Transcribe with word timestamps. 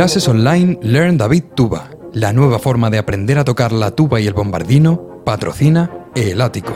Clases 0.00 0.28
online 0.28 0.78
Learn 0.80 1.18
David 1.18 1.44
Tuba, 1.54 1.90
la 2.14 2.32
nueva 2.32 2.58
forma 2.58 2.88
de 2.88 2.96
aprender 2.96 3.36
a 3.36 3.44
tocar 3.44 3.70
la 3.70 3.90
tuba 3.90 4.18
y 4.18 4.26
el 4.26 4.32
bombardino, 4.32 5.20
patrocina 5.26 5.90
El 6.14 6.40
Ático. 6.40 6.72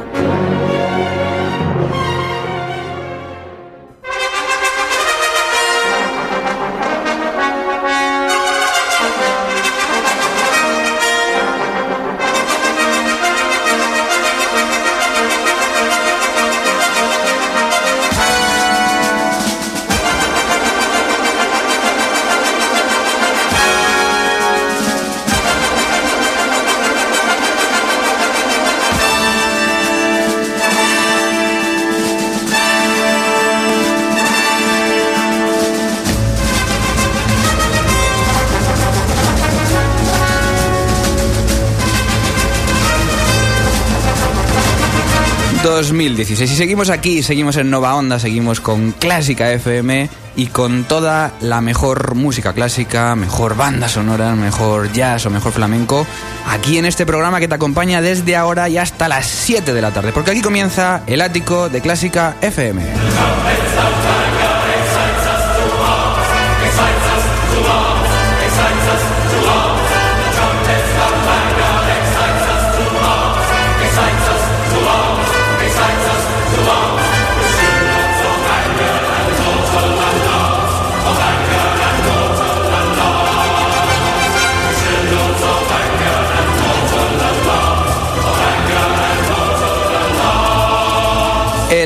2016. 45.94 46.50
Y 46.50 46.56
seguimos 46.56 46.90
aquí, 46.90 47.22
seguimos 47.22 47.56
en 47.56 47.70
Nova 47.70 47.94
Onda, 47.94 48.18
seguimos 48.18 48.60
con 48.60 48.92
Clásica 48.92 49.52
FM 49.52 50.08
y 50.34 50.48
con 50.48 50.84
toda 50.84 51.32
la 51.40 51.60
mejor 51.60 52.16
música 52.16 52.52
clásica, 52.52 53.14
mejor 53.14 53.56
banda 53.56 53.88
sonora, 53.88 54.34
mejor 54.34 54.92
jazz 54.92 55.24
o 55.26 55.30
mejor 55.30 55.52
flamenco, 55.52 56.04
aquí 56.48 56.78
en 56.78 56.86
este 56.86 57.06
programa 57.06 57.38
que 57.38 57.46
te 57.46 57.54
acompaña 57.54 58.00
desde 58.00 58.34
ahora 58.34 58.68
y 58.68 58.76
hasta 58.76 59.06
las 59.06 59.26
7 59.26 59.72
de 59.72 59.82
la 59.82 59.92
tarde, 59.92 60.10
porque 60.12 60.32
aquí 60.32 60.42
comienza 60.42 61.02
el 61.06 61.20
ático 61.20 61.68
de 61.68 61.80
Clásica 61.80 62.36
FM. 62.40 62.82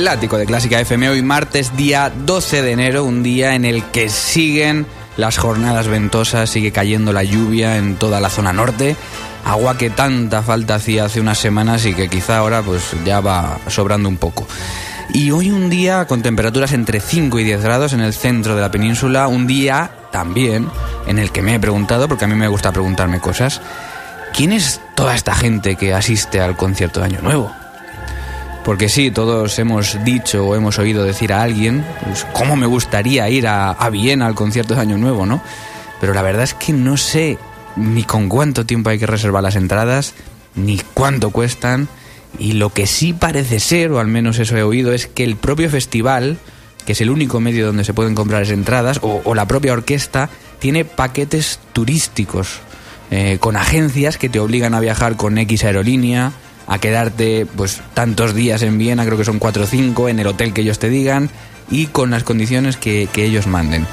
De 0.08 0.46
Clásica 0.46 0.80
FM 0.80 1.10
hoy 1.10 1.20
martes 1.20 1.76
día 1.76 2.10
12 2.10 2.62
de 2.62 2.72
enero, 2.72 3.04
un 3.04 3.22
día 3.22 3.54
en 3.54 3.66
el 3.66 3.84
que 3.84 4.08
siguen 4.08 4.86
las 5.18 5.36
jornadas 5.36 5.86
ventosas, 5.86 6.48
sigue 6.48 6.72
cayendo 6.72 7.12
la 7.12 7.24
lluvia 7.24 7.76
en 7.76 7.96
toda 7.96 8.18
la 8.18 8.30
zona 8.30 8.54
norte, 8.54 8.96
agua 9.44 9.76
que 9.76 9.90
tanta 9.90 10.42
falta 10.42 10.76
hacía 10.76 11.04
hace 11.04 11.20
unas 11.20 11.36
semanas 11.36 11.84
y 11.84 11.92
que 11.92 12.08
quizá 12.08 12.38
ahora 12.38 12.62
pues 12.62 12.96
ya 13.04 13.20
va 13.20 13.58
sobrando 13.66 14.08
un 14.08 14.16
poco. 14.16 14.46
Y 15.12 15.30
hoy 15.30 15.50
un 15.50 15.68
día 15.68 16.06
con 16.06 16.22
temperaturas 16.22 16.72
entre 16.72 17.00
5 17.00 17.38
y 17.40 17.44
10 17.44 17.62
grados 17.62 17.92
en 17.92 18.00
el 18.00 18.14
centro 18.14 18.56
de 18.56 18.62
la 18.62 18.70
península, 18.70 19.28
un 19.28 19.46
día 19.46 19.90
también 20.10 20.70
en 21.06 21.18
el 21.18 21.30
que 21.32 21.42
me 21.42 21.56
he 21.56 21.60
preguntado, 21.60 22.08
porque 22.08 22.24
a 22.24 22.28
mí 22.28 22.34
me 22.34 22.48
gusta 22.48 22.72
preguntarme 22.72 23.20
cosas, 23.20 23.60
¿quién 24.32 24.52
es 24.52 24.80
toda 24.94 25.14
esta 25.14 25.34
gente 25.34 25.76
que 25.76 25.92
asiste 25.92 26.40
al 26.40 26.56
concierto 26.56 27.00
de 27.00 27.06
Año 27.06 27.20
Nuevo? 27.20 27.52
Porque 28.64 28.88
sí, 28.88 29.10
todos 29.10 29.58
hemos 29.58 30.02
dicho 30.04 30.46
o 30.46 30.54
hemos 30.54 30.78
oído 30.78 31.04
decir 31.04 31.32
a 31.32 31.42
alguien, 31.42 31.84
pues, 32.04 32.26
¿cómo 32.32 32.54
me 32.56 32.66
gustaría 32.66 33.28
ir 33.30 33.46
a, 33.46 33.70
a 33.70 33.90
Viena 33.90 34.26
al 34.26 34.34
concierto 34.34 34.74
de 34.74 34.80
Año 34.80 34.98
Nuevo, 34.98 35.24
no? 35.24 35.40
Pero 36.00 36.14
la 36.14 36.22
verdad 36.22 36.44
es 36.44 36.54
que 36.54 36.72
no 36.72 36.96
sé 36.96 37.38
ni 37.76 38.04
con 38.04 38.28
cuánto 38.28 38.66
tiempo 38.66 38.90
hay 38.90 38.98
que 38.98 39.06
reservar 39.06 39.42
las 39.42 39.56
entradas, 39.56 40.14
ni 40.54 40.80
cuánto 40.94 41.30
cuestan, 41.30 41.88
y 42.38 42.52
lo 42.52 42.70
que 42.70 42.86
sí 42.86 43.12
parece 43.12 43.60
ser, 43.60 43.92
o 43.92 44.00
al 44.00 44.08
menos 44.08 44.38
eso 44.38 44.56
he 44.56 44.62
oído, 44.62 44.92
es 44.92 45.06
que 45.06 45.24
el 45.24 45.36
propio 45.36 45.70
festival, 45.70 46.38
que 46.84 46.92
es 46.92 47.00
el 47.00 47.10
único 47.10 47.40
medio 47.40 47.66
donde 47.66 47.84
se 47.84 47.94
pueden 47.94 48.14
comprar 48.14 48.42
las 48.42 48.50
entradas, 48.50 49.00
o, 49.02 49.34
la 49.34 49.46
propia 49.46 49.72
orquesta, 49.72 50.28
tiene 50.58 50.84
paquetes 50.84 51.60
turísticos, 51.72 52.60
eh, 53.10 53.38
con 53.40 53.56
agencias 53.56 54.18
que 54.18 54.28
te 54.28 54.40
obligan 54.40 54.74
a 54.74 54.80
viajar 54.80 55.16
con 55.16 55.38
X 55.38 55.64
aerolínea, 55.64 56.32
a 56.68 56.78
quedarte 56.78 57.46
pues 57.46 57.80
tantos 57.94 58.34
días 58.34 58.62
en 58.62 58.78
Viena, 58.78 59.04
creo 59.04 59.18
que 59.18 59.24
son 59.24 59.38
cuatro 59.38 59.64
o 59.64 59.66
cinco, 59.66 60.08
en 60.08 60.20
el 60.20 60.26
hotel 60.26 60.52
que 60.52 60.60
ellos 60.60 60.78
te 60.78 60.88
digan 60.88 61.30
y 61.70 61.86
con 61.86 62.10
las 62.10 62.22
condiciones 62.22 62.76
que, 62.76 63.08
que 63.12 63.24
ellos 63.24 63.46
manden. 63.46 63.86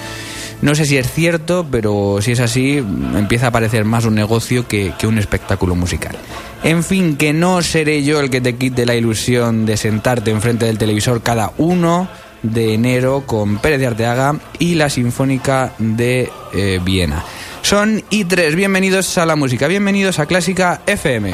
No 0.62 0.76
sé 0.76 0.86
si 0.86 0.98
es 0.98 1.12
cierto, 1.12 1.68
pero 1.70 2.20
si 2.22 2.32
es 2.32 2.40
así, 2.40 2.78
empieza 2.78 3.48
a 3.48 3.52
parecer 3.52 3.86
más 3.86 4.06
un 4.06 4.16
negocio 4.16 4.68
que, 4.68 4.94
que, 4.98 5.08
un 5.08 5.18
espectáculo 5.18 5.76
musical. 5.76 6.16
En 6.64 6.84
fin, 6.84 7.18
que 7.18 7.34
no 7.34 7.62
seré 7.62 8.04
yo 8.04 8.20
el 8.20 8.30
que 8.30 8.42
te 8.42 8.56
quite 8.56 8.86
la 8.86 8.96
ilusión 8.96 9.66
de 9.66 9.78
sentarte 9.78 10.32
enfrente 10.32 10.66
del 10.66 10.78
televisor 10.78 11.22
cada 11.22 11.52
uno 11.58 12.08
de 12.42 12.74
enero 12.74 13.24
con 13.26 13.58
Pérez 13.58 13.80
de 13.80 13.88
Arteaga 13.88 14.38
y 14.60 14.76
la 14.76 14.90
Sinfónica 14.90 15.74
de 15.78 16.30
eh, 16.54 16.80
Viena. 16.84 17.24
Son 17.62 18.02
I3, 18.10 18.56
bienvenidos 18.56 19.18
a 19.18 19.26
la 19.26 19.36
música, 19.36 19.68
bienvenidos 19.68 20.20
a 20.20 20.26
Clásica 20.26 20.82
FM. 20.86 21.34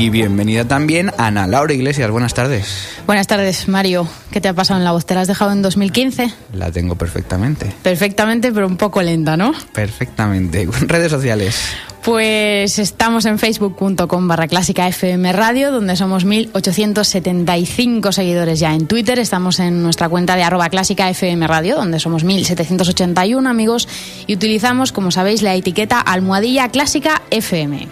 Y 0.00 0.08
bienvenida 0.08 0.64
también 0.64 1.12
Ana 1.18 1.46
Laura 1.46 1.74
Iglesias. 1.74 2.10
Buenas 2.10 2.32
tardes. 2.32 2.88
Buenas 3.06 3.26
tardes, 3.26 3.68
Mario. 3.68 4.08
¿Qué 4.30 4.40
te 4.40 4.48
ha 4.48 4.54
pasado 4.54 4.80
en 4.80 4.84
la 4.84 4.92
voz? 4.92 5.04
¿Te 5.04 5.14
la 5.14 5.20
has 5.20 5.28
dejado 5.28 5.52
en 5.52 5.60
2015? 5.60 6.32
La 6.54 6.72
tengo 6.72 6.94
perfectamente. 6.94 7.70
Perfectamente, 7.82 8.50
pero 8.50 8.66
un 8.66 8.78
poco 8.78 9.02
lenta, 9.02 9.36
¿no? 9.36 9.52
Perfectamente. 9.74 10.66
Redes 10.86 11.10
sociales. 11.10 11.54
Pues 12.02 12.78
estamos 12.78 13.26
en 13.26 13.38
facebook.com 13.38 14.26
barra 14.26 14.48
clásica 14.48 14.88
FM 14.88 15.34
Radio, 15.34 15.70
donde 15.70 15.96
somos 15.96 16.24
1.875 16.24 18.10
seguidores 18.10 18.58
ya. 18.58 18.72
En 18.72 18.86
Twitter 18.86 19.18
estamos 19.18 19.60
en 19.60 19.82
nuestra 19.82 20.08
cuenta 20.08 20.34
de 20.34 20.44
arroba 20.44 20.70
clásica 20.70 21.10
FM 21.10 21.46
Radio, 21.46 21.76
donde 21.76 22.00
somos 22.00 22.24
1.781 22.24 23.46
amigos 23.46 23.86
y 24.26 24.32
utilizamos, 24.32 24.92
como 24.92 25.10
sabéis, 25.10 25.42
la 25.42 25.54
etiqueta 25.54 26.00
almohadilla 26.00 26.70
clásica 26.70 27.20
FM. 27.30 27.86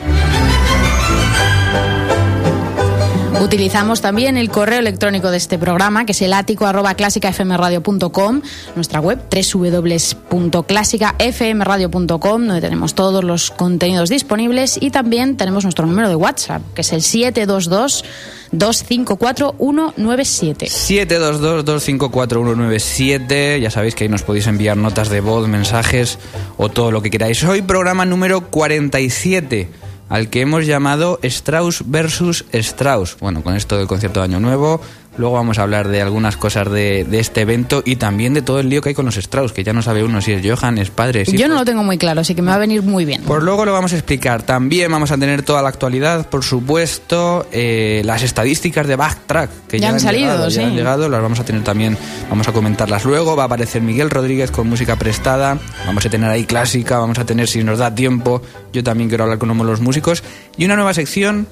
Utilizamos 3.40 4.00
también 4.00 4.36
el 4.36 4.50
correo 4.50 4.80
electrónico 4.80 5.30
de 5.30 5.36
este 5.36 5.58
programa, 5.58 6.04
que 6.04 6.10
es 6.10 6.20
el 6.22 6.32
ático 6.32 6.66
arroba 6.66 6.94
clásicafmradio.com, 6.94 8.42
nuestra 8.74 8.98
web 9.00 9.20
www.clásicafmradio.com, 9.30 12.18
donde 12.18 12.60
tenemos 12.60 12.96
todos 12.96 13.22
los 13.22 13.52
contenidos 13.52 14.08
disponibles 14.08 14.76
y 14.80 14.90
también 14.90 15.36
tenemos 15.36 15.62
nuestro 15.62 15.86
número 15.86 16.08
de 16.08 16.16
WhatsApp, 16.16 16.62
que 16.74 16.80
es 16.80 16.92
el 16.92 17.00
722 17.00 18.04
254 18.50 19.54
197. 19.56 20.66
722 20.66 21.64
254 21.64 22.42
197. 22.42 23.60
Ya 23.60 23.70
sabéis 23.70 23.94
que 23.94 24.02
ahí 24.04 24.10
nos 24.10 24.24
podéis 24.24 24.48
enviar 24.48 24.76
notas 24.76 25.10
de 25.10 25.20
voz, 25.20 25.46
mensajes 25.46 26.18
o 26.56 26.70
todo 26.70 26.90
lo 26.90 27.02
que 27.02 27.10
queráis. 27.10 27.44
Hoy 27.44 27.62
programa 27.62 28.04
número 28.04 28.50
47 28.50 29.87
al 30.08 30.30
que 30.30 30.40
hemos 30.40 30.66
llamado 30.66 31.18
Strauss 31.22 31.82
versus 31.86 32.44
Strauss. 32.52 33.16
Bueno, 33.20 33.42
con 33.42 33.54
esto 33.54 33.76
del 33.76 33.86
concierto 33.86 34.20
de 34.20 34.24
Año 34.24 34.40
Nuevo, 34.40 34.80
luego 35.18 35.34
vamos 35.34 35.58
a 35.58 35.62
hablar 35.62 35.88
de 35.88 36.00
algunas 36.00 36.36
cosas 36.36 36.70
de, 36.70 37.04
de, 37.04 37.18
este 37.18 37.42
evento 37.42 37.82
y 37.84 37.96
también 37.96 38.34
de 38.34 38.42
todo 38.42 38.60
el 38.60 38.68
lío 38.68 38.80
que 38.80 38.90
hay 38.90 38.94
con 38.94 39.04
los 39.04 39.16
Strauss, 39.16 39.52
que 39.52 39.64
ya 39.64 39.72
no 39.72 39.82
sabe 39.82 40.02
uno 40.02 40.20
si 40.20 40.32
es 40.32 40.42
Johann, 40.44 40.78
es 40.78 40.90
padre. 40.90 41.24
Si 41.26 41.36
Yo 41.36 41.48
no 41.48 41.56
lo 41.56 41.64
tengo 41.64 41.82
muy 41.82 41.98
claro, 41.98 42.20
así 42.20 42.34
que 42.34 42.42
me 42.42 42.50
va 42.50 42.54
a 42.54 42.58
venir 42.58 42.82
muy 42.82 43.04
bien. 43.04 43.22
Pues 43.26 43.42
luego 43.42 43.64
lo 43.64 43.72
vamos 43.72 43.92
a 43.92 43.96
explicar. 43.96 44.42
También 44.42 44.90
vamos 44.90 45.10
a 45.10 45.18
tener 45.18 45.42
toda 45.42 45.60
la 45.60 45.68
actualidad, 45.68 46.28
por 46.28 46.44
supuesto, 46.44 47.46
eh, 47.52 48.02
las 48.04 48.22
estadísticas 48.22 48.86
de 48.86 48.96
Backtrack, 48.96 49.50
que 49.68 49.80
ya, 49.80 49.88
ya 49.88 49.94
han, 49.94 50.00
salido, 50.00 50.30
llegado, 50.30 50.50
sí. 50.50 50.60
ya 50.60 50.66
han 50.66 50.76
llegado, 50.76 51.08
las 51.08 51.20
vamos 51.20 51.40
a 51.40 51.44
tener 51.44 51.64
también, 51.64 51.98
vamos 52.30 52.46
a 52.48 52.52
comentarlas 52.52 53.04
luego. 53.04 53.36
Va 53.36 53.42
a 53.42 53.46
aparecer 53.46 53.82
Miguel 53.82 54.10
Rodríguez 54.10 54.50
con 54.50 54.68
música 54.68 54.96
prestada, 54.96 55.58
vamos 55.86 56.06
a 56.06 56.10
tener 56.10 56.30
ahí 56.30 56.44
clásica, 56.44 56.98
vamos 56.98 57.18
a 57.18 57.26
tener, 57.26 57.48
si 57.48 57.64
nos 57.64 57.78
da 57.78 57.94
tiempo, 57.94 58.40
yo 58.72 58.84
también 58.84 59.08
quiero 59.08 59.24
hablar 59.24 59.38
con 59.38 59.50
uno 59.50 59.64
de 59.64 59.70
los 59.70 59.80
músicos. 59.80 60.22
Y 60.56 60.64
una 60.64 60.76
nueva 60.76 60.94
sección 60.94 61.46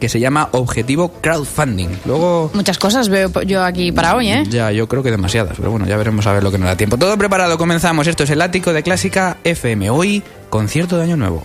que 0.00 0.08
se 0.08 0.18
llama 0.18 0.48
Objetivo 0.52 1.12
Crowdfunding. 1.20 1.90
Luego 2.06 2.50
muchas 2.54 2.78
cosas 2.78 3.08
veo 3.08 3.30
yo 3.42 3.62
aquí 3.62 3.92
para 3.92 4.16
hoy, 4.16 4.28
¿eh? 4.28 4.44
Ya, 4.48 4.72
yo 4.72 4.88
creo 4.88 5.02
que 5.02 5.10
demasiadas, 5.10 5.56
pero 5.56 5.70
bueno, 5.70 5.86
ya 5.86 5.96
veremos 5.96 6.26
a 6.26 6.32
ver 6.32 6.42
lo 6.42 6.50
que 6.50 6.58
nos 6.58 6.68
da 6.68 6.76
tiempo. 6.76 6.96
Todo 6.96 7.16
preparado, 7.16 7.58
comenzamos. 7.58 8.06
Esto 8.06 8.24
es 8.24 8.30
el 8.30 8.42
ático 8.42 8.72
de 8.72 8.82
Clásica 8.82 9.36
FM. 9.44 9.90
Hoy 9.90 10.22
concierto 10.48 10.96
de 10.96 11.04
Año 11.04 11.16
Nuevo. 11.16 11.44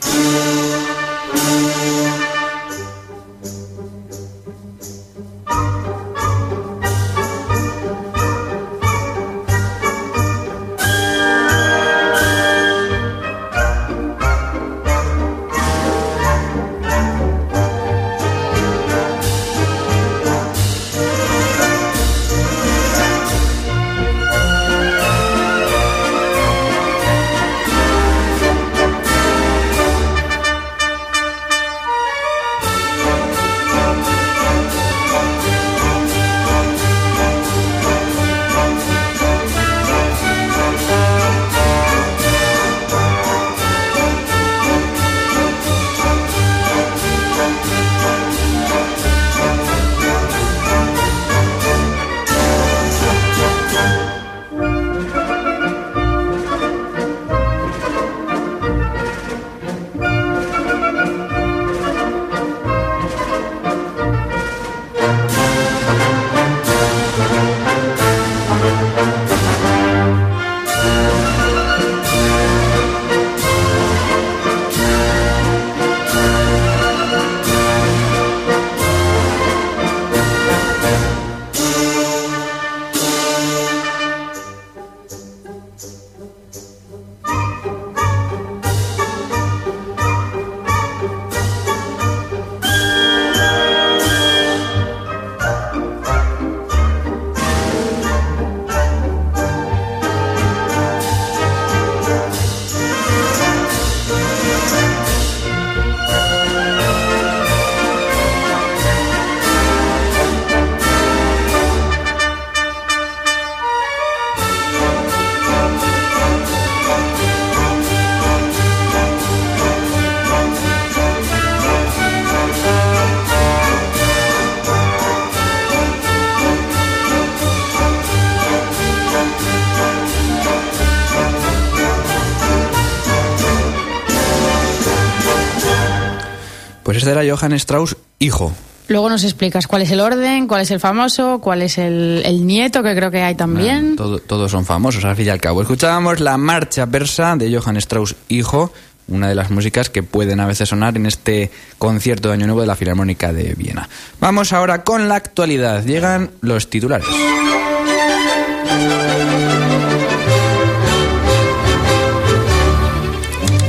Era 137.20 137.36
Johann 137.36 137.54
Strauss, 137.54 137.96
hijo. 138.20 138.54
Luego 138.88 139.10
nos 139.10 139.24
explicas 139.24 139.66
cuál 139.66 139.82
es 139.82 139.90
el 139.92 140.00
orden, 140.00 140.48
cuál 140.48 140.62
es 140.62 140.70
el 140.70 140.80
famoso, 140.80 141.40
cuál 141.42 141.64
es 141.64 141.80
el, 141.80 142.22
el 142.24 142.46
nieto, 142.46 142.84
que 142.84 142.96
creo 142.96 143.10
que 143.10 143.24
hay 143.24 143.34
también. 143.34 143.96
Todo- 143.96 144.20
todos 144.20 144.52
son 144.52 144.64
famosos, 144.66 145.04
al 145.06 145.16
fin 145.16 145.26
y 145.26 145.30
al 145.30 145.42
cabo. 145.42 145.62
Escuchábamos 145.64 146.20
la 146.20 146.38
marcha 146.38 146.86
persa 146.86 147.36
de 147.36 147.56
Johann 147.58 147.78
Strauss, 147.78 148.16
hijo, 148.30 148.72
una 149.08 149.28
de 149.28 149.34
las 149.36 149.50
músicas 149.50 149.90
que 149.90 150.04
pueden 150.04 150.40
a 150.40 150.46
veces 150.46 150.70
sonar 150.70 150.96
en 150.98 151.08
este 151.08 151.50
concierto 151.80 152.28
de 152.28 152.36
Año 152.36 152.46
Nuevo 152.46 152.62
de 152.62 152.68
la 152.68 152.76
Filarmónica 152.76 153.34
de 153.34 153.56
Viena. 153.58 153.90
Vamos 154.20 154.54
ahora 154.54 154.84
con 154.84 155.10
la 155.10 155.16
actualidad. 155.16 155.84
Llegan 155.84 156.30
los 156.42 156.70
titulares. 156.70 157.08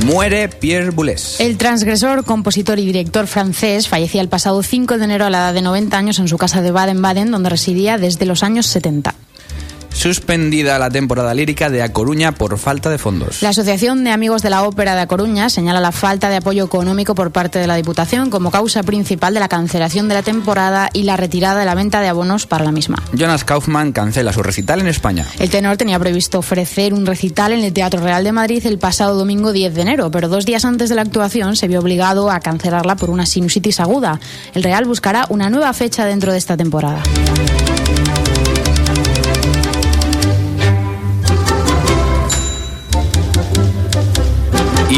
Muere 0.07 0.47
Pierre 0.47 0.91
Boulez. 0.91 1.41
El 1.41 1.57
transgresor, 1.57 2.23
compositor 2.23 2.79
y 2.79 2.85
director 2.85 3.27
francés 3.27 3.89
fallecía 3.89 4.21
el 4.21 4.29
pasado 4.29 4.63
5 4.63 4.97
de 4.97 5.03
enero 5.03 5.25
a 5.25 5.29
la 5.29 5.39
edad 5.39 5.53
de 5.53 5.61
90 5.61 5.97
años 5.97 6.19
en 6.19 6.29
su 6.29 6.37
casa 6.37 6.61
de 6.61 6.71
Baden-Baden, 6.71 7.29
donde 7.29 7.49
residía 7.49 7.97
desde 7.97 8.25
los 8.25 8.41
años 8.41 8.67
70. 8.67 9.13
Suspendida 9.97 10.77
la 10.77 10.91
temporada 10.91 11.33
lírica 11.33 11.71
de 11.71 11.81
A 11.81 11.91
Coruña 11.91 12.31
por 12.31 12.59
falta 12.59 12.91
de 12.91 12.99
fondos. 12.99 13.41
La 13.41 13.49
Asociación 13.49 14.03
de 14.03 14.11
Amigos 14.11 14.43
de 14.43 14.51
la 14.51 14.61
Ópera 14.61 14.93
de 14.93 15.01
A 15.01 15.07
Coruña 15.07 15.49
señala 15.49 15.79
la 15.79 15.91
falta 15.91 16.29
de 16.29 16.35
apoyo 16.35 16.65
económico 16.65 17.15
por 17.15 17.31
parte 17.31 17.57
de 17.57 17.65
la 17.65 17.75
Diputación 17.77 18.29
como 18.29 18.51
causa 18.51 18.83
principal 18.83 19.33
de 19.33 19.39
la 19.39 19.49
cancelación 19.49 20.07
de 20.07 20.13
la 20.13 20.21
temporada 20.21 20.91
y 20.93 21.01
la 21.01 21.17
retirada 21.17 21.59
de 21.59 21.65
la 21.65 21.73
venta 21.73 21.99
de 21.99 22.09
abonos 22.09 22.45
para 22.45 22.63
la 22.63 22.71
misma. 22.71 23.01
Jonas 23.11 23.43
Kaufmann 23.43 23.91
cancela 23.91 24.31
su 24.33 24.43
recital 24.43 24.81
en 24.81 24.87
España. 24.87 25.25
El 25.39 25.49
tenor 25.49 25.77
tenía 25.77 25.97
previsto 25.97 26.37
ofrecer 26.37 26.93
un 26.93 27.07
recital 27.07 27.51
en 27.51 27.63
el 27.63 27.73
Teatro 27.73 27.99
Real 27.99 28.23
de 28.23 28.33
Madrid 28.33 28.63
el 28.67 28.77
pasado 28.77 29.17
domingo 29.17 29.51
10 29.51 29.73
de 29.73 29.81
enero, 29.81 30.11
pero 30.11 30.29
dos 30.29 30.45
días 30.45 30.63
antes 30.63 30.89
de 30.89 30.95
la 30.95 31.01
actuación 31.01 31.55
se 31.55 31.67
vio 31.67 31.79
obligado 31.79 32.29
a 32.29 32.39
cancelarla 32.39 32.97
por 32.97 33.09
una 33.09 33.25
sinusitis 33.25 33.79
aguda. 33.79 34.19
El 34.53 34.61
Real 34.61 34.85
buscará 34.85 35.25
una 35.29 35.49
nueva 35.49 35.73
fecha 35.73 36.05
dentro 36.05 36.31
de 36.31 36.37
esta 36.37 36.55
temporada. 36.55 37.01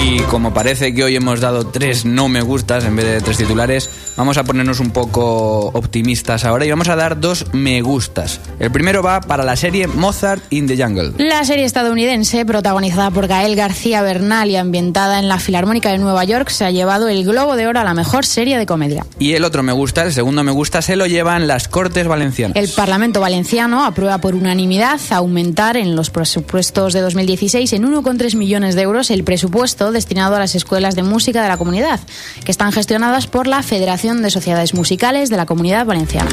Y 0.01 0.17
como 0.29 0.53
parece 0.53 0.93
que 0.93 1.03
hoy 1.03 1.15
hemos 1.15 1.41
dado 1.41 1.65
tres 1.65 2.05
no 2.05 2.29
me 2.29 2.41
gustas 2.41 2.85
en 2.85 2.95
vez 2.95 3.05
de 3.05 3.19
tres 3.19 3.37
titulares, 3.37 3.89
vamos 4.15 4.37
a 4.37 4.43
ponernos 4.43 4.79
un 4.79 4.91
poco 4.91 5.71
optimistas 5.73 6.45
ahora 6.45 6.65
y 6.65 6.69
vamos 6.69 6.87
a 6.87 6.95
dar 6.95 7.19
dos 7.19 7.47
me 7.51 7.81
gustas. 7.81 8.39
El 8.59 8.71
primero 8.71 9.01
va 9.01 9.21
para 9.21 9.43
la 9.43 9.55
serie 9.55 9.87
Mozart 9.87 10.43
in 10.51 10.67
the 10.67 10.77
Jungle. 10.77 11.13
La 11.17 11.43
serie 11.45 11.65
estadounidense, 11.65 12.45
protagonizada 12.45 13.09
por 13.09 13.25
Gael 13.25 13.55
García 13.55 14.03
Bernal 14.03 14.51
y 14.51 14.55
ambientada 14.55 15.17
en 15.17 15.27
la 15.27 15.39
Filarmónica 15.39 15.91
de 15.91 15.97
Nueva 15.97 16.23
York, 16.25 16.49
se 16.49 16.63
ha 16.63 16.69
llevado 16.69 17.07
el 17.07 17.25
Globo 17.25 17.55
de 17.55 17.65
Oro 17.65 17.79
a 17.79 17.83
la 17.83 17.95
mejor 17.95 18.23
serie 18.23 18.59
de 18.59 18.67
comedia. 18.67 19.07
Y 19.17 19.33
el 19.33 19.43
otro 19.43 19.63
me 19.63 19.71
gusta, 19.71 20.03
el 20.03 20.13
segundo 20.13 20.43
me 20.43 20.51
gusta, 20.51 20.83
se 20.83 20.95
lo 20.95 21.07
llevan 21.07 21.47
las 21.47 21.67
Cortes 21.67 22.07
Valencianas. 22.07 22.55
El 22.55 22.69
Parlamento 22.69 23.19
Valenciano 23.19 23.83
aprueba 23.83 24.19
por 24.19 24.35
unanimidad 24.35 24.99
aumentar 25.09 25.75
en 25.75 25.95
los 25.95 26.11
presupuestos 26.11 26.93
de 26.93 27.01
2016 27.01 27.73
en 27.73 27.83
1,3 27.91 28.35
millones 28.35 28.75
de 28.75 28.83
euros 28.83 29.09
el 29.09 29.23
presupuesto 29.23 29.91
destinado 29.91 30.18
a 30.19 30.39
las 30.39 30.55
escuelas 30.55 30.95
de 30.95 31.03
música 31.03 31.41
de 31.41 31.47
la 31.47 31.57
comunidad, 31.57 31.99
que 32.43 32.51
están 32.51 32.71
gestionadas 32.71 33.27
por 33.27 33.47
la 33.47 33.63
Federación 33.63 34.21
de 34.21 34.29
Sociedades 34.29 34.73
Musicales 34.73 35.29
de 35.29 35.37
la 35.37 35.45
Comunidad 35.45 35.85
Valenciana. 35.85 36.29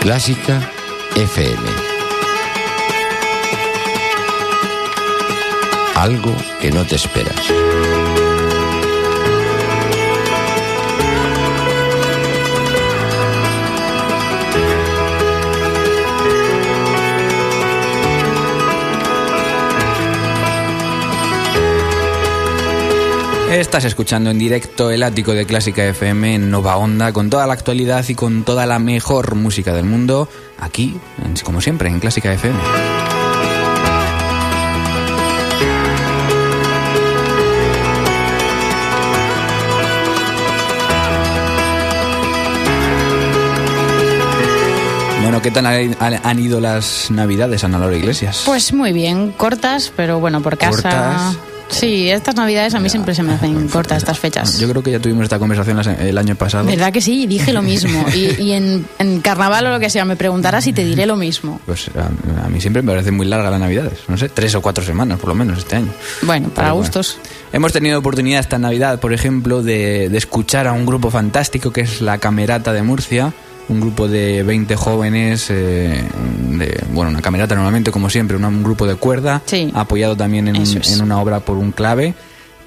Clásica 0.00 0.60
FM. 1.14 1.99
Algo 6.00 6.34
que 6.62 6.70
no 6.70 6.82
te 6.86 6.96
esperas. 6.96 7.36
Estás 23.50 23.84
escuchando 23.84 24.30
en 24.30 24.38
directo 24.38 24.90
el 24.90 25.02
ático 25.02 25.34
de 25.34 25.44
Clásica 25.44 25.84
FM 25.84 26.36
en 26.36 26.50
Nova 26.50 26.78
Onda 26.78 27.12
con 27.12 27.28
toda 27.28 27.46
la 27.46 27.52
actualidad 27.52 28.08
y 28.08 28.14
con 28.14 28.44
toda 28.44 28.64
la 28.64 28.78
mejor 28.78 29.34
música 29.34 29.74
del 29.74 29.84
mundo 29.84 30.30
aquí, 30.58 30.98
como 31.44 31.60
siempre, 31.60 31.90
en 31.90 32.00
Clásica 32.00 32.32
FM. 32.32 32.89
Bueno, 45.40 45.54
¿qué 45.54 45.98
tal 45.98 46.18
han, 46.22 46.38
ido 46.38 46.60
las 46.60 47.10
navidades, 47.10 47.64
Ana 47.64 47.78
Laura 47.78 47.96
Iglesias? 47.96 48.42
Pues 48.44 48.74
muy 48.74 48.92
bien, 48.92 49.32
cortas, 49.32 49.90
pero 49.96 50.20
bueno, 50.20 50.42
por 50.42 50.58
casa. 50.58 50.82
Cortas. 50.82 51.36
Sí, 51.68 52.10
estas 52.10 52.34
navidades 52.34 52.74
a 52.74 52.80
mí 52.80 52.90
siempre 52.90 53.14
se 53.14 53.22
me 53.22 53.32
hacen 53.32 53.68
cortas 53.68 53.98
estas 53.98 54.18
fechas. 54.18 54.58
Yo 54.58 54.68
creo 54.68 54.82
que 54.82 54.90
ya 54.90 54.98
tuvimos 54.98 55.22
esta 55.22 55.38
conversación 55.38 55.80
el 55.98 56.18
año 56.18 56.34
pasado. 56.34 56.66
¿Verdad 56.66 56.92
que 56.92 57.00
sí? 57.00 57.26
Dije 57.26 57.54
lo 57.54 57.62
mismo. 57.62 58.04
Y, 58.14 58.42
y 58.42 58.52
en, 58.52 58.84
en 58.98 59.20
carnaval 59.22 59.66
o 59.66 59.70
lo 59.70 59.80
que 59.80 59.88
sea, 59.88 60.04
me 60.04 60.16
preguntarás 60.16 60.66
y 60.66 60.74
te 60.74 60.84
diré 60.84 61.06
lo 61.06 61.16
mismo. 61.16 61.58
Pues 61.64 61.90
a, 61.96 62.44
a 62.44 62.48
mí 62.48 62.60
siempre 62.60 62.82
me 62.82 62.90
parece 62.92 63.10
muy 63.10 63.24
larga 63.26 63.50
las 63.50 63.60
navidades. 63.60 64.00
No 64.08 64.18
sé, 64.18 64.28
tres 64.28 64.54
o 64.56 64.60
cuatro 64.60 64.84
semanas 64.84 65.18
por 65.20 65.28
lo 65.28 65.34
menos 65.36 65.58
este 65.58 65.76
año. 65.76 65.92
Bueno, 66.22 66.48
para 66.48 66.66
Pero 66.66 66.74
bueno. 66.74 66.82
gustos. 66.82 67.16
Hemos 67.52 67.72
tenido 67.72 67.98
oportunidad 67.98 68.40
esta 68.40 68.58
Navidad, 68.58 69.00
por 69.00 69.14
ejemplo, 69.14 69.62
de, 69.62 70.10
de 70.10 70.18
escuchar 70.18 70.66
a 70.66 70.72
un 70.72 70.84
grupo 70.84 71.10
fantástico 71.10 71.72
que 71.72 71.80
es 71.82 72.02
la 72.02 72.18
Camerata 72.18 72.72
de 72.74 72.82
Murcia, 72.82 73.32
un 73.70 73.80
grupo 73.80 74.08
de 74.08 74.42
20 74.42 74.74
jóvenes, 74.76 75.46
eh, 75.50 76.02
de, 76.58 76.84
bueno, 76.92 77.10
una 77.10 77.22
camerata 77.22 77.54
normalmente, 77.54 77.90
como 77.90 78.10
siempre, 78.10 78.36
un 78.36 78.62
grupo 78.62 78.86
de 78.86 78.96
cuerda, 78.96 79.42
Sí. 79.46 79.70
apoyado 79.74 80.16
también 80.16 80.48
es. 80.56 80.92
en 80.92 81.02
una 81.02 81.20
obra 81.20 81.40
por 81.40 81.56
un 81.56 81.70
clave. 81.72 82.14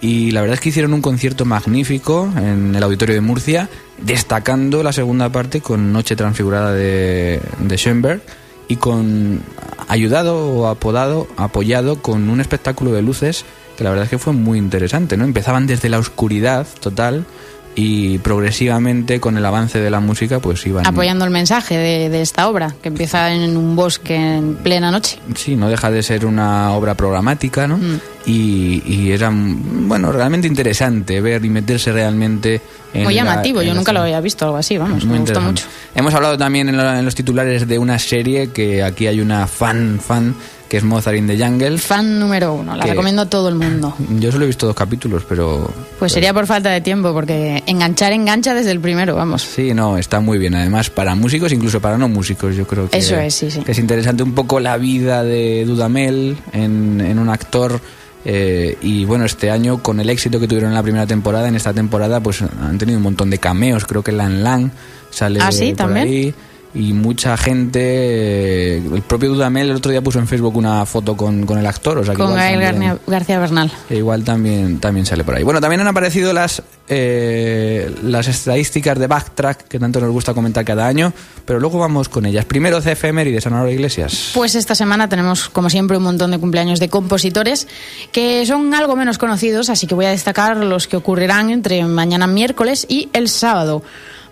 Y 0.01 0.31
la 0.31 0.41
verdad 0.41 0.55
es 0.55 0.59
que 0.59 0.69
hicieron 0.69 0.93
un 0.93 1.01
concierto 1.01 1.45
magnífico 1.45 2.29
en 2.37 2.73
el 2.75 2.83
auditorio 2.83 3.15
de 3.15 3.21
Murcia, 3.21 3.69
destacando 4.01 4.83
la 4.83 4.91
segunda 4.91 5.29
parte 5.29 5.61
con 5.61 5.93
Noche 5.93 6.15
Transfigurada 6.15 6.73
de, 6.73 7.39
de 7.59 7.77
Schoenberg 7.77 8.21
y 8.67 8.77
con 8.77 9.41
ayudado 9.87 10.37
o 10.55 10.67
apodado, 10.67 11.27
apoyado 11.37 12.01
con 12.01 12.29
un 12.29 12.41
espectáculo 12.41 12.91
de 12.91 13.01
luces 13.01 13.45
que 13.77 13.83
la 13.83 13.89
verdad 13.89 14.03
es 14.05 14.09
que 14.09 14.17
fue 14.19 14.33
muy 14.33 14.57
interesante, 14.59 15.17
¿no? 15.17 15.23
Empezaban 15.25 15.67
desde 15.67 15.89
la 15.89 15.99
oscuridad 15.99 16.67
total 16.79 17.25
y 17.75 18.19
progresivamente 18.19 19.19
con 19.19 19.37
el 19.37 19.45
avance 19.45 19.79
de 19.79 19.89
la 19.89 19.99
música 19.99 20.39
pues 20.39 20.65
iban 20.67 20.85
Apoyando 20.85 21.25
el 21.25 21.31
mensaje 21.31 21.75
de, 21.77 22.09
de 22.09 22.21
esta 22.21 22.47
obra, 22.47 22.75
que 22.81 22.89
empieza 22.89 23.33
en 23.33 23.57
un 23.57 23.75
bosque 23.75 24.15
en 24.15 24.55
plena 24.55 24.91
noche. 24.91 25.17
Sí, 25.35 25.55
no 25.55 25.69
deja 25.69 25.89
de 25.89 26.03
ser 26.03 26.25
una 26.25 26.71
obra 26.73 26.93
programática, 26.95 27.67
¿no? 27.67 27.77
Mm. 27.77 27.99
Y, 28.25 28.83
y 28.85 29.11
era, 29.11 29.31
bueno, 29.33 30.11
realmente 30.11 30.47
interesante 30.47 31.19
ver 31.19 31.43
y 31.43 31.49
meterse 31.49 31.91
realmente 31.91 32.61
en 32.93 33.03
Muy 33.03 33.13
la- 33.15 33.23
llamativo, 33.23 33.61
en 33.61 33.67
yo 33.69 33.73
nunca 33.73 33.91
lo 33.91 34.01
había 34.01 34.21
visto, 34.21 34.45
algo 34.45 34.57
así, 34.57 34.77
vamos, 34.77 35.03
Muy 35.05 35.15
me 35.15 35.19
gustó 35.21 35.41
mucho. 35.41 35.65
Hemos 35.95 36.13
hablado 36.13 36.37
también 36.37 36.69
en, 36.69 36.77
la- 36.77 36.99
en 36.99 37.05
los 37.05 37.15
titulares 37.15 37.67
de 37.67 37.79
una 37.79 37.97
serie 37.99 38.51
que 38.51 38.83
aquí 38.83 39.07
hay 39.07 39.19
una 39.19 39.47
fan, 39.47 39.99
fan, 39.99 40.35
que 40.73 40.77
es 40.77 40.83
Mozart 40.83 41.15
in 41.17 41.27
the 41.27 41.37
Jungle. 41.37 41.77
Fan 41.77 42.17
número 42.19 42.51
uno, 42.55 42.75
la 42.75 42.83
Que- 42.83 42.89
recomiendo 42.89 43.21
a 43.21 43.25
todo 43.27 43.47
el 43.47 43.53
mundo. 43.53 43.93
Yo 44.17 44.31
solo 44.31 44.45
he 44.45 44.47
visto 44.47 44.65
dos 44.65 44.75
capítulos, 44.75 45.23
pero... 45.29 45.71
Pues 45.99 46.11
sería 46.11 46.33
por 46.33 46.47
falta 46.47 46.71
de 46.71 46.81
tiempo, 46.81 47.13
porque 47.13 47.61
enganchar 47.67 48.11
engancha 48.11 48.55
desde 48.55 48.71
el 48.71 48.79
primero, 48.79 49.15
vamos. 49.15 49.43
Sí, 49.43 49.75
no, 49.75 49.99
está 49.99 50.19
muy 50.19 50.39
bien. 50.39 50.55
Además, 50.55 50.89
para 50.89 51.13
músicos, 51.13 51.51
incluso 51.51 51.79
para 51.79 51.99
no 51.99 52.09
músicos, 52.09 52.55
yo 52.55 52.65
creo 52.65 52.89
que, 52.89 52.97
Eso 52.97 53.15
es, 53.17 53.35
sí, 53.35 53.51
sí. 53.51 53.59
que 53.59 53.71
es 53.73 53.77
interesante 53.77 54.23
un 54.23 54.33
poco 54.33 54.59
la 54.59 54.77
vida 54.77 55.21
de 55.23 55.63
Dudamel 55.63 56.37
en, 56.53 57.01
en 57.01 57.19
un 57.19 57.29
actor. 57.29 57.79
eh, 58.25 58.75
y 58.81 59.05
bueno, 59.05 59.25
este 59.25 59.51
año, 59.51 59.77
con 59.83 59.99
el 59.99 60.09
éxito 60.09 60.39
que 60.39 60.47
tuvieron 60.47 60.69
en 60.71 60.75
la 60.75 60.81
primera 60.81 61.05
temporada, 61.05 61.47
en 61.49 61.55
esta 61.55 61.71
temporada, 61.71 62.19
pues 62.19 62.41
han 62.41 62.79
tenido 62.79 62.97
un 62.97 63.03
montón 63.03 63.29
de 63.29 63.37
cameos. 63.37 63.85
Creo 63.85 64.01
que 64.01 64.11
Lan 64.11 64.43
Lang 64.43 64.71
sale 65.11 65.37
Ah, 65.39 65.51
¿sí? 65.51 65.67
por 65.67 65.75
¿También? 65.77 66.07
ahí. 66.07 66.33
Y 66.75 66.91
mucha 66.93 67.37
gente, 67.37 67.79
eh, 67.81 68.77
el 68.95 69.01
propio 69.03 69.29
Dudamel 69.29 69.69
el 69.69 69.75
otro 69.75 69.91
día 69.91 70.01
puso 70.01 70.17
en 70.17 70.27
Facebook 70.27 70.55
una 70.57 70.83
foto 70.87 71.15
con, 71.15 71.45
con 71.45 71.59
el 71.59 71.67
actor. 71.67 71.99
O 71.99 72.03
sea, 72.03 72.15
que 72.15 72.21
Con 72.23 72.33
Gael 72.33 72.59
también- 72.61 72.99
García 73.05 73.37
Bernal. 73.39 73.71
igual 73.91 74.23
también, 74.23 74.79
también 74.79 75.05
sale 75.05 75.23
por 75.23 75.35
ahí. 75.35 75.43
Bueno, 75.43 75.61
también 75.61 75.81
han 75.81 75.87
aparecido 75.87 76.33
las, 76.33 76.63
eh, 76.89 77.93
las 78.01 78.27
estadísticas 78.27 78.97
de 78.97 79.05
Backtrack, 79.05 79.67
que 79.67 79.77
tanto 79.77 79.99
nos 79.99 80.09
gusta 80.09 80.33
comentar 80.33 80.65
cada 80.65 80.87
año, 80.87 81.13
pero 81.45 81.59
luego 81.59 81.77
vamos 81.77 82.09
con 82.09 82.25
ellas. 82.25 82.45
Primero 82.45 82.81
CFMR 82.81 83.29
y 83.29 83.33
de 83.33 83.41
Sonora 83.41 83.69
Iglesias. 83.71 84.31
Pues 84.33 84.55
esta 84.55 84.73
semana 84.73 85.07
tenemos, 85.07 85.49
como 85.49 85.69
siempre, 85.69 85.97
un 85.97 86.03
montón 86.03 86.31
de 86.31 86.39
cumpleaños 86.39 86.79
de 86.79 86.89
compositores 86.89 87.67
que 88.11 88.47
son 88.47 88.73
algo 88.73 88.95
menos 88.95 89.19
conocidos, 89.19 89.69
así 89.69 89.85
que 89.85 89.93
voy 89.93 90.05
a 90.05 90.09
destacar 90.09 90.57
los 90.57 90.87
que 90.87 90.97
ocurrirán 90.97 91.51
entre 91.51 91.83
mañana 91.85 92.25
miércoles 92.25 92.87
y 92.89 93.09
el 93.13 93.29
sábado. 93.29 93.83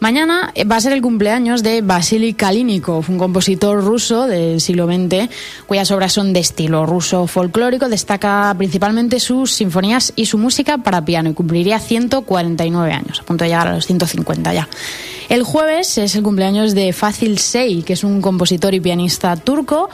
Mañana 0.02 0.52
eh, 0.56 0.64
va 0.64 0.78
a 0.78 0.82
ser 0.82 0.94
el 0.94 1.02
cumpleaños 1.04 1.62
de 1.62 1.84
Vasily 1.84 2.34
Kalinikov, 2.34 3.06
un 3.08 3.20
compositor 3.20 3.84
ruso 3.84 4.26
del 4.26 4.60
siglo 4.60 4.88
XX, 4.88 5.30
cuyas 5.68 5.92
obras 5.92 6.12
son 6.12 6.34
de 6.34 6.40
estilo 6.40 6.88
ruso 6.88 7.28
folclórico. 7.28 7.88
Destaca 7.88 8.52
principalmente 8.58 9.20
sus 9.20 9.52
sinfonías 9.52 10.12
y 10.16 10.26
su 10.26 10.40
música 10.40 10.80
para 10.80 11.06
piano 11.06 11.30
y 11.30 11.34
cumpliría 11.36 11.78
149 11.78 12.92
años, 12.92 13.20
a 13.20 13.24
punto 13.26 13.44
de 13.44 13.52
llegar 13.52 13.68
a 13.68 13.76
los 13.76 13.86
150 13.86 14.52
ya. 14.56 14.68
El 15.30 15.44
jueves 15.44 16.00
es 16.00 16.16
el 16.16 16.24
cumpleaños 16.24 16.74
de 16.74 16.94
Fazil 16.94 17.38
Say, 17.38 17.84
que 17.84 17.94
es 17.94 18.04
un 18.04 18.22
compositor 18.22 18.74
y 18.74 18.80
pianista 18.80 19.36
turco 19.36 19.92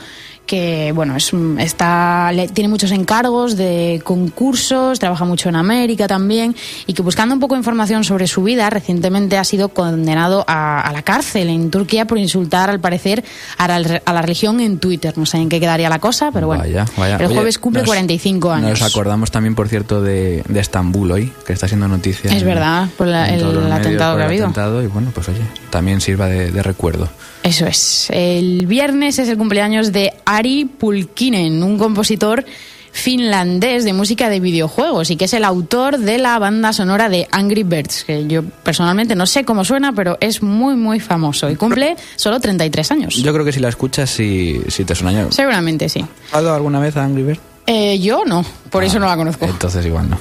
que 0.48 0.90
bueno 0.94 1.14
es 1.14 1.30
está 1.58 2.32
tiene 2.54 2.68
muchos 2.68 2.90
encargos 2.90 3.56
de 3.56 4.00
concursos 4.02 4.98
trabaja 4.98 5.24
mucho 5.24 5.48
en 5.50 5.56
América 5.56 6.08
también 6.08 6.56
y 6.86 6.94
que 6.94 7.02
buscando 7.02 7.34
un 7.34 7.40
poco 7.40 7.54
de 7.54 7.58
información 7.60 8.02
sobre 8.02 8.26
su 8.26 8.42
vida 8.42 8.68
recientemente 8.70 9.36
ha 9.36 9.44
sido 9.44 9.68
condenado 9.68 10.44
a, 10.48 10.80
a 10.80 10.92
la 10.92 11.02
cárcel 11.02 11.50
en 11.50 11.70
Turquía 11.70 12.06
por 12.06 12.16
insultar 12.18 12.70
al 12.70 12.80
parecer 12.80 13.22
a 13.58 13.68
la, 13.68 14.00
a 14.04 14.12
la 14.12 14.22
religión 14.22 14.60
en 14.60 14.78
Twitter 14.78 15.16
no 15.18 15.26
sé 15.26 15.36
en 15.36 15.48
qué 15.50 15.60
quedaría 15.60 15.88
la 15.90 15.98
cosa 15.98 16.30
pero 16.32 16.46
bueno 16.46 16.62
Vaya, 16.64 16.86
vaya. 16.96 17.16
el 17.16 17.26
Oye, 17.26 17.34
jueves 17.34 17.58
cumple 17.58 17.82
nos- 17.82 17.88
45 17.88 18.50
años 18.50 18.80
Nos 18.80 18.82
acordamos 18.82 19.30
también, 19.30 19.54
por 19.54 19.68
cierto, 19.68 20.02
de, 20.02 20.42
de 20.48 20.60
Estambul 20.60 21.10
hoy, 21.12 21.32
que 21.46 21.52
está 21.52 21.68
siendo 21.68 21.86
noticia. 21.88 22.30
Es 22.32 22.40
en- 22.42 22.48
verdad, 22.48 22.88
por 22.96 23.06
la- 23.06 23.28
el 23.28 23.70
atentado 23.70 24.16
que 24.16 24.22
ha 24.22 24.26
habido. 24.26 24.44
atentado, 24.46 24.82
y 24.82 24.86
bueno, 24.86 25.10
pues 25.14 25.28
oye, 25.28 25.42
también 25.70 26.00
sirva 26.00 26.26
de, 26.26 26.50
de 26.50 26.62
recuerdo. 26.62 27.08
Eso 27.42 27.66
es. 27.66 28.08
El 28.10 28.66
viernes 28.66 29.18
es 29.18 29.28
el 29.28 29.36
cumpleaños 29.38 29.92
de 29.92 30.12
Ari 30.38 30.66
Pulkkinen, 30.66 31.64
un 31.64 31.78
compositor 31.78 32.44
finlandés 32.92 33.84
de 33.84 33.92
música 33.92 34.28
de 34.28 34.38
videojuegos 34.38 35.10
y 35.10 35.16
que 35.16 35.24
es 35.24 35.34
el 35.34 35.44
autor 35.44 35.98
de 35.98 36.18
la 36.18 36.38
banda 36.38 36.72
sonora 36.72 37.08
de 37.08 37.26
Angry 37.32 37.64
Birds, 37.64 38.04
que 38.04 38.24
yo 38.28 38.44
personalmente 38.62 39.16
no 39.16 39.26
sé 39.26 39.44
cómo 39.44 39.64
suena, 39.64 39.92
pero 39.92 40.16
es 40.20 40.40
muy, 40.40 40.76
muy 40.76 41.00
famoso 41.00 41.50
y 41.50 41.56
cumple 41.56 41.96
solo 42.14 42.38
33 42.38 42.90
años. 42.92 43.16
Yo 43.16 43.32
creo 43.32 43.44
que 43.44 43.50
si 43.52 43.58
la 43.58 43.68
escuchas, 43.68 44.10
sí, 44.10 44.60
sí 44.68 44.84
te 44.84 44.94
suena. 44.94 45.22
¿Has 45.26 45.34
Seguramente 45.34 45.88
sí. 45.88 46.04
jugado 46.30 46.54
alguna 46.54 46.78
vez 46.78 46.96
a 46.96 47.04
Angry 47.04 47.24
Bird? 47.24 47.40
Eh, 47.70 47.98
yo 47.98 48.24
no, 48.24 48.46
por 48.70 48.82
eso 48.82 48.98
no 48.98 49.04
la 49.04 49.14
conozco. 49.14 49.44
Entonces 49.44 49.84
igual 49.84 50.08
no. 50.08 50.18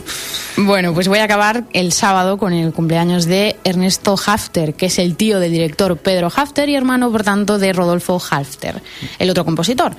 Bueno, 0.57 0.93
pues 0.93 1.07
voy 1.07 1.19
a 1.19 1.23
acabar 1.23 1.63
el 1.71 1.93
sábado 1.93 2.37
con 2.37 2.51
el 2.51 2.73
cumpleaños 2.73 3.25
de 3.25 3.55
Ernesto 3.63 4.17
Hafter, 4.25 4.73
que 4.73 4.87
es 4.87 4.99
el 4.99 5.15
tío 5.15 5.39
del 5.39 5.53
director 5.53 5.95
Pedro 5.95 6.29
Hafter 6.35 6.67
y 6.67 6.75
hermano, 6.75 7.09
por 7.09 7.23
tanto, 7.23 7.57
de 7.57 7.71
Rodolfo 7.71 8.21
Hafter, 8.29 8.81
el 9.17 9.29
otro 9.29 9.45
compositor. 9.45 9.93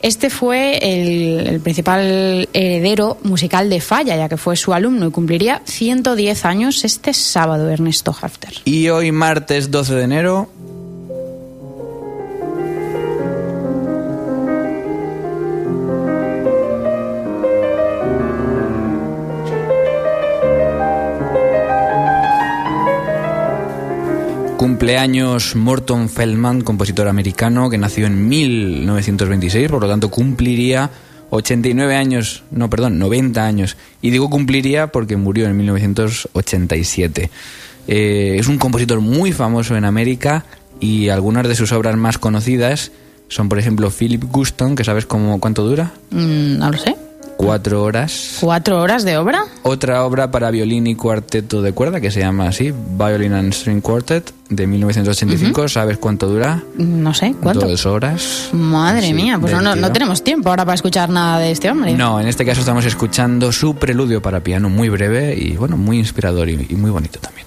Este 0.00 0.30
fue 0.30 0.78
el, 0.78 1.46
el 1.46 1.60
principal 1.60 2.48
heredero 2.54 3.18
musical 3.22 3.68
de 3.68 3.82
Falla, 3.82 4.16
ya 4.16 4.30
que 4.30 4.38
fue 4.38 4.56
su 4.56 4.72
alumno 4.72 5.08
y 5.08 5.10
cumpliría 5.10 5.60
110 5.66 6.44
años 6.46 6.84
este 6.86 7.12
sábado, 7.12 7.68
Ernesto 7.68 8.16
Hafter. 8.18 8.54
Y 8.64 8.88
hoy, 8.88 9.12
martes 9.12 9.70
12 9.70 9.94
de 9.94 10.04
enero, 10.04 10.48
cumpleaños 24.64 25.56
Morton 25.56 26.08
Feldman, 26.08 26.62
compositor 26.62 27.06
americano 27.06 27.68
que 27.68 27.76
nació 27.76 28.06
en 28.06 28.28
1926, 28.28 29.68
por 29.68 29.82
lo 29.82 29.88
tanto 29.90 30.08
cumpliría 30.08 30.88
89 31.28 31.94
años, 31.94 32.44
no, 32.50 32.70
perdón, 32.70 32.98
90 32.98 33.44
años. 33.44 33.76
Y 34.00 34.08
digo 34.08 34.30
cumpliría 34.30 34.86
porque 34.86 35.18
murió 35.18 35.44
en 35.48 35.58
1987. 35.58 37.30
Eh, 37.88 38.36
es 38.38 38.48
un 38.48 38.56
compositor 38.56 39.02
muy 39.02 39.32
famoso 39.32 39.76
en 39.76 39.84
América 39.84 40.46
y 40.80 41.10
algunas 41.10 41.46
de 41.46 41.56
sus 41.56 41.70
obras 41.72 41.98
más 41.98 42.16
conocidas 42.16 42.90
son, 43.28 43.50
por 43.50 43.58
ejemplo, 43.58 43.90
Philip 43.90 44.24
Guston, 44.24 44.76
que 44.76 44.84
sabes 44.84 45.04
cómo, 45.04 45.40
cuánto 45.40 45.62
dura, 45.62 45.92
Mm, 46.10 46.56
no 46.56 46.70
lo 46.70 46.78
sé. 46.78 46.96
Cuatro 47.36 47.82
horas. 47.82 48.38
¿Cuatro 48.40 48.80
horas 48.80 49.04
de 49.04 49.16
obra? 49.16 49.44
Otra 49.62 50.04
obra 50.04 50.30
para 50.30 50.50
violín 50.50 50.86
y 50.86 50.94
cuarteto 50.94 51.62
de 51.62 51.72
cuerda 51.72 52.00
que 52.00 52.10
se 52.10 52.20
llama 52.20 52.48
así, 52.48 52.72
Violin 52.72 53.32
and 53.32 53.52
String 53.52 53.80
Quartet, 53.80 54.32
de 54.48 54.66
1985. 54.66 55.68
¿Sabes 55.68 55.98
cuánto 55.98 56.28
dura? 56.28 56.62
No 56.76 57.14
sé, 57.14 57.34
¿cuánto? 57.42 57.66
Dos 57.66 57.86
horas. 57.86 58.48
Madre 58.52 59.08
Sí, 59.08 59.14
mía, 59.14 59.38
pues 59.40 59.52
no, 59.52 59.60
no, 59.60 59.74
no 59.76 59.92
tenemos 59.92 60.22
tiempo 60.22 60.50
ahora 60.50 60.64
para 60.64 60.74
escuchar 60.74 61.10
nada 61.10 61.38
de 61.38 61.50
este 61.50 61.70
hombre. 61.70 61.94
No, 61.94 62.20
en 62.20 62.26
este 62.28 62.44
caso 62.44 62.60
estamos 62.60 62.84
escuchando 62.84 63.52
su 63.52 63.74
preludio 63.76 64.22
para 64.22 64.40
piano, 64.40 64.68
muy 64.68 64.88
breve 64.88 65.34
y 65.36 65.56
bueno, 65.56 65.76
muy 65.76 65.98
inspirador 65.98 66.48
y, 66.48 66.66
y 66.68 66.74
muy 66.76 66.90
bonito 66.90 67.18
también. 67.20 67.46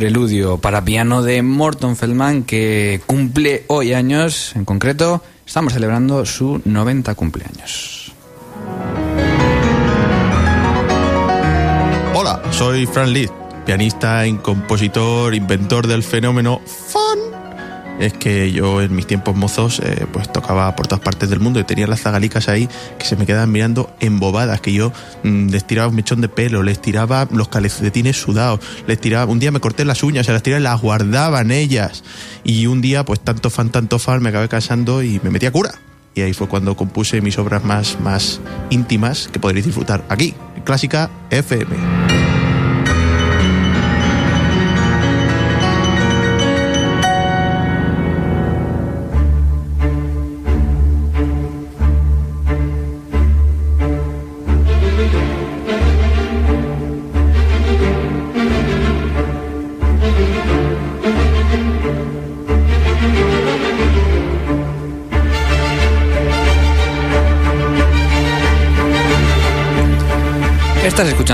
Preludio 0.00 0.56
para 0.56 0.82
piano 0.82 1.22
de 1.22 1.42
Morton 1.42 1.94
Feldman 1.94 2.44
que 2.44 3.02
cumple 3.04 3.64
hoy 3.66 3.92
años, 3.92 4.56
en 4.56 4.64
concreto 4.64 5.22
estamos 5.46 5.74
celebrando 5.74 6.24
su 6.24 6.62
90 6.64 7.14
cumpleaños. 7.16 8.14
Hola, 12.14 12.40
soy 12.50 12.86
Fran 12.86 13.12
Liszt, 13.12 13.34
pianista 13.66 14.24
compositor, 14.38 15.34
inventor 15.34 15.86
del 15.86 16.02
fenómeno. 16.02 16.62
Es 18.00 18.14
que 18.14 18.50
yo 18.50 18.80
en 18.80 18.96
mis 18.96 19.06
tiempos 19.06 19.36
mozos 19.36 19.78
eh, 19.80 20.06
pues 20.10 20.32
tocaba 20.32 20.74
por 20.74 20.86
todas 20.86 21.04
partes 21.04 21.28
del 21.28 21.38
mundo 21.38 21.60
y 21.60 21.64
tenía 21.64 21.86
las 21.86 22.00
zagalicas 22.00 22.48
ahí 22.48 22.66
que 22.98 23.04
se 23.04 23.14
me 23.14 23.26
quedaban 23.26 23.52
mirando 23.52 23.94
embobadas, 24.00 24.62
que 24.62 24.72
yo 24.72 24.90
mm, 25.22 25.50
les 25.50 25.66
tiraba 25.66 25.88
un 25.88 25.96
mechón 25.96 26.22
de 26.22 26.30
pelo, 26.30 26.62
les 26.62 26.80
tiraba 26.80 27.28
los 27.30 27.48
calcetines 27.48 28.18
sudados, 28.18 28.60
les 28.86 28.98
tiraba, 28.98 29.30
un 29.30 29.38
día 29.38 29.52
me 29.52 29.60
corté 29.60 29.84
las 29.84 30.02
uñas, 30.02 30.24
se 30.24 30.32
las 30.32 30.42
tiré 30.42 30.56
y 30.56 30.62
las 30.62 30.80
guardaban 30.80 31.50
ellas. 31.50 32.02
Y 32.42 32.66
un 32.66 32.80
día 32.80 33.04
pues 33.04 33.20
tanto 33.20 33.50
fan, 33.50 33.68
tanto 33.68 33.98
fan, 33.98 34.22
me 34.22 34.30
acabé 34.30 34.48
casando 34.48 35.02
y 35.02 35.20
me 35.22 35.28
metí 35.28 35.44
a 35.44 35.52
cura. 35.52 35.72
Y 36.14 36.22
ahí 36.22 36.32
fue 36.32 36.48
cuando 36.48 36.76
compuse 36.76 37.20
mis 37.20 37.38
obras 37.38 37.64
más, 37.64 37.98
más 38.00 38.40
íntimas 38.70 39.28
que 39.28 39.38
podréis 39.38 39.66
disfrutar 39.66 40.04
aquí, 40.08 40.34
Clásica 40.64 41.10
FM. 41.30 42.09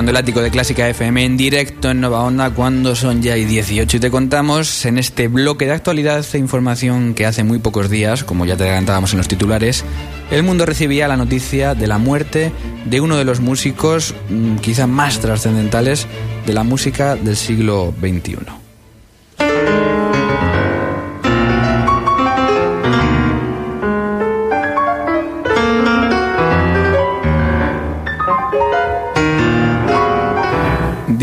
Escuchando 0.07 0.21
el 0.21 0.25
ático 0.25 0.41
de 0.41 0.51
Clásica 0.53 0.89
FM 0.89 1.25
en 1.25 1.37
directo 1.37 1.91
en 1.91 2.01
Nova 2.01 2.23
Onda 2.23 2.51
cuando 2.51 2.95
son 2.95 3.23
ya 3.23 3.37
y 3.37 3.45
18 3.45 3.97
y 3.97 4.01
te 4.01 4.11
contamos 4.11 4.85
en 4.85 4.99
este 4.99 5.27
bloque 5.27 5.67
de 5.67 5.73
actualidad 5.73 6.25
e 6.33 6.39
información 6.39 7.15
que 7.15 7.27
hace 7.27 7.43
muy 7.43 7.59
pocos 7.59 7.91
días, 7.91 8.23
como 8.23 8.47
ya 8.47 8.57
te 8.57 8.65
adelantábamos 8.65 9.13
en 9.13 9.19
los 9.19 9.27
titulares, 9.27 9.85
el 10.31 10.45
mundo 10.45 10.65
recibía 10.65 11.09
la 11.09 11.17
noticia 11.17 11.75
de 11.75 11.89
la 11.89 11.99
muerte 11.99 12.53
de 12.85 13.01
uno 13.01 13.17
de 13.17 13.25
los 13.25 13.41
músicos 13.41 14.15
mm, 14.29 14.57
quizá 14.59 14.87
más 14.87 15.19
trascendentales 15.19 16.07
de 16.47 16.53
la 16.53 16.63
música 16.63 17.17
del 17.17 17.37
siglo 17.37 17.93
XXI. 18.01 18.66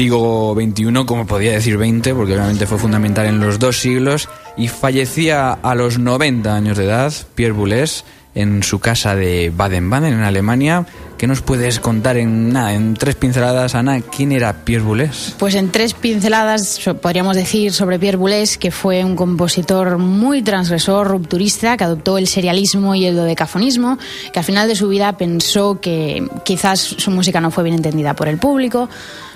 Digo 0.04 0.54
21 0.54 1.06
como 1.06 1.26
podía 1.26 1.54
decir 1.54 1.78
20 1.78 2.14
porque 2.14 2.34
obviamente 2.34 2.68
fue 2.68 2.78
fundamental 2.78 3.26
en 3.26 3.40
los 3.40 3.58
dos 3.58 3.80
siglos 3.80 4.28
y 4.58 4.68
fallecía 4.68 5.54
a 5.54 5.76
los 5.76 5.98
90 5.98 6.54
años 6.54 6.78
de 6.78 6.84
edad 6.84 7.14
Pierre 7.36 7.54
Boulez 7.54 8.04
en 8.36 8.64
su 8.64 8.80
casa 8.80 9.16
de 9.16 9.50
Baden-Baden 9.56 10.12
en 10.12 10.24
Alemania. 10.24 10.86
¿Qué 11.24 11.28
nos 11.28 11.40
puedes 11.42 11.80
contar 11.80 12.18
en 12.18 12.52
nada, 12.52 12.74
en 12.74 12.96
tres 12.96 13.16
pinceladas, 13.16 13.76
Ana? 13.76 14.02
¿Quién 14.02 14.34
era 14.34 14.66
Pierre 14.66 14.84
Boulez? 14.84 15.36
Pues 15.40 15.56
en 15.56 15.72
tres 15.72 15.94
pinceladas 15.94 16.82
podríamos 17.02 17.38
decir 17.38 17.72
sobre 17.72 17.98
Pierre 17.98 18.18
Boulez 18.18 18.58
que 18.58 18.72
fue 18.72 19.06
un 19.06 19.16
compositor 19.16 20.00
muy 20.00 20.42
transgresor, 20.42 21.08
rupturista, 21.08 21.78
que 21.78 21.86
adoptó 21.86 22.18
el 22.18 22.28
serialismo 22.28 22.94
y 22.94 23.06
el 23.06 23.16
dodecafonismo, 23.16 23.98
que 24.34 24.40
al 24.40 24.44
final 24.44 24.68
de 24.68 24.76
su 24.76 24.90
vida 24.90 25.16
pensó 25.16 25.80
que 25.80 26.28
quizás 26.44 26.82
su 26.82 27.10
música 27.10 27.40
no 27.40 27.52
fue 27.52 27.64
bien 27.64 27.78
entendida 27.78 28.18
por 28.18 28.28
el 28.28 28.38
público. 28.38 28.90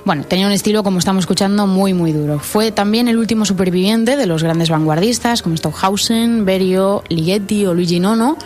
Bueno, 0.03 0.25
tenía 0.25 0.45
un 0.45 0.51
estilo, 0.51 0.83
como 0.83 0.99
estamos 0.99 1.21
escuchando, 1.21 1.67
muy, 1.67 1.93
muy 1.93 2.11
duro. 2.11 2.39
Fue 2.39 2.73
también 2.73 3.07
el 3.07 3.15
último 3.15 3.45
superviviente 3.45 4.17
de 4.17 4.25
los 4.25 4.43
grandes 4.43 4.69
vanguardistas 4.69 5.41
como 5.41 5.55
Stockhausen, 5.55 6.43
Berio, 6.43 7.05
Ligeti 7.07 7.65
o 7.65 7.73
Luigi 7.73 8.01
Nono. 8.01 8.37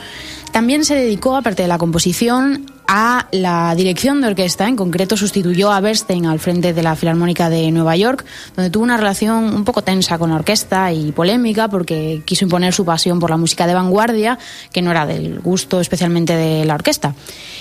También 0.51 0.85
se 0.85 0.93
dedicó, 0.93 1.37
aparte 1.37 1.63
de 1.63 1.69
la 1.69 1.77
composición, 1.77 2.67
a 2.93 3.27
la 3.31 3.73
dirección 3.73 4.19
de 4.19 4.27
orquesta. 4.27 4.67
En 4.67 4.75
concreto, 4.75 5.15
sustituyó 5.15 5.71
a 5.71 5.79
Bernstein 5.79 6.25
al 6.25 6.39
frente 6.39 6.73
de 6.73 6.83
la 6.83 6.97
Filarmónica 6.97 7.49
de 7.49 7.71
Nueva 7.71 7.95
York, 7.95 8.25
donde 8.53 8.69
tuvo 8.69 8.83
una 8.83 8.97
relación 8.97 9.45
un 9.45 9.63
poco 9.63 9.81
tensa 9.81 10.17
con 10.17 10.29
la 10.29 10.35
orquesta 10.35 10.91
y 10.91 11.13
polémica 11.13 11.69
porque 11.69 12.21
quiso 12.25 12.43
imponer 12.43 12.73
su 12.73 12.83
pasión 12.83 13.17
por 13.21 13.29
la 13.29 13.37
música 13.37 13.65
de 13.65 13.75
vanguardia, 13.75 14.37
que 14.73 14.81
no 14.81 14.91
era 14.91 15.05
del 15.05 15.39
gusto 15.39 15.79
especialmente 15.79 16.35
de 16.35 16.65
la 16.65 16.75
orquesta. 16.75 17.15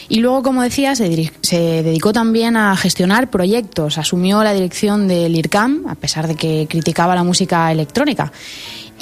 Y 0.09 0.19
luego, 0.19 0.43
como 0.43 0.63
decía, 0.63 0.97
se, 0.97 1.31
se 1.43 1.85
dedicó 1.85 2.13
también 2.13 2.57
a 2.57 2.77
gestionar 2.77 3.31
proyectos. 3.31 3.99
Asumió 3.99 4.43
la 4.43 4.53
dirección 4.53 5.07
del 5.07 5.37
IRCAM, 5.37 5.87
a 5.87 5.95
pesar 5.95 6.27
de 6.27 6.35
que 6.35 6.67
criticaba 6.69 7.15
la 7.15 7.23
música 7.23 7.71
electrónica. 7.71 8.33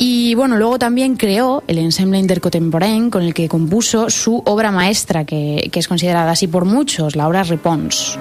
Y 0.00 0.36
bueno, 0.36 0.56
luego 0.56 0.78
también 0.78 1.16
creó 1.16 1.64
el 1.66 1.76
Ensemble 1.78 2.20
Intercontemporain 2.20 3.10
con 3.10 3.24
el 3.24 3.34
que 3.34 3.48
compuso 3.48 4.10
su 4.10 4.40
obra 4.46 4.70
maestra, 4.70 5.24
que, 5.24 5.68
que 5.72 5.80
es 5.80 5.88
considerada 5.88 6.30
así 6.30 6.46
por 6.46 6.64
muchos, 6.64 7.16
la 7.16 7.26
obra 7.26 7.42
Repons. 7.42 8.16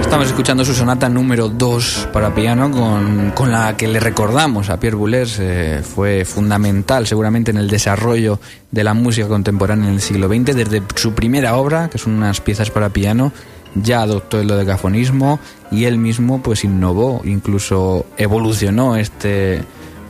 Estamos 0.00 0.26
escuchando 0.26 0.64
su 0.64 0.74
sonata 0.74 1.10
número 1.10 1.50
2 1.50 2.08
para 2.10 2.34
piano 2.34 2.70
con, 2.70 3.32
con 3.32 3.52
la 3.52 3.76
que 3.76 3.86
le 3.86 4.00
recordamos 4.00 4.70
a 4.70 4.80
Pierre 4.80 4.96
Boulez. 4.96 5.38
eh, 5.38 5.82
fue 5.84 6.24
fundamental 6.24 7.06
seguramente 7.06 7.50
en 7.50 7.58
el 7.58 7.68
desarrollo 7.68 8.40
de 8.70 8.82
la 8.82 8.94
música 8.94 9.28
contemporánea 9.28 9.88
en 9.88 9.94
el 9.94 10.00
siglo 10.00 10.26
XX. 10.26 10.56
Desde 10.56 10.82
su 10.94 11.12
primera 11.12 11.56
obra, 11.56 11.90
que 11.90 11.98
son 11.98 12.14
unas 12.14 12.40
piezas 12.40 12.70
para 12.70 12.88
piano, 12.88 13.30
ya 13.74 14.02
adoptó 14.02 14.40
el 14.40 14.48
dodecafonismo 14.48 15.38
y 15.70 15.84
él 15.84 15.98
mismo 15.98 16.42
pues 16.42 16.64
innovó, 16.64 17.22
incluso 17.24 18.06
evolucionó 18.16 18.96
este, 18.96 19.62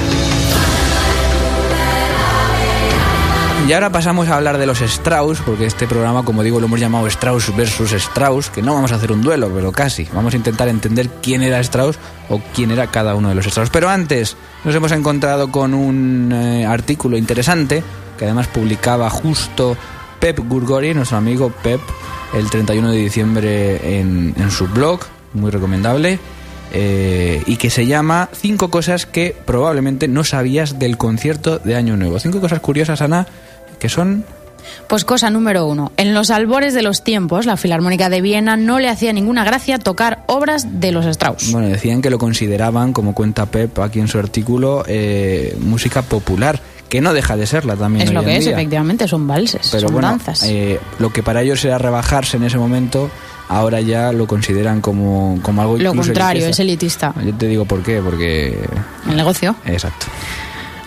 Y 3.68 3.74
ahora 3.74 3.92
pasamos 3.92 4.28
a 4.28 4.36
hablar 4.38 4.60
de 4.60 4.68
los 4.68 4.80
Strauss, 4.82 5.42
porque 5.44 5.66
este 5.66 5.88
programa, 5.88 6.24
como 6.24 6.44
digo, 6.44 6.60
lo 6.60 6.68
hemos 6.68 6.80
llamado 6.80 7.08
Strauss 7.08 7.56
versus 7.56 7.94
Strauss, 7.94 8.52
que 8.52 8.62
no 8.62 8.76
vamos 8.76 8.92
a 8.92 8.96
hacer 8.96 9.12
un 9.12 9.24
duelo, 9.24 9.50
pero 9.54 9.72
casi. 9.72 10.08
Vamos 10.14 10.36
a 10.36 10.38
intentar 10.38 10.68
entender 10.68 11.10
quién 11.24 11.42
era 11.42 11.60
Strauss 11.62 11.98
o 12.30 12.40
quién 12.54 12.70
era 12.70 12.92
cada 12.92 13.16
uno 13.16 13.30
de 13.30 13.34
los 13.36 13.48
Strauss. 13.48 13.72
Pero 13.72 13.90
antes 13.90 14.38
nos 14.64 14.76
hemos 14.76 14.92
encontrado 14.92 15.52
con 15.52 15.74
un 15.74 16.32
eh, 16.32 16.64
artículo 16.68 17.18
interesante 17.18 17.84
que 18.20 18.26
además 18.26 18.48
publicaba 18.48 19.10
justo 19.10 19.76
Pep 20.20 20.40
Gurgori, 20.48 20.94
nuestro 20.94 21.18
amigo 21.18 21.50
Pep, 21.64 21.82
el 22.36 22.48
31 22.52 22.92
de 22.92 22.98
diciembre 22.98 24.00
en, 24.00 24.36
en 24.38 24.52
su 24.52 24.68
blog, 24.68 25.00
muy 25.34 25.50
recomendable. 25.50 26.20
eh, 26.72 27.42
y 27.46 27.56
que 27.58 27.70
se 27.70 27.86
llama 27.88 28.30
Cinco 28.34 28.70
cosas 28.70 29.06
que 29.06 29.36
probablemente 29.46 30.08
no 30.08 30.24
sabías 30.24 30.78
del 30.78 30.98
concierto 30.98 31.58
de 31.58 31.76
Año 31.76 31.98
Nuevo. 31.98 32.20
Cinco 32.20 32.42
cosas 32.42 32.60
curiosas, 32.60 33.02
Ana, 33.02 33.28
que 33.78 33.90
son 33.90 34.26
Pues 34.88 35.06
cosa 35.06 35.30
número 35.30 35.66
uno. 35.68 35.92
En 35.98 36.14
los 36.14 36.32
albores 36.32 36.74
de 36.74 36.82
los 36.82 37.04
tiempos, 37.04 37.46
la 37.46 37.56
Filarmónica 37.58 38.10
de 38.10 38.22
Viena 38.22 38.58
no 38.58 38.80
le 38.80 38.90
hacía 38.90 39.14
ninguna 39.14 39.44
gracia 39.44 39.78
tocar 39.78 40.24
obras 40.28 40.80
de 40.82 40.92
los 40.92 41.06
Strauss. 41.06 41.52
Bueno, 41.52 41.68
decían 41.68 42.02
que 42.02 42.10
lo 42.10 42.18
consideraban, 42.18 42.92
como 42.94 43.14
cuenta 43.14 43.46
Pep 43.46 43.78
aquí 43.80 44.00
en 44.00 44.08
su 44.08 44.18
artículo, 44.18 44.84
eh, 44.88 45.56
música 45.60 46.02
popular, 46.02 46.60
que 46.90 47.02
no 47.02 47.14
deja 47.14 47.36
de 47.38 47.46
serla 47.48 47.76
también. 47.76 48.08
es 48.08 48.14
lo 48.14 48.24
que 48.24 48.38
es, 48.38 48.46
día. 48.46 48.54
efectivamente, 48.54 49.08
son 49.08 49.28
valses, 49.28 49.70
Pero 49.72 49.88
son 49.88 49.94
bueno, 49.94 50.08
danzas. 50.10 50.44
eh, 50.44 50.80
lo 51.00 51.12
que 51.12 51.22
para 51.24 51.42
ellos 51.42 51.64
era 51.66 51.78
rebajarse 51.78 52.38
en 52.38 52.44
ese 52.44 52.58
momento, 52.58 53.10
ahora 53.50 53.82
ya 53.82 54.12
lo 54.12 54.28
consideran 54.28 54.82
como, 54.82 55.40
como 55.42 55.62
algo 55.62 55.78
lo 55.78 55.94
contrario, 55.94 56.48
es 56.48 56.60
elitista. 56.60 57.14
Yo 57.24 57.34
te 57.34 57.48
digo 57.48 57.66
por 57.66 57.82
qué, 57.84 58.02
porque... 58.02 58.58
El 59.10 59.16
negocio. 59.16 59.56
Exacto. 59.66 60.08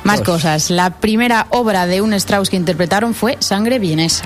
Más 0.09 0.21
Dos. 0.21 0.27
cosas. 0.27 0.71
La 0.71 0.91
primera 0.91 1.47
obra 1.51 1.87
de 1.87 2.01
un 2.01 2.15
Strauss 2.15 2.49
que 2.49 2.57
interpretaron 2.57 3.15
fue 3.15 3.37
Sangre 3.41 3.79
Vienesa. 3.79 4.25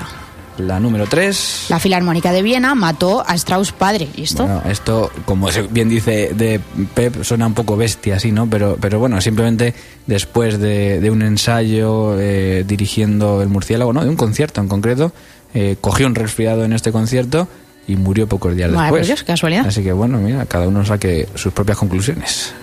La 0.57 0.79
número 0.79 1.07
tres... 1.07 1.65
La 1.69 1.79
Filarmónica 1.79 2.31
de 2.31 2.41
Viena 2.41 2.73
mató 2.73 3.23
a 3.27 3.35
Strauss 3.35 3.71
padre. 3.71 4.07
¿Y 4.15 4.23
esto? 4.23 4.45
Bueno, 4.45 4.61
esto, 4.69 5.11
como 5.25 5.49
bien 5.71 5.89
dice 5.89 6.31
de 6.33 6.61
Pep, 6.93 7.23
suena 7.23 7.47
un 7.47 7.53
poco 7.53 7.75
bestia, 7.75 8.15
así, 8.15 8.31
¿no? 8.31 8.47
Pero, 8.47 8.77
pero 8.79 8.97
bueno, 8.99 9.19
simplemente 9.19 9.73
después 10.05 10.59
de, 10.59 11.01
de 11.01 11.11
un 11.11 11.21
ensayo 11.21 12.19
eh, 12.19 12.63
dirigiendo 12.65 13.41
el 13.41 13.49
murciélago, 13.49 13.91
¿no? 13.91 14.03
De 14.03 14.09
un 14.09 14.15
concierto 14.15 14.61
en 14.61 14.69
concreto, 14.69 15.11
eh, 15.53 15.75
cogió 15.81 16.07
un 16.07 16.15
resfriado 16.15 16.63
en 16.63 16.71
este 16.71 16.91
concierto 16.91 17.47
y 17.87 17.97
murió 17.97 18.27
pocos 18.27 18.55
días 18.55 18.71
después. 18.71 19.07
Dios, 19.07 19.23
casualidad. 19.23 19.65
Así 19.67 19.83
que 19.83 19.91
bueno, 19.91 20.19
mira, 20.19 20.45
cada 20.45 20.67
uno 20.67 20.85
saque 20.85 21.27
sus 21.35 21.51
propias 21.51 21.77
conclusiones. 21.77 22.53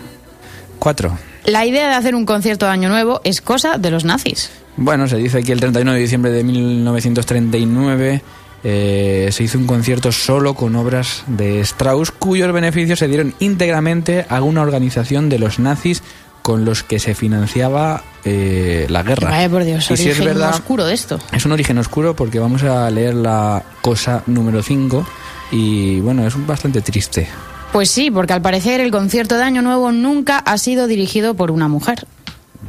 Cuatro. 0.78 1.18
La 1.44 1.66
idea 1.66 1.88
de 1.88 1.94
hacer 1.94 2.14
un 2.14 2.26
concierto 2.26 2.66
de 2.66 2.72
Año 2.72 2.88
Nuevo 2.88 3.20
es 3.24 3.40
cosa 3.40 3.78
de 3.78 3.90
los 3.90 4.04
nazis. 4.04 4.50
Bueno, 4.76 5.08
se 5.08 5.16
dice 5.16 5.42
que 5.42 5.52
el 5.52 5.60
31 5.60 5.92
de 5.92 5.98
diciembre 5.98 6.30
de 6.30 6.44
1939 6.44 8.22
eh, 8.62 9.28
se 9.32 9.42
hizo 9.42 9.58
un 9.58 9.66
concierto 9.66 10.12
solo 10.12 10.54
con 10.54 10.76
obras 10.76 11.24
de 11.26 11.60
Strauss, 11.60 12.10
cuyos 12.10 12.52
beneficios 12.52 12.98
se 12.98 13.08
dieron 13.08 13.34
íntegramente 13.38 14.26
a 14.28 14.42
una 14.42 14.62
organización 14.62 15.28
de 15.28 15.38
los 15.38 15.58
nazis 15.58 16.02
con 16.42 16.64
los 16.64 16.82
que 16.82 16.98
se 16.98 17.14
financiaba 17.14 18.02
eh, 18.24 18.86
la 18.88 19.02
guerra. 19.02 19.30
Vaya 19.30 19.48
por 19.48 19.64
Dios, 19.64 19.90
Y 19.90 19.96
si 19.96 20.04
origen 20.04 20.10
es 20.10 20.24
verdad, 20.34 20.54
oscuro 20.54 20.86
de 20.86 20.94
esto. 20.94 21.18
es 21.32 21.44
un 21.44 21.52
origen 21.52 21.78
oscuro 21.78 22.14
porque 22.14 22.38
vamos 22.38 22.62
a 22.62 22.90
leer 22.90 23.14
la 23.14 23.62
cosa 23.82 24.22
número 24.26 24.62
5 24.62 25.06
y 25.52 26.00
bueno, 26.00 26.26
es 26.26 26.46
bastante 26.46 26.80
triste. 26.80 27.28
Pues 27.72 27.90
sí, 27.90 28.10
porque 28.10 28.32
al 28.32 28.42
parecer 28.42 28.80
el 28.80 28.90
concierto 28.90 29.36
de 29.36 29.44
Año 29.44 29.62
Nuevo 29.62 29.92
nunca 29.92 30.38
ha 30.38 30.58
sido 30.58 30.86
dirigido 30.86 31.34
por 31.34 31.50
una 31.50 31.68
mujer. 31.68 32.06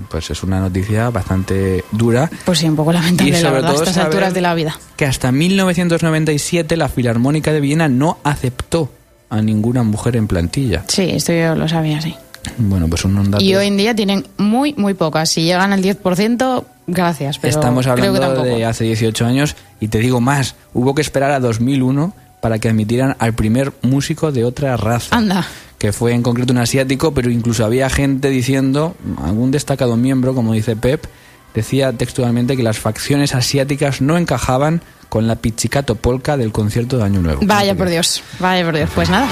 Pues 0.10 0.30
es 0.30 0.44
una 0.44 0.60
noticia 0.60 1.10
bastante 1.10 1.84
dura. 1.92 2.30
Pues 2.46 2.60
sí, 2.60 2.68
un 2.68 2.76
poco 2.76 2.94
lamentable, 2.94 3.38
Y 3.38 3.42
la 3.42 3.52
verdad, 3.52 3.72
a 3.72 3.76
estas 3.76 3.98
alturas 3.98 4.34
de 4.34 4.42
la 4.42 4.54
vida. 4.54 4.78
que 4.96 5.06
hasta 5.06 5.32
1997 5.32 6.78
la 6.78 6.88
Filarmónica 6.90 7.52
de 7.52 7.62
Viena 7.62 7.90
no 7.90 8.18
aceptó 8.24 8.92
a 9.30 9.42
ninguna 9.42 9.84
mujer 9.84 10.16
en 10.16 10.28
plantilla. 10.28 10.84
Sí, 10.88 11.04
esto 11.10 11.34
yo 11.34 11.56
lo 11.56 11.68
sabía, 11.68 12.02
sí. 12.02 12.16
Bueno, 12.58 12.88
pues 12.88 13.06
un 13.06 13.32
dato. 13.32 13.44
Y 13.44 13.56
hoy 13.56 13.68
en 13.68 13.78
día 13.78 13.96
tienen 13.96 14.26
muy, 14.38 14.74
muy 14.74 14.94
pocas. 14.94 15.30
Si 15.30 15.44
llegan 15.44 15.74
al 15.74 15.82
10%, 15.82 16.64
gracias, 16.88 17.38
pero 17.40 17.50
Estamos 17.50 17.86
creo 17.86 17.96
que 17.98 18.08
hablando 18.08 18.44
de 18.44 18.66
hace 18.66 18.84
18 18.86 19.26
años 19.26 19.56
y 19.80 19.88
te 19.88 20.00
digo 20.00 20.22
más, 20.22 20.56
hubo 20.74 20.96
que 20.96 21.02
esperar 21.02 21.32
a 21.32 21.40
2001 21.40 22.14
para 22.42 22.60
que 22.60 22.68
admitieran 22.68 23.16
al 23.20 23.34
primer 23.34 23.72
músico 23.82 24.32
de 24.32 24.44
otra 24.44 24.76
raza. 24.76 25.16
Anda. 25.16 25.48
Que 25.78 25.94
fue 25.94 26.14
en 26.14 26.24
concreto 26.24 26.52
un 26.52 26.60
asiático, 26.60 27.14
pero 27.14 27.30
incluso 27.30 27.64
había 27.64 27.90
gente 27.90 28.30
diciendo, 28.30 28.96
algún 29.24 29.52
destacado 29.52 29.96
miembro, 29.96 30.36
como 30.36 30.54
dice 30.54 30.76
Pep, 30.76 31.06
decía 31.54 31.94
textualmente 31.94 32.58
que 32.58 32.64
las 32.64 32.80
facciones 32.80 33.34
asiáticas 33.36 34.02
no 34.02 34.18
encajaban 34.18 34.82
con 35.10 35.28
la 35.28 35.36
pizzicato 35.36 35.96
polka 35.96 36.38
del 36.38 36.52
concierto 36.52 36.98
de 36.98 37.04
Año 37.04 37.22
Nuevo. 37.22 37.42
Vaya 37.44 37.76
por 37.76 37.90
Dios, 37.90 38.24
vaya 38.40 38.64
por 38.66 38.76
Dios. 38.76 38.90
Pues 38.94 39.10
nada. 39.10 39.28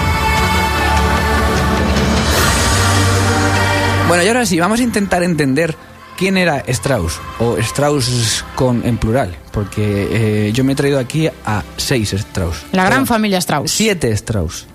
Bueno, 4.08 4.24
y 4.24 4.28
ahora 4.28 4.45
sí, 4.45 4.60
vamos 4.60 4.80
a 4.80 4.84
intentar 4.84 5.22
entender 5.22 5.76
quién 6.19 6.36
era 6.36 6.62
Strauss, 6.67 7.21
o 7.39 7.58
Strauss 7.60 8.43
con, 8.55 8.86
en 8.86 8.97
plural, 8.97 9.34
porque 9.53 10.47
eh, 10.47 10.51
yo 10.51 10.65
me 10.65 10.73
he 10.73 10.75
traído 10.75 10.99
aquí 10.99 11.29
a 11.45 11.63
seis 11.77 12.12
Strauss. 12.12 12.65
La 12.73 12.84
gran 12.84 12.91
Perdón, 12.91 13.08
familia 13.08 13.38
Strauss. 13.38 13.71
Siete 13.71 14.12
Strauss. 14.12 14.67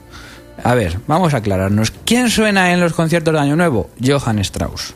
A 0.63 0.75
ver, 0.75 0.99
vamos 1.07 1.35
a 1.35 1.39
aclararnos. 1.39 1.93
¿Quién 2.07 2.31
suena 2.31 2.73
en 2.73 2.81
los 2.81 2.95
conciertos 2.95 3.35
de 3.35 3.41
Año 3.41 3.57
Nuevo? 3.57 3.91
Johann 4.03 4.39
Strauss. 4.39 4.95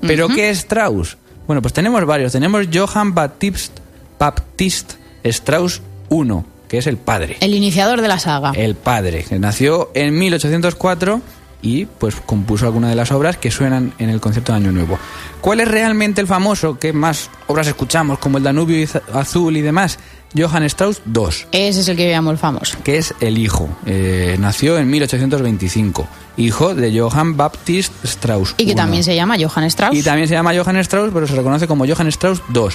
¿Pero 0.00 0.28
qué 0.28 0.48
es 0.48 0.60
Strauss? 0.60 1.18
Bueno, 1.46 1.60
pues 1.60 1.74
tenemos 1.74 2.02
varios. 2.06 2.32
Tenemos 2.32 2.66
Johann 2.72 3.14
Baptist, 3.14 3.80
Baptist 4.18 4.94
Strauss 5.22 5.82
I, 6.08 6.24
que 6.66 6.78
es 6.78 6.86
el 6.86 6.96
padre. 6.96 7.36
El 7.40 7.52
iniciador 7.52 8.00
de 8.00 8.08
la 8.08 8.18
saga. 8.18 8.52
El 8.54 8.74
padre, 8.74 9.24
que 9.24 9.38
nació 9.38 9.90
en 9.92 10.18
1804 10.18 11.20
y 11.62 11.84
pues 11.86 12.16
compuso 12.24 12.66
algunas 12.66 12.90
de 12.90 12.96
las 12.96 13.12
obras 13.12 13.36
que 13.36 13.50
suenan 13.50 13.92
en 13.98 14.08
el 14.10 14.20
concierto 14.20 14.52
de 14.52 14.58
Año 14.58 14.72
Nuevo. 14.72 14.98
¿Cuál 15.40 15.60
es 15.60 15.68
realmente 15.68 16.20
el 16.20 16.26
famoso? 16.26 16.78
¿Qué 16.78 16.92
más 16.92 17.30
obras 17.46 17.66
escuchamos? 17.66 18.18
Como 18.18 18.38
el 18.38 18.44
Danubio 18.44 18.86
Azul 19.12 19.56
y 19.56 19.60
demás. 19.62 19.98
Johann 20.36 20.62
Strauss 20.62 21.02
II, 21.12 21.24
Ese 21.50 21.80
es 21.80 21.88
el 21.88 21.96
que 21.96 22.08
llamamos 22.08 22.38
famoso. 22.38 22.78
que 22.84 22.98
es 22.98 23.12
el 23.18 23.36
hijo. 23.36 23.68
Eh, 23.84 24.36
nació 24.38 24.78
en 24.78 24.88
1825. 24.88 26.06
Hijo 26.36 26.74
de 26.76 26.96
Johann 26.98 27.36
Baptist 27.36 27.92
Strauss. 28.04 28.54
Y 28.56 28.64
que 28.64 28.76
también 28.76 29.02
se 29.02 29.16
llama 29.16 29.34
Johann 29.40 29.64
Strauss. 29.64 29.96
Y 29.96 30.02
también 30.04 30.28
se 30.28 30.34
llama 30.34 30.52
Johann 30.54 30.76
Strauss, 30.76 31.10
pero 31.12 31.26
se 31.26 31.34
reconoce 31.34 31.66
como 31.66 31.84
Johann 31.84 32.06
Strauss 32.06 32.42
II. 32.54 32.68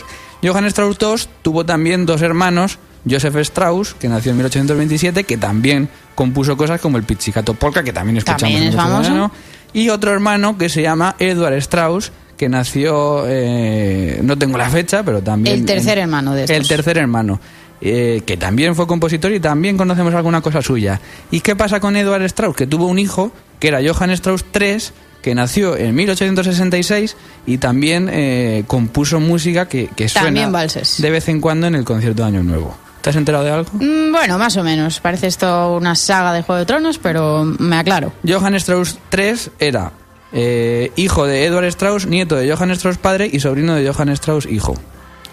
Johann 0.49 0.65
Strauss 0.65 0.97
II 1.01 1.29
tuvo 1.41 1.65
también 1.65 2.05
dos 2.05 2.21
hermanos, 2.21 2.77
Joseph 3.09 3.35
Strauss, 3.37 3.93
que 3.93 4.07
nació 4.09 4.31
en 4.31 4.37
1827, 4.37 5.23
que 5.23 5.37
también 5.37 5.89
compuso 6.15 6.57
cosas 6.57 6.81
como 6.81 6.97
el 6.97 7.03
Pizzicato 7.03 7.53
Polka, 7.53 7.83
que 7.83 7.93
también 7.93 8.17
escuchamos 8.17 8.41
También 8.41 8.63
en 8.63 8.69
es 8.69 8.75
famoso. 8.75 9.01
verano, 9.03 9.31
y 9.73 9.89
otro 9.89 10.11
hermano 10.11 10.57
que 10.57 10.69
se 10.69 10.81
llama 10.81 11.15
Edward 11.19 11.53
Strauss, 11.55 12.11
que 12.37 12.49
nació, 12.49 13.23
eh, 13.27 14.19
no 14.23 14.37
tengo 14.37 14.57
la 14.57 14.69
fecha, 14.69 15.03
pero 15.03 15.21
también... 15.21 15.59
El 15.59 15.65
tercer 15.65 15.97
hermano 15.99 16.33
de 16.33 16.43
estos. 16.43 16.57
El 16.57 16.67
tercer 16.67 16.97
hermano. 16.97 17.39
eh, 17.81 18.21
que 18.25 18.37
también 18.37 18.73
fue 18.75 18.87
compositor 18.87 19.31
y 19.33 19.39
también 19.39 19.77
conocemos 19.77 20.13
alguna 20.13 20.41
cosa 20.41 20.61
suya. 20.61 20.99
¿Y 21.29 21.41
qué 21.41 21.55
pasa 21.55 21.79
con 21.79 21.95
Edward 21.95 22.23
Strauss? 22.23 22.55
Que 22.55 22.65
tuvo 22.67 22.87
un 22.87 22.97
hijo, 22.99 23.31
que 23.59 23.67
era 23.67 23.79
Johann 23.85 24.11
Strauss 24.11 24.45
III, 24.53 24.77
que 25.21 25.35
nació 25.35 25.75
en 25.75 25.93
1866 25.95 27.15
y 27.45 27.57
también 27.57 28.09
eh, 28.11 28.63
compuso 28.67 29.19
música 29.19 29.67
que, 29.67 29.87
que 29.95 30.07
suena 30.07 30.27
También 30.27 30.51
valses. 30.51 31.01
de 31.01 31.09
vez 31.11 31.27
en 31.29 31.41
cuando 31.41 31.67
en 31.67 31.75
el 31.75 31.83
concierto 31.83 32.21
de 32.23 32.27
Año 32.29 32.43
Nuevo. 32.43 32.77
¿Te 33.05 33.11
has 33.11 33.17
enterado 33.17 33.43
de 33.43 33.51
algo? 33.51 33.69
Mm, 33.73 34.11
Bueno, 34.11 34.39
más 34.39 34.57
o 34.57 34.63
menos. 34.63 34.99
Parece 34.99 35.27
esto 35.27 35.75
una 35.75 35.93
saga 35.93 36.33
de 36.33 36.41
Juego 36.41 36.57
de 36.57 36.65
Tronos, 36.65 36.97
pero 36.97 37.45
me 37.45 37.75
aclaro. 37.77 38.11
Johann 38.27 38.55
Strauss 38.55 38.97
III 39.15 39.51
era 39.59 39.91
eh, 40.33 40.91
hijo 40.95 41.27
de 41.27 41.45
Edward 41.45 41.65
Strauss, 41.65 42.07
nieto 42.07 42.35
de 42.35 42.51
Johann 42.51 42.71
Strauss 42.71 42.97
padre 42.97 43.29
y 43.31 43.39
sobrino 43.39 43.75
de 43.75 43.87
Johann 43.87 44.09
Strauss 44.09 44.47
hijo. 44.47 44.73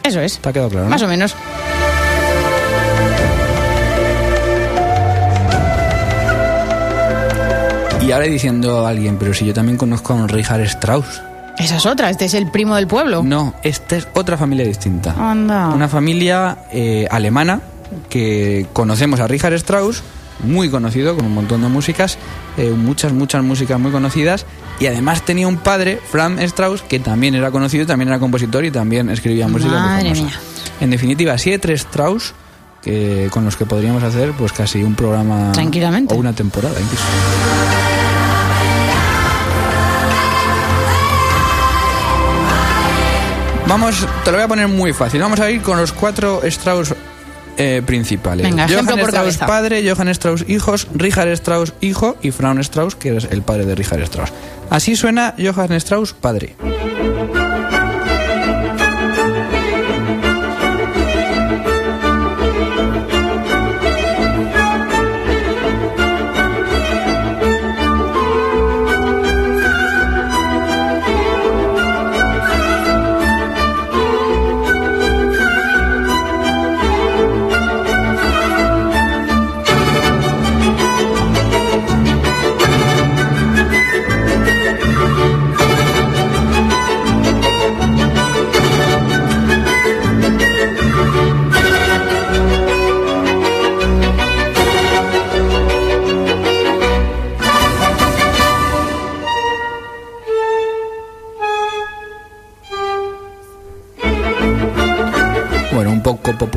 Eso 0.03 0.21
es. 0.21 0.39
¿Te 0.39 0.51
ha 0.51 0.53
quedado 0.53 0.69
claro? 0.69 0.85
no? 0.85 0.91
Más 0.91 1.01
o 1.01 1.09
menos. 1.09 1.35
Y 8.07 8.11
ahora 8.11 8.27
diciendo 8.27 8.85
a 8.85 8.91
alguien, 8.91 9.17
pero 9.17 9.33
si 9.33 9.47
yo 9.47 9.55
también 9.55 9.79
conozco 9.79 10.13
a 10.13 10.17
un 10.17 10.29
Richard 10.29 10.61
Strauss. 10.63 11.23
Esa 11.59 11.77
es 11.77 11.87
otra. 11.87 12.11
Este 12.11 12.25
es 12.25 12.35
el 12.35 12.51
primo 12.51 12.75
del 12.77 12.87
pueblo. 12.87 13.23
No, 13.23 13.55
esta 13.63 13.97
es 13.97 14.09
otra 14.15 14.37
familia 14.37 14.65
distinta. 14.67 15.15
Anda. 15.19 15.69
Una 15.69 15.89
familia 15.89 16.59
eh, 16.73 17.07
alemana 17.11 17.61
que 18.09 18.67
conocemos 18.73 19.21
a 19.21 19.27
Richard 19.29 19.53
Strauss, 19.55 20.03
muy 20.43 20.71
conocido, 20.71 21.15
con 21.15 21.27
un 21.27 21.35
montón 21.35 21.63
de 21.63 21.69
músicas, 21.69 22.19
eh, 22.57 22.71
muchas, 22.71 23.13
muchas 23.13 23.45
músicas 23.45 23.79
muy 23.79 23.93
conocidas, 23.93 24.47
y 24.81 24.87
además 24.87 25.23
tenía 25.23 25.47
un 25.47 25.59
padre, 25.59 26.01
Franz 26.11 26.41
Strauss, 26.41 26.83
que 26.83 26.99
también 26.99 27.35
era 27.35 27.51
conocido, 27.51 27.87
también 27.87 28.09
era 28.09 28.19
compositor 28.19 28.65
y 28.65 28.71
también 28.71 29.11
escribía 29.11 29.47
música. 29.47 29.73
muy 29.73 29.81
Madre 29.81 30.15
famosa. 30.15 30.23
mía. 30.25 30.41
En 30.81 30.91
definitiva, 30.91 31.37
siete 31.39 31.73
Strauss 31.75 32.35
que, 32.83 33.29
con 33.31 33.45
los 33.45 33.57
que 33.57 33.67
podríamos 33.67 34.03
hacer 34.03 34.33
pues 34.33 34.53
casi 34.53 34.83
un 34.83 34.95
programa 34.97 35.53
Tranquilamente. 35.53 36.15
o 36.15 36.17
una 36.19 36.33
temporada 36.33 36.75
incluso. 36.81 37.05
Vamos, 43.73 44.07
te 44.23 44.31
lo 44.31 44.37
voy 44.37 44.45
a 44.45 44.49
poner 44.49 44.69
muy 44.69 44.93
fácil. 44.93 45.23
Vamos 45.23 45.41
a 45.41 45.51
ir 45.51 45.63
con 45.63 45.79
los 45.79 45.95
cuatro 45.95 46.43
Strauss 46.45 46.95
eh, 47.57 47.81
principales. 47.87 48.45
Venga, 48.45 48.69
Johann 48.69 48.85
por 48.85 48.99
Strauss 48.99 49.15
cabeza. 49.15 49.47
padre, 49.47 49.91
Johann 49.91 50.09
Strauss 50.09 50.45
hijos, 50.47 50.89
Richard 50.95 51.29
Strauss 51.29 51.73
hijo 51.81 52.19
y 52.21 52.33
Franz 52.33 52.67
Strauss, 52.67 52.97
que 52.97 53.17
es 53.17 53.25
el 53.31 53.41
padre 53.41 53.65
de 53.65 53.75
Richard 53.75 54.03
Strauss. 54.03 54.31
Así 54.69 54.95
suena 54.95 55.35
Johann 55.39 55.73
Strauss 55.73 56.13
padre. 56.13 56.55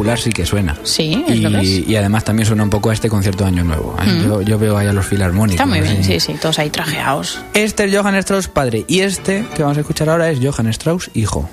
Popular 0.05 0.19
sí 0.19 0.31
que 0.31 0.45
suena. 0.45 0.77
Sí, 0.83 1.23
es 1.27 1.37
y, 1.37 1.41
lo 1.41 1.49
que 1.49 1.59
es. 1.59 1.87
y 1.89 1.95
además 1.95 2.23
también 2.23 2.45
suena 2.45 2.63
un 2.63 2.69
poco 2.69 2.89
a 2.91 2.93
este 2.93 3.09
concierto 3.09 3.43
de 3.43 3.49
Año 3.49 3.63
Nuevo. 3.63 3.95
¿eh? 4.01 4.23
Yo, 4.23 4.41
yo 4.41 4.59
veo 4.59 4.77
ahí 4.77 4.87
a 4.87 4.93
los 4.93 5.05
filarmónicos. 5.05 5.55
Está 5.59 5.65
muy 5.65 5.81
bien, 5.81 6.03
sí, 6.03 6.19
sí. 6.19 6.35
Todos 6.39 6.59
ahí 6.59 6.69
trajeados. 6.69 7.41
Este 7.53 7.85
es 7.85 7.95
Johann 7.95 8.15
Strauss 8.15 8.47
padre 8.47 8.85
y 8.87 8.99
este 8.99 9.45
que 9.55 9.63
vamos 9.63 9.77
a 9.77 9.81
escuchar 9.81 10.09
ahora 10.09 10.29
es 10.29 10.39
Johann 10.41 10.67
Strauss 10.67 11.09
hijo. 11.13 11.49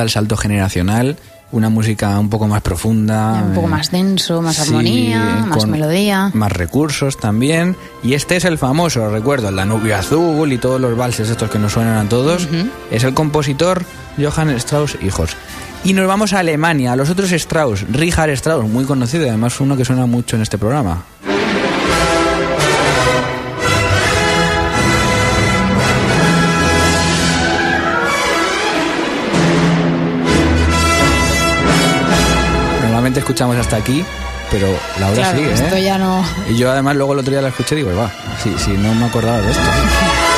Nota 0.00 0.02
el 0.02 0.10
salto 0.10 0.36
generacional, 0.36 1.16
una 1.52 1.68
música 1.68 2.18
un 2.18 2.30
poco 2.30 2.46
más 2.46 2.62
profunda. 2.62 3.42
Un 3.44 3.54
poco 3.54 3.66
eh, 3.66 3.70
más 3.70 3.90
denso, 3.90 4.40
más 4.40 4.56
sí, 4.56 4.62
armonía, 4.62 5.44
más 5.46 5.66
melodía. 5.66 6.30
Más 6.32 6.52
recursos 6.52 7.18
también. 7.18 7.76
Y 8.02 8.14
este 8.14 8.36
es 8.36 8.44
el 8.44 8.56
famoso, 8.56 9.10
recuerdo, 9.10 9.48
el 9.48 9.56
Danubio 9.56 9.96
Azul 9.96 10.52
y 10.52 10.58
todos 10.58 10.80
los 10.80 10.96
valses 10.96 11.28
estos 11.28 11.50
que 11.50 11.58
nos 11.58 11.72
suenan 11.72 12.06
a 12.06 12.08
todos. 12.08 12.48
Es 12.90 13.04
el 13.04 13.14
compositor 13.14 13.84
Johann 14.18 14.50
Strauss 14.50 14.96
Hijos. 15.02 15.36
Y 15.82 15.92
nos 15.94 16.06
vamos 16.06 16.32
a 16.34 16.40
Alemania, 16.40 16.92
a 16.92 16.96
los 16.96 17.08
otros 17.08 17.32
Strauss, 17.32 17.86
Richard 17.90 18.30
Strauss, 18.30 18.68
muy 18.68 18.84
conocido, 18.84 19.26
además 19.26 19.58
uno 19.60 19.76
que 19.76 19.84
suena 19.84 20.04
mucho 20.06 20.36
en 20.36 20.42
este 20.42 20.58
programa. 20.58 21.04
Normalmente 33.10 33.20
escuchamos 33.20 33.56
hasta 33.56 33.76
aquí, 33.76 34.04
pero 34.52 34.68
la 35.00 35.06
hora 35.08 35.14
Claro, 35.16 35.38
sigue, 35.38 35.50
¿eh? 35.50 35.54
esto 35.54 35.78
ya 35.78 35.98
no. 35.98 36.24
Y 36.48 36.54
yo 36.56 36.70
además 36.70 36.94
luego 36.94 37.14
el 37.14 37.18
otro 37.18 37.32
día 37.32 37.42
la 37.42 37.48
escuché 37.48 37.74
y 37.74 37.78
digo, 37.78 37.92
va, 37.96 38.08
si, 38.40 38.56
si 38.56 38.70
no 38.70 38.94
me 38.94 39.06
acordaba 39.06 39.40
de 39.40 39.50
esto. 39.50 39.62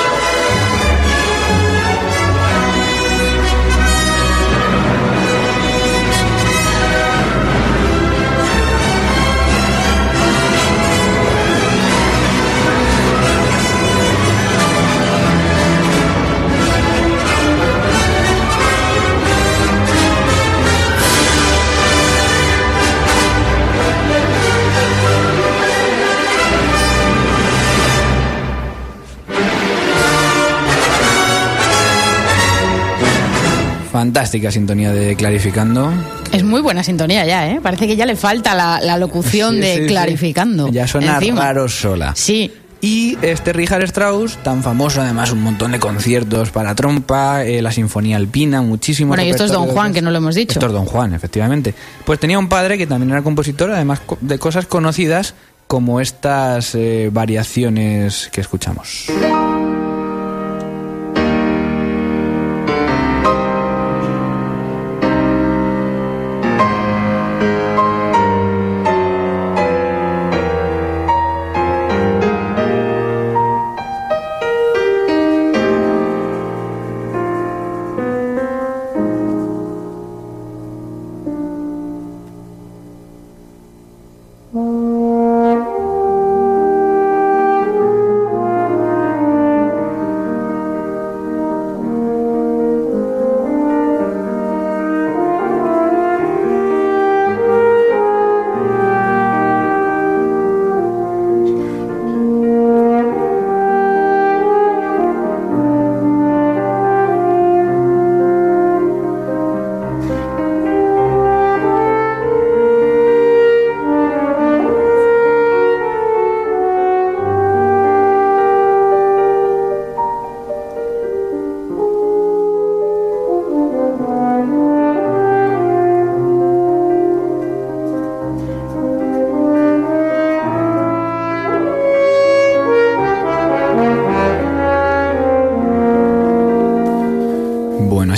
Fantástica 34.06 34.50
sintonía 34.50 34.90
de 34.92 35.14
Clarificando. 35.14 35.92
Es 36.32 36.42
muy 36.42 36.60
buena 36.60 36.82
sintonía 36.82 37.24
ya, 37.24 37.48
¿eh? 37.48 37.60
Parece 37.62 37.86
que 37.86 37.94
ya 37.94 38.04
le 38.04 38.16
falta 38.16 38.52
la, 38.52 38.80
la 38.80 38.98
locución 38.98 39.54
Sí, 39.54 39.60
de 39.60 39.74
sí, 39.76 39.80
sí. 39.82 39.86
clarificando. 39.86 40.68
Ya 40.72 40.88
suena 40.88 41.14
encima. 41.18 41.42
raro 41.42 41.68
sola. 41.68 42.12
Sí. 42.16 42.50
Y 42.80 43.16
este 43.22 43.52
Richard 43.52 43.84
Strauss, 43.84 44.38
tan 44.42 44.64
famoso 44.64 45.00
además, 45.02 45.30
un 45.30 45.40
montón 45.40 45.70
de 45.70 45.78
conciertos 45.78 46.50
para 46.50 46.74
trompa, 46.74 47.44
eh, 47.44 47.62
la 47.62 47.70
Sinfonía 47.70 48.16
Alpina, 48.16 48.60
muchísimo. 48.60 49.10
Bueno, 49.10 49.22
y 49.22 49.30
esto 49.30 49.44
es 49.44 49.52
Don 49.52 49.68
Juan, 49.68 49.92
que 49.94 50.02
no 50.02 50.10
lo 50.10 50.16
hemos 50.18 50.34
dicho. 50.34 50.54
Esto 50.54 50.66
es 50.66 50.72
Don 50.72 50.84
Juan, 50.86 51.14
efectivamente. 51.14 51.72
Pues 52.04 52.18
tenía 52.18 52.40
un 52.40 52.48
padre 52.48 52.76
que 52.76 52.88
también 52.88 53.12
era 53.12 53.22
compositor, 53.22 53.70
además 53.70 54.00
de 54.20 54.36
cosas 54.40 54.66
conocidas 54.66 55.34
como 55.68 56.00
estas 56.00 56.74
eh, 56.74 57.08
variaciones 57.12 58.28
que 58.32 58.40
escuchamos. 58.40 59.06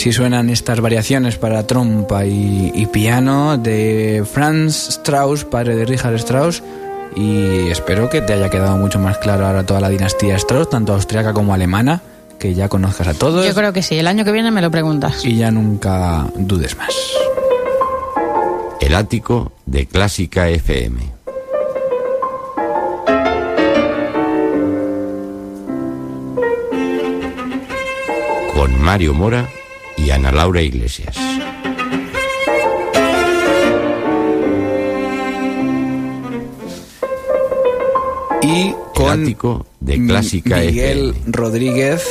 Así 0.05 0.13
suenan 0.13 0.51
estas 0.51 0.83
variaciones 0.83 1.39
para 1.39 1.67
trompa 1.67 2.27
y, 2.27 2.87
piano 2.93 3.57
de 3.57 4.23
Franz 4.31 4.91
Strauss, 4.91 5.47
padre 5.47 5.77
de 5.77 5.87
Richard 5.87 6.17
Strauss. 6.17 6.63
Y 7.17 7.69
espero 7.71 8.11
que 8.11 8.21
te 8.21 8.35
haya 8.35 8.51
quedado 8.51 8.77
mucho 8.77 8.99
más 8.99 9.17
claro 9.17 9.47
ahora 9.47 9.65
toda 9.65 9.81
la 9.81 9.89
dinastía 9.89 10.37
Strauss, 10.37 10.69
tanto 10.69 10.93
austriaca 10.93 11.33
como 11.33 11.55
alemana, 11.55 12.03
que 12.39 12.53
ya 12.53 12.69
conozcas 12.69 13.09
a 13.09 13.15
todos. 13.15 13.47
Yo 13.47 13.55
creo 13.55 13.73
que 13.73 13.83
sí, 13.83 13.99
el 13.99 14.07
año 14.07 14.27
que 14.27 14.33
viene 14.33 14.51
me 14.51 14.61
lo 14.61 14.71
preguntas. 14.71 15.25
Y 15.25 15.39
ya 15.39 15.51
nunca 15.51 16.27
dudes 16.37 16.77
más. 16.77 16.95
El 18.83 18.95
ático 18.95 19.53
de 19.65 19.87
Clásica 19.87 20.51
FM. 20.51 21.01
Con 28.55 28.83
Mario 28.83 29.15
Mora 29.15 29.49
y 29.97 30.11
Ana 30.11 30.33
Laura 30.33 30.63
Iglesias. 30.63 31.17
Y 38.43 38.75
con 38.95 39.25
de 39.81 40.07
Clásica 40.07 40.59
Miguel 40.59 41.11
FM. 41.11 41.33
Rodríguez, 41.33 42.05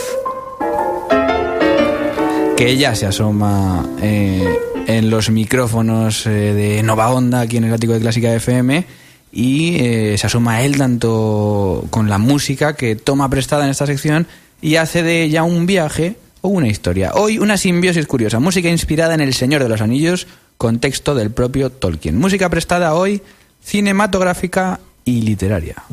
que 2.57 2.77
ya 2.77 2.95
se 2.95 3.05
asoma 3.05 3.87
eh, 4.01 4.47
en 4.87 5.09
los 5.09 5.29
micrófonos 5.29 6.25
eh, 6.25 6.29
de 6.29 6.83
Nova 6.83 7.09
Onda 7.11 7.41
aquí 7.41 7.57
en 7.57 7.65
el 7.65 7.73
ático 7.73 7.93
de 7.93 7.99
Clásica 7.99 8.33
FM 8.33 8.85
y 9.31 9.77
eh, 9.77 10.17
se 10.17 10.27
asoma 10.27 10.61
él 10.61 10.77
tanto 10.77 11.85
con 11.89 12.09
la 12.09 12.17
música 12.17 12.75
que 12.75 12.95
toma 12.95 13.29
prestada 13.29 13.65
en 13.65 13.71
esta 13.71 13.85
sección 13.85 14.27
y 14.61 14.75
hace 14.75 15.03
de 15.03 15.23
ella 15.23 15.43
un 15.43 15.65
viaje 15.65 16.15
o 16.43 16.49
una 16.49 16.67
historia. 16.67 17.13
Hoy 17.15 17.39
una 17.39 17.57
simbiosis 17.57 18.05
curiosa, 18.05 18.39
música 18.39 18.69
inspirada 18.69 19.13
en 19.13 19.21
El 19.21 19.33
Señor 19.33 19.63
de 19.63 19.69
los 19.69 19.81
Anillos 19.81 20.27
con 20.57 20.79
texto 20.79 21.15
del 21.15 21.31
propio 21.31 21.71
Tolkien. 21.71 22.17
Música 22.17 22.49
prestada 22.49 22.93
hoy 22.93 23.21
cinematográfica 23.63 24.81
y 25.05 25.21
literaria. 25.21 25.83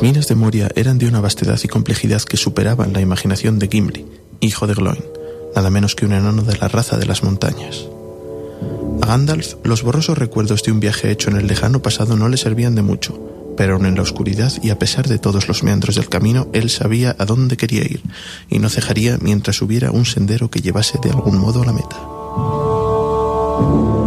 Las 0.00 0.08
minas 0.08 0.28
de 0.28 0.34
Moria 0.34 0.70
eran 0.76 0.96
de 0.96 1.06
una 1.06 1.20
vastedad 1.20 1.60
y 1.62 1.68
complejidad 1.68 2.22
que 2.22 2.38
superaban 2.38 2.94
la 2.94 3.02
imaginación 3.02 3.58
de 3.58 3.68
Gimli, 3.68 4.06
hijo 4.40 4.66
de 4.66 4.72
Gloin, 4.72 5.04
nada 5.54 5.68
menos 5.68 5.94
que 5.94 6.06
un 6.06 6.14
enano 6.14 6.42
de 6.42 6.56
la 6.56 6.68
raza 6.68 6.96
de 6.96 7.04
las 7.04 7.22
montañas. 7.22 7.86
A 9.02 9.06
Gandalf, 9.06 9.56
los 9.62 9.82
borrosos 9.82 10.16
recuerdos 10.16 10.62
de 10.62 10.72
un 10.72 10.80
viaje 10.80 11.10
hecho 11.10 11.28
en 11.28 11.36
el 11.36 11.46
lejano 11.46 11.82
pasado 11.82 12.16
no 12.16 12.30
le 12.30 12.38
servían 12.38 12.74
de 12.74 12.80
mucho, 12.80 13.52
pero 13.58 13.74
aun 13.74 13.84
en 13.84 13.94
la 13.94 14.00
oscuridad 14.00 14.50
y 14.62 14.70
a 14.70 14.78
pesar 14.78 15.06
de 15.06 15.18
todos 15.18 15.48
los 15.48 15.62
meandros 15.62 15.96
del 15.96 16.08
camino, 16.08 16.48
él 16.54 16.70
sabía 16.70 17.14
a 17.18 17.26
dónde 17.26 17.58
quería 17.58 17.82
ir, 17.82 18.00
y 18.48 18.58
no 18.58 18.70
cejaría 18.70 19.18
mientras 19.20 19.60
hubiera 19.60 19.90
un 19.90 20.06
sendero 20.06 20.50
que 20.50 20.62
llevase 20.62 20.98
de 21.02 21.10
algún 21.10 21.36
modo 21.36 21.60
a 21.60 21.66
la 21.66 21.74
meta. 21.74 23.99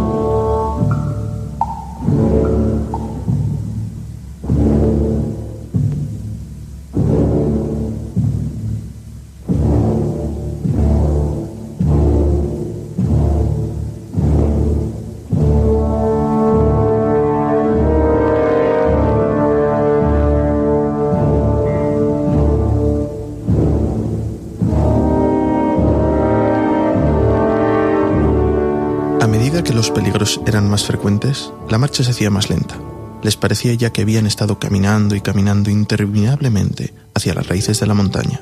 Eran 30.46 30.68
más 30.68 30.84
frecuentes, 30.84 31.52
la 31.68 31.78
marcha 31.78 32.04
se 32.04 32.10
hacía 32.10 32.30
más 32.30 32.50
lenta. 32.50 32.76
Les 33.22 33.36
parecía 33.36 33.72
ya 33.74 33.90
que 33.90 34.02
habían 34.02 34.26
estado 34.26 34.58
caminando 34.58 35.14
y 35.14 35.20
caminando 35.20 35.70
interminablemente 35.70 36.92
hacia 37.14 37.34
las 37.34 37.46
raíces 37.46 37.80
de 37.80 37.86
la 37.86 37.94
montaña. 37.94 38.40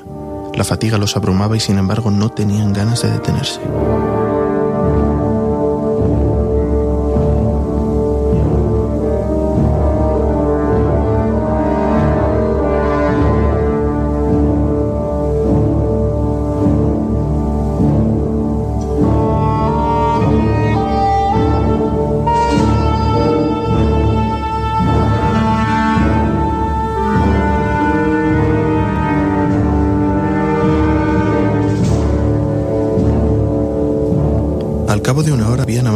La 0.55 0.63
fatiga 0.63 0.97
los 0.97 1.15
abrumaba 1.15 1.55
y 1.55 1.59
sin 1.59 1.77
embargo 1.77 2.11
no 2.11 2.29
tenían 2.29 2.73
ganas 2.73 3.01
de 3.01 3.11
detenerse. 3.11 3.59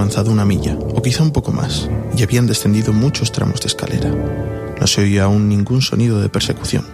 Avanzado 0.08 0.32
una 0.32 0.46
milla, 0.46 0.78
o 0.78 1.02
quizá 1.02 1.22
un 1.22 1.32
poco 1.32 1.52
más, 1.52 1.90
y 2.16 2.24
habían 2.24 2.48
descendido 2.48 2.94
muchos 2.94 3.34
tramos 3.34 3.60
de 3.60 3.68
escalera. 3.68 4.10
No 4.80 4.88
se 4.88 5.02
oía 5.02 5.26
aún 5.26 5.50
ningún 5.50 5.82
sonido 5.82 6.22
de 6.22 6.30
persecución. 6.30 6.86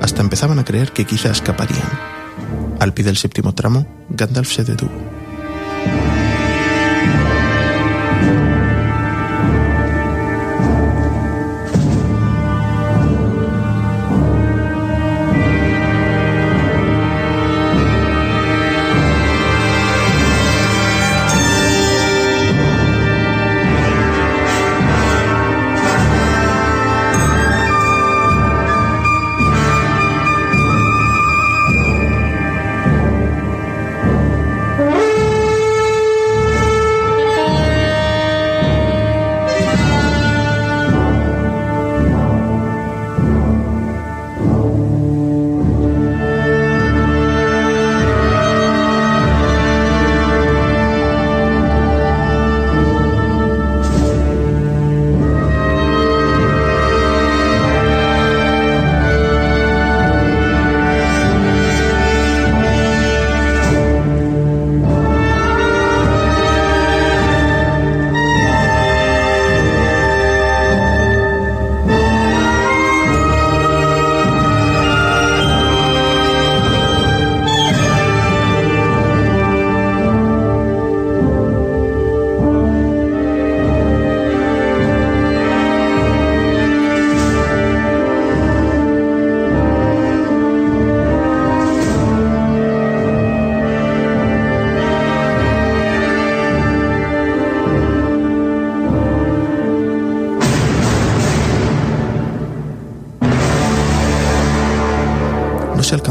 Hasta 0.00 0.22
empezaban 0.22 0.58
a 0.58 0.64
creer 0.64 0.90
que 0.90 1.04
quizá 1.04 1.30
escaparían. 1.30 1.88
Al 2.80 2.92
pie 2.94 3.04
del 3.04 3.16
séptimo 3.16 3.54
tramo, 3.54 3.86
Gandalf 4.08 4.50
se 4.50 4.64
detuvo. 4.64 5.07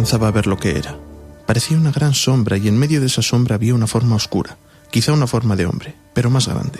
Alcanzaba 0.07 0.29
a 0.29 0.31
ver 0.31 0.47
lo 0.47 0.55
que 0.55 0.77
era. 0.77 0.97
Parecía 1.45 1.75
una 1.75 1.91
gran 1.91 2.13
sombra 2.13 2.55
y 2.55 2.69
en 2.69 2.77
medio 2.77 3.01
de 3.01 3.07
esa 3.07 3.21
sombra 3.21 3.55
había 3.55 3.75
una 3.75 3.87
forma 3.87 4.15
oscura, 4.15 4.55
quizá 4.89 5.11
una 5.11 5.27
forma 5.27 5.57
de 5.57 5.65
hombre, 5.65 5.95
pero 6.13 6.29
más 6.29 6.47
grande. 6.47 6.79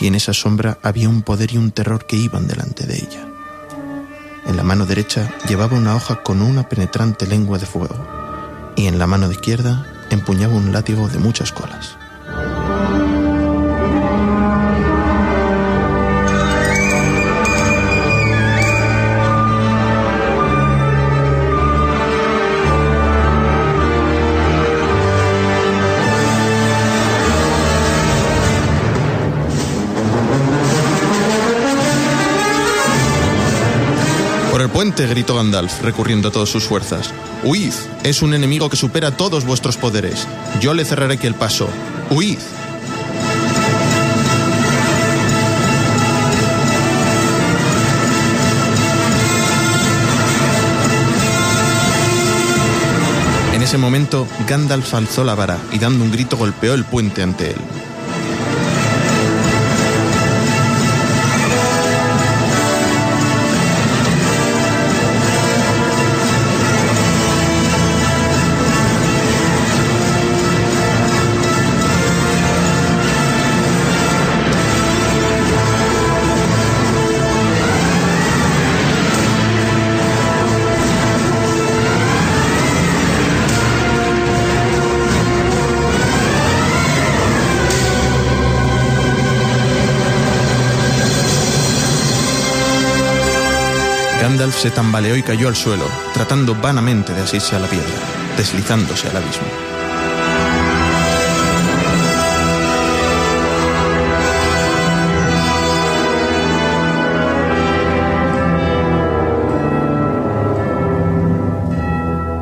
Y 0.00 0.08
en 0.08 0.16
esa 0.16 0.32
sombra 0.32 0.76
había 0.82 1.08
un 1.08 1.22
poder 1.22 1.52
y 1.52 1.58
un 1.58 1.70
terror 1.70 2.08
que 2.08 2.16
iban 2.16 2.48
delante 2.48 2.84
de 2.84 2.96
ella. 2.96 3.24
En 4.48 4.56
la 4.56 4.64
mano 4.64 4.84
derecha 4.84 5.32
llevaba 5.46 5.76
una 5.76 5.94
hoja 5.94 6.24
con 6.24 6.42
una 6.42 6.68
penetrante 6.68 7.28
lengua 7.28 7.58
de 7.58 7.66
fuego, 7.66 8.04
y 8.74 8.88
en 8.88 8.98
la 8.98 9.06
mano 9.06 9.30
izquierda 9.30 9.86
empuñaba 10.10 10.54
un 10.54 10.72
látigo 10.72 11.08
de 11.08 11.20
muchas 11.20 11.52
colas. 11.52 11.96
Puente, 34.76 35.06
gritó 35.06 35.36
Gandalf, 35.36 35.80
recurriendo 35.80 36.28
a 36.28 36.30
todas 36.30 36.50
sus 36.50 36.64
fuerzas. 36.64 37.10
¡Huid! 37.42 37.72
Es 38.02 38.20
un 38.20 38.34
enemigo 38.34 38.68
que 38.68 38.76
supera 38.76 39.10
todos 39.10 39.46
vuestros 39.46 39.78
poderes. 39.78 40.28
Yo 40.60 40.74
le 40.74 40.84
cerraré 40.84 41.14
aquí 41.14 41.26
el 41.26 41.34
paso. 41.34 41.66
¡Huid! 42.10 42.36
En 53.54 53.62
ese 53.62 53.78
momento, 53.78 54.28
Gandalf 54.46 54.92
alzó 54.92 55.24
la 55.24 55.34
vara 55.34 55.56
y 55.72 55.78
dando 55.78 56.04
un 56.04 56.12
grito 56.12 56.36
golpeó 56.36 56.74
el 56.74 56.84
puente 56.84 57.22
ante 57.22 57.52
él. 57.52 57.85
Gandalf 94.36 94.60
se 94.60 94.70
tambaleó 94.70 95.16
y 95.16 95.22
cayó 95.22 95.48
al 95.48 95.56
suelo, 95.56 95.86
tratando 96.12 96.54
vanamente 96.54 97.14
de 97.14 97.22
asirse 97.22 97.56
a 97.56 97.58
la 97.58 97.68
piedra, 97.68 97.86
deslizándose 98.36 99.08
al 99.08 99.16
abismo. 99.16 99.46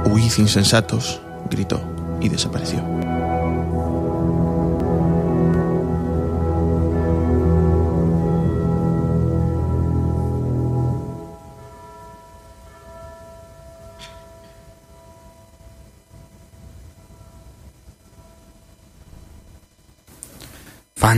Huid 0.06 0.32
insensatos, 0.38 1.20
gritó 1.48 1.80
y 2.20 2.28
desapareció. 2.28 2.93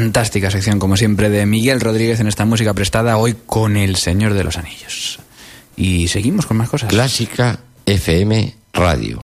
Fantástica 0.07 0.53
sección, 0.53 0.79
como 0.79 0.97
siempre, 0.97 1.31
de 1.31 1.47
Miguel 1.47 1.81
Rodríguez 1.81 2.21
en 2.21 2.29
esta 2.29 2.45
música 2.45 2.73
prestada 2.73 3.17
hoy 3.17 3.35
con 3.45 3.77
El 3.77 3.97
Señor 3.97 4.35
de 4.35 4.45
los 4.45 4.57
Anillos. 4.57 5.19
Y 5.77 6.07
seguimos 6.07 6.47
con 6.47 6.59
más 6.59 6.71
cosas. 6.71 6.91
Clásica 6.91 7.59
FM 7.87 8.55
Radio. 8.73 9.21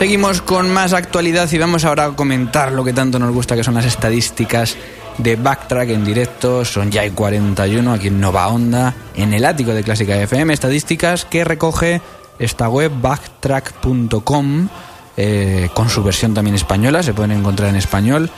Seguimos 0.00 0.40
con 0.40 0.72
más 0.72 0.94
actualidad 0.94 1.52
y 1.52 1.58
vamos 1.58 1.84
ahora 1.84 2.06
a 2.06 2.16
comentar 2.16 2.72
lo 2.72 2.82
que 2.82 2.94
tanto 2.94 3.18
nos 3.18 3.34
gusta, 3.34 3.54
que 3.54 3.62
son 3.62 3.74
las 3.74 3.84
estadísticas 3.84 4.74
de 5.18 5.36
Backtrack 5.36 5.90
en 5.90 6.06
directo. 6.06 6.64
Son 6.64 6.90
ya 6.90 7.04
el 7.04 7.12
41 7.12 7.92
aquí 7.92 8.06
en 8.06 8.18
Nova 8.18 8.48
Onda, 8.48 8.94
en 9.14 9.34
el 9.34 9.44
ático 9.44 9.74
de 9.74 9.82
Clásica 9.82 10.16
FM. 10.16 10.54
Estadísticas 10.54 11.26
que 11.26 11.44
recoge 11.44 12.00
esta 12.38 12.70
web, 12.70 12.90
backtrack.com, 12.98 14.68
eh, 15.18 15.68
con 15.74 15.90
su 15.90 16.02
versión 16.02 16.32
también 16.32 16.56
española, 16.56 17.02
se 17.02 17.12
pueden 17.12 17.32
encontrar 17.32 17.68
en 17.68 17.76
español. 17.76 18.30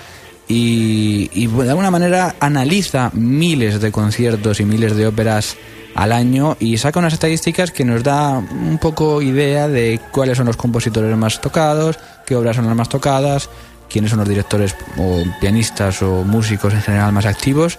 Y, 0.49 1.31
y 1.33 1.47
de 1.47 1.71
alguna 1.71 1.93
manera 1.93 2.35
analiza 2.41 3.13
miles 3.15 3.81
de 3.81 3.93
conciertos 3.93 4.59
y 4.59 4.65
miles 4.65 4.97
de 4.97 5.07
óperas 5.07 5.57
al 5.95 6.13
año 6.13 6.57
y 6.59 6.79
saca 6.79 6.99
unas 6.99 7.13
estadísticas 7.13 7.71
que 7.71 7.85
nos 7.85 8.03
da 8.03 8.39
un 8.39 8.79
poco 8.79 9.23
idea 9.23 9.69
de 9.69 10.01
cuáles 10.11 10.39
son 10.39 10.47
los 10.47 10.57
compositores 10.57 11.17
más 11.17 11.41
tocados, 11.41 11.99
qué 12.27 12.37
obras 12.37 12.57
son 12.57 12.67
las 12.67 12.77
más 12.77 12.89
tocadas, 12.89 13.49
quiénes 13.91 14.11
son 14.11 14.21
los 14.21 14.29
directores 14.29 14.75
o 14.97 15.23
pianistas 15.41 16.03
o 16.03 16.25
músicos 16.25 16.73
en 16.73 16.83
general 16.83 17.13
más 17.13 17.27
activos 17.27 17.79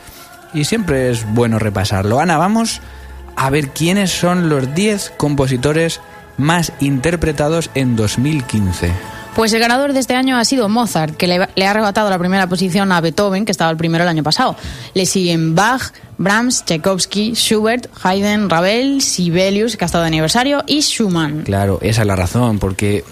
y 0.54 0.66
siempre 0.66 1.10
es 1.10 1.26
bueno 1.34 1.60
repasarlo. 1.60 2.20
Ana, 2.20 2.38
vamos 2.38 2.82
a 3.36 3.50
ver 3.50 3.70
quiénes 3.70 4.12
son 4.12 4.50
los 4.50 4.74
10 4.76 5.14
compositores 5.18 6.00
más 6.38 6.72
interpretados 6.80 7.70
en 7.74 7.96
2015. 7.96 8.92
Pues 9.36 9.52
el 9.52 9.60
ganador 9.60 9.94
de 9.94 10.00
este 10.00 10.14
año 10.14 10.38
ha 10.38 10.46
sido 10.46 10.70
Mozart, 10.70 11.18
que 11.18 11.26
le, 11.26 11.48
le, 11.56 11.66
ha 11.66 11.72
arrebatado 11.72 12.08
la 12.10 12.20
primera 12.20 12.48
posición 12.48 12.92
a 12.92 13.02
Beethoven, 13.02 13.46
que 13.46 13.52
estaba 13.52 13.72
el 13.72 13.78
primero 13.78 14.04
el 14.04 14.08
año 14.08 14.22
pasado. 14.22 14.56
Le 14.94 15.08
siguen 15.08 15.56
Bach, 15.56 15.92
Brahms, 16.20 16.64
Tchaikovsky, 16.66 17.34
Schubert, 17.34 17.88
Haydn, 18.04 18.48
Ravel, 18.48 19.02
Sibelius, 19.02 19.76
que 19.76 19.86
ha 19.86 19.88
estado 19.88 20.04
de 20.04 20.10
aniversario, 20.10 20.64
y 20.68 20.82
Schumann. 20.82 21.42
Claro, 21.42 21.80
esa 21.82 22.02
es 22.02 22.08
la 22.08 22.16
razón, 22.16 22.60
porque 22.60 23.04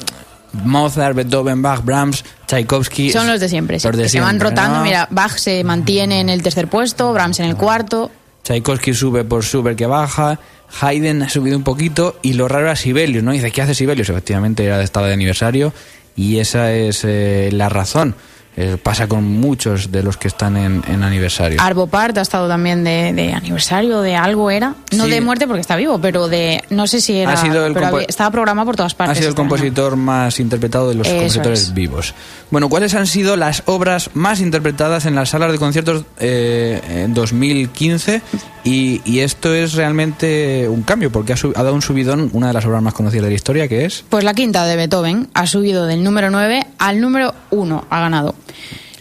Mozart, 0.54 1.16
Beethoven, 1.16 1.64
Bach, 1.64 1.84
Brahms, 1.84 2.24
Tchaikovsky... 2.46 3.12
Son 3.12 3.26
los 3.26 3.40
de 3.40 3.50
siempre, 3.50 3.78
los 3.78 3.84
de 3.84 4.04
que 4.04 4.10
siempre, 4.10 4.10
se 4.10 4.22
van 4.22 4.40
rotando. 4.40 4.78
¿no? 4.78 4.84
Mira, 4.84 5.08
Bach 5.10 5.38
se 5.38 5.64
mantiene 5.64 6.20
en 6.20 6.30
el 6.30 6.44
tercer 6.44 6.68
puesto, 6.68 7.12
Brahms 7.14 7.40
en 7.40 7.48
el 7.48 7.56
cuarto... 7.56 8.12
Tchaikovsky 8.44 8.94
sube 8.94 9.24
por 9.24 9.44
Schubert 9.44 9.78
que 9.78 9.86
baja, 9.86 10.40
Haydn 10.80 11.22
ha 11.22 11.30
subido 11.30 11.58
un 11.58 11.64
poquito 11.64 12.18
y 12.22 12.34
lo 12.34 12.48
raro 12.48 12.66
era 12.66 12.76
Sibelius, 12.76 13.24
¿no? 13.24 13.32
Dice, 13.32 13.52
¿qué 13.52 13.62
hace 13.62 13.76
Sibelius? 13.76 14.10
Efectivamente 14.10 14.66
era 14.66 14.78
de 14.78 14.84
estado 14.84 15.06
de 15.06 15.14
aniversario 15.14 15.74
y 16.22 16.40
esa 16.40 16.72
es 16.74 17.04
eh, 17.04 17.50
la 17.52 17.68
razón. 17.68 18.16
Eh, 18.58 18.76
pasa 18.82 19.08
con 19.08 19.24
muchos 19.24 19.94
de 19.94 20.04
los 20.04 20.18
que 20.18 20.28
están 20.28 20.58
en, 20.58 20.84
en 20.90 21.04
aniversario. 21.04 21.62
Arvo 21.62 21.88
Part 21.88 22.18
ha 22.18 22.22
estado 22.22 22.50
también 22.50 22.84
de, 22.84 23.14
de, 23.14 23.32
aniversario, 23.32 24.02
de 24.02 24.18
algo 24.18 24.52
era. 24.52 24.76
No 24.94 25.06
Sí. 25.06 25.10
de 25.12 25.22
muerte 25.22 25.48
porque 25.48 25.62
está 25.62 25.78
vivo, 25.78 26.00
pero 26.02 26.28
de. 26.28 26.62
No 26.70 26.86
sé 26.86 27.00
si 27.00 27.18
era. 27.18 27.32
Ha 27.32 27.38
sido 27.38 27.66
el 27.66 27.74
pero 27.74 27.86
compo- 27.86 27.96
había- 27.96 28.08
estaba 28.10 28.30
programado 28.30 28.66
por 28.66 28.76
todas 28.76 28.94
partes. 28.94 29.14
Ha 29.14 29.16
sido 29.16 29.30
el 29.30 29.34
año. 29.34 29.38
compositor 29.38 29.96
más 29.96 30.40
interpretado 30.42 30.90
de 30.90 30.96
los 30.96 31.08
Eso 31.08 31.16
compositores 31.16 31.62
es. 31.62 31.74
vivos. 31.74 32.14
Bueno, 32.50 32.68
¿cuáles 32.68 32.94
han 32.94 33.08
sido 33.08 33.38
las 33.38 33.64
obras 33.68 34.10
más 34.16 34.42
interpretadas 34.42 35.06
en 35.06 35.16
las 35.16 35.30
salas 35.30 35.54
de 35.54 35.58
conciertos 35.58 36.04
eh, 36.20 36.82
en 37.06 37.14
2015? 37.14 38.22
Y, 38.64 39.02
y 39.06 39.20
esto 39.22 39.56
es 39.56 39.74
realmente 39.74 40.68
un 40.70 40.84
cambio, 40.84 41.12
porque 41.12 41.34
ha, 41.34 41.38
sub- 41.38 41.54
ha 41.56 41.64
dado 41.64 41.74
un 41.74 41.82
subidón 41.82 42.30
una 42.34 42.48
de 42.48 42.54
las 42.54 42.66
obras 42.66 42.82
más 42.84 42.94
conocidas 42.94 43.24
de 43.24 43.30
la 43.30 43.36
historia, 43.36 43.68
que 43.68 43.86
es... 43.86 44.04
Pues 44.10 44.24
la 44.24 44.34
quinta 44.36 44.66
de 44.66 44.76
Beethoven 44.76 45.30
ha 45.34 45.48
subido 45.48 45.88
del 45.88 46.04
número 46.04 46.30
9 46.30 46.68
al 46.78 47.02
número 47.02 47.34
1, 47.50 47.86
ha 47.90 48.00
ganado. 48.02 48.36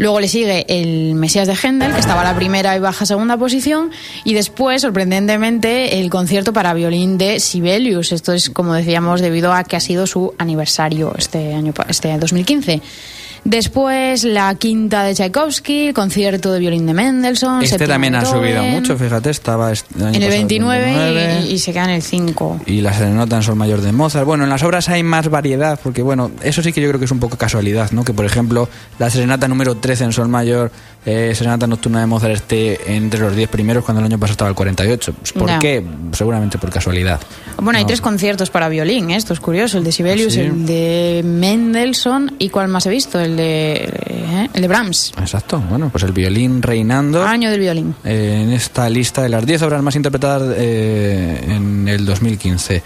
Luego 0.00 0.18
le 0.18 0.28
sigue 0.28 0.64
el 0.68 1.14
Mesías 1.14 1.46
de 1.46 1.54
Händel, 1.54 1.92
que 1.92 2.00
estaba 2.00 2.22
a 2.22 2.24
la 2.24 2.34
primera 2.34 2.74
y 2.74 2.80
baja 2.80 3.04
segunda 3.04 3.36
posición. 3.36 3.90
Y 4.24 4.32
después, 4.32 4.80
sorprendentemente, 4.80 6.00
el 6.00 6.08
concierto 6.08 6.54
para 6.54 6.72
violín 6.72 7.18
de 7.18 7.38
Sibelius. 7.38 8.12
Esto 8.12 8.32
es, 8.32 8.48
como 8.48 8.72
decíamos, 8.72 9.20
debido 9.20 9.52
a 9.52 9.62
que 9.64 9.76
ha 9.76 9.80
sido 9.80 10.06
su 10.06 10.32
aniversario 10.38 11.12
este 11.18 11.52
año, 11.52 11.74
este 11.88 12.16
2015. 12.16 12.80
Después, 13.44 14.24
la 14.24 14.54
quinta 14.54 15.02
de 15.02 15.14
Tchaikovsky, 15.14 15.88
el 15.88 15.94
concierto 15.94 16.52
de 16.52 16.58
violín 16.58 16.86
de 16.86 16.94
Mendelssohn. 16.94 17.62
Este 17.62 17.86
también 17.86 18.14
ha 18.14 18.24
subido 18.24 18.62
mucho, 18.64 18.96
fíjate, 18.96 19.30
estaba 19.30 19.70
año 19.70 19.84
En 19.98 20.06
el 20.08 20.12
pasado 20.14 20.30
29, 20.30 20.84
29. 20.84 21.40
Y, 21.46 21.52
y 21.54 21.58
se 21.58 21.72
queda 21.72 21.84
en 21.84 21.90
el 21.90 22.02
5. 22.02 22.60
y 22.66 22.80
la 22.80 22.92
serenata 22.92 23.36
en 23.36 23.42
sol 23.42 23.56
mayor 23.56 23.80
de 23.80 23.92
Mozart. 23.92 24.26
Bueno, 24.26 24.44
en 24.44 24.50
las 24.50 24.62
obras 24.62 24.88
hay 24.88 25.02
más 25.02 25.28
variedad, 25.28 25.80
porque 25.82 26.02
bueno, 26.02 26.30
eso 26.42 26.62
sí 26.62 26.72
que 26.72 26.80
yo 26.80 26.88
creo 26.88 26.98
que 26.98 27.06
es 27.06 27.10
un 27.10 27.18
poco 27.20 27.36
casualidad, 27.36 27.90
¿no? 27.92 28.04
Que 28.04 28.12
por 28.12 28.24
ejemplo, 28.26 28.68
la 28.98 29.08
serenata 29.10 29.48
número 29.48 29.74
13 29.76 30.04
en 30.04 30.12
sol 30.12 30.28
mayor, 30.28 30.70
eh, 31.06 31.32
serenata 31.34 31.66
nocturna 31.66 32.00
de 32.00 32.06
Mozart 32.06 32.34
esté 32.34 32.94
entre 32.94 33.20
los 33.20 33.34
10 33.34 33.48
primeros 33.48 33.84
cuando 33.84 34.00
el 34.00 34.06
año 34.06 34.18
pasado 34.18 34.32
estaba 34.32 34.50
el 34.50 34.54
48. 34.56 35.12
Pues, 35.14 35.32
¿Por 35.32 35.48
Ya. 35.48 35.58
qué? 35.58 35.82
Seguramente 36.12 36.58
por 36.58 36.70
casualidad. 36.70 37.20
Bueno, 37.56 37.78
hay 37.78 37.84
No. 37.84 37.88
tres 37.88 38.00
conciertos 38.00 38.50
para 38.50 38.68
violín, 38.68 39.10
¿eh? 39.10 39.16
esto 39.16 39.32
es 39.32 39.40
curioso. 39.40 39.78
El 39.78 39.84
de 39.84 39.92
Sibelius, 39.92 40.34
Sí. 40.34 40.40
el 40.40 40.66
de 40.66 41.22
Mendelssohn 41.24 42.34
y 42.38 42.50
¿cuál 42.50 42.68
más 42.68 42.84
he 42.86 42.90
visto? 42.90 43.18
El 43.18 43.29
de, 43.36 43.74
¿eh? 43.84 44.48
el 44.52 44.62
de 44.62 44.68
Brahms. 44.68 45.12
Exacto. 45.18 45.58
Bueno, 45.68 45.88
pues 45.90 46.04
el 46.04 46.12
violín 46.12 46.62
reinando. 46.62 47.22
Año 47.24 47.50
del 47.50 47.60
violín. 47.60 47.94
eh, 48.04 48.40
en 48.44 48.52
esta 48.52 48.88
lista 48.88 49.22
de 49.22 49.28
las 49.28 49.44
10 49.44 49.62
obras 49.62 49.82
más 49.82 49.96
interpretadas 49.96 50.54
eh, 50.56 51.40
en 51.48 51.88
el 51.88 52.04
2015. 52.04 52.82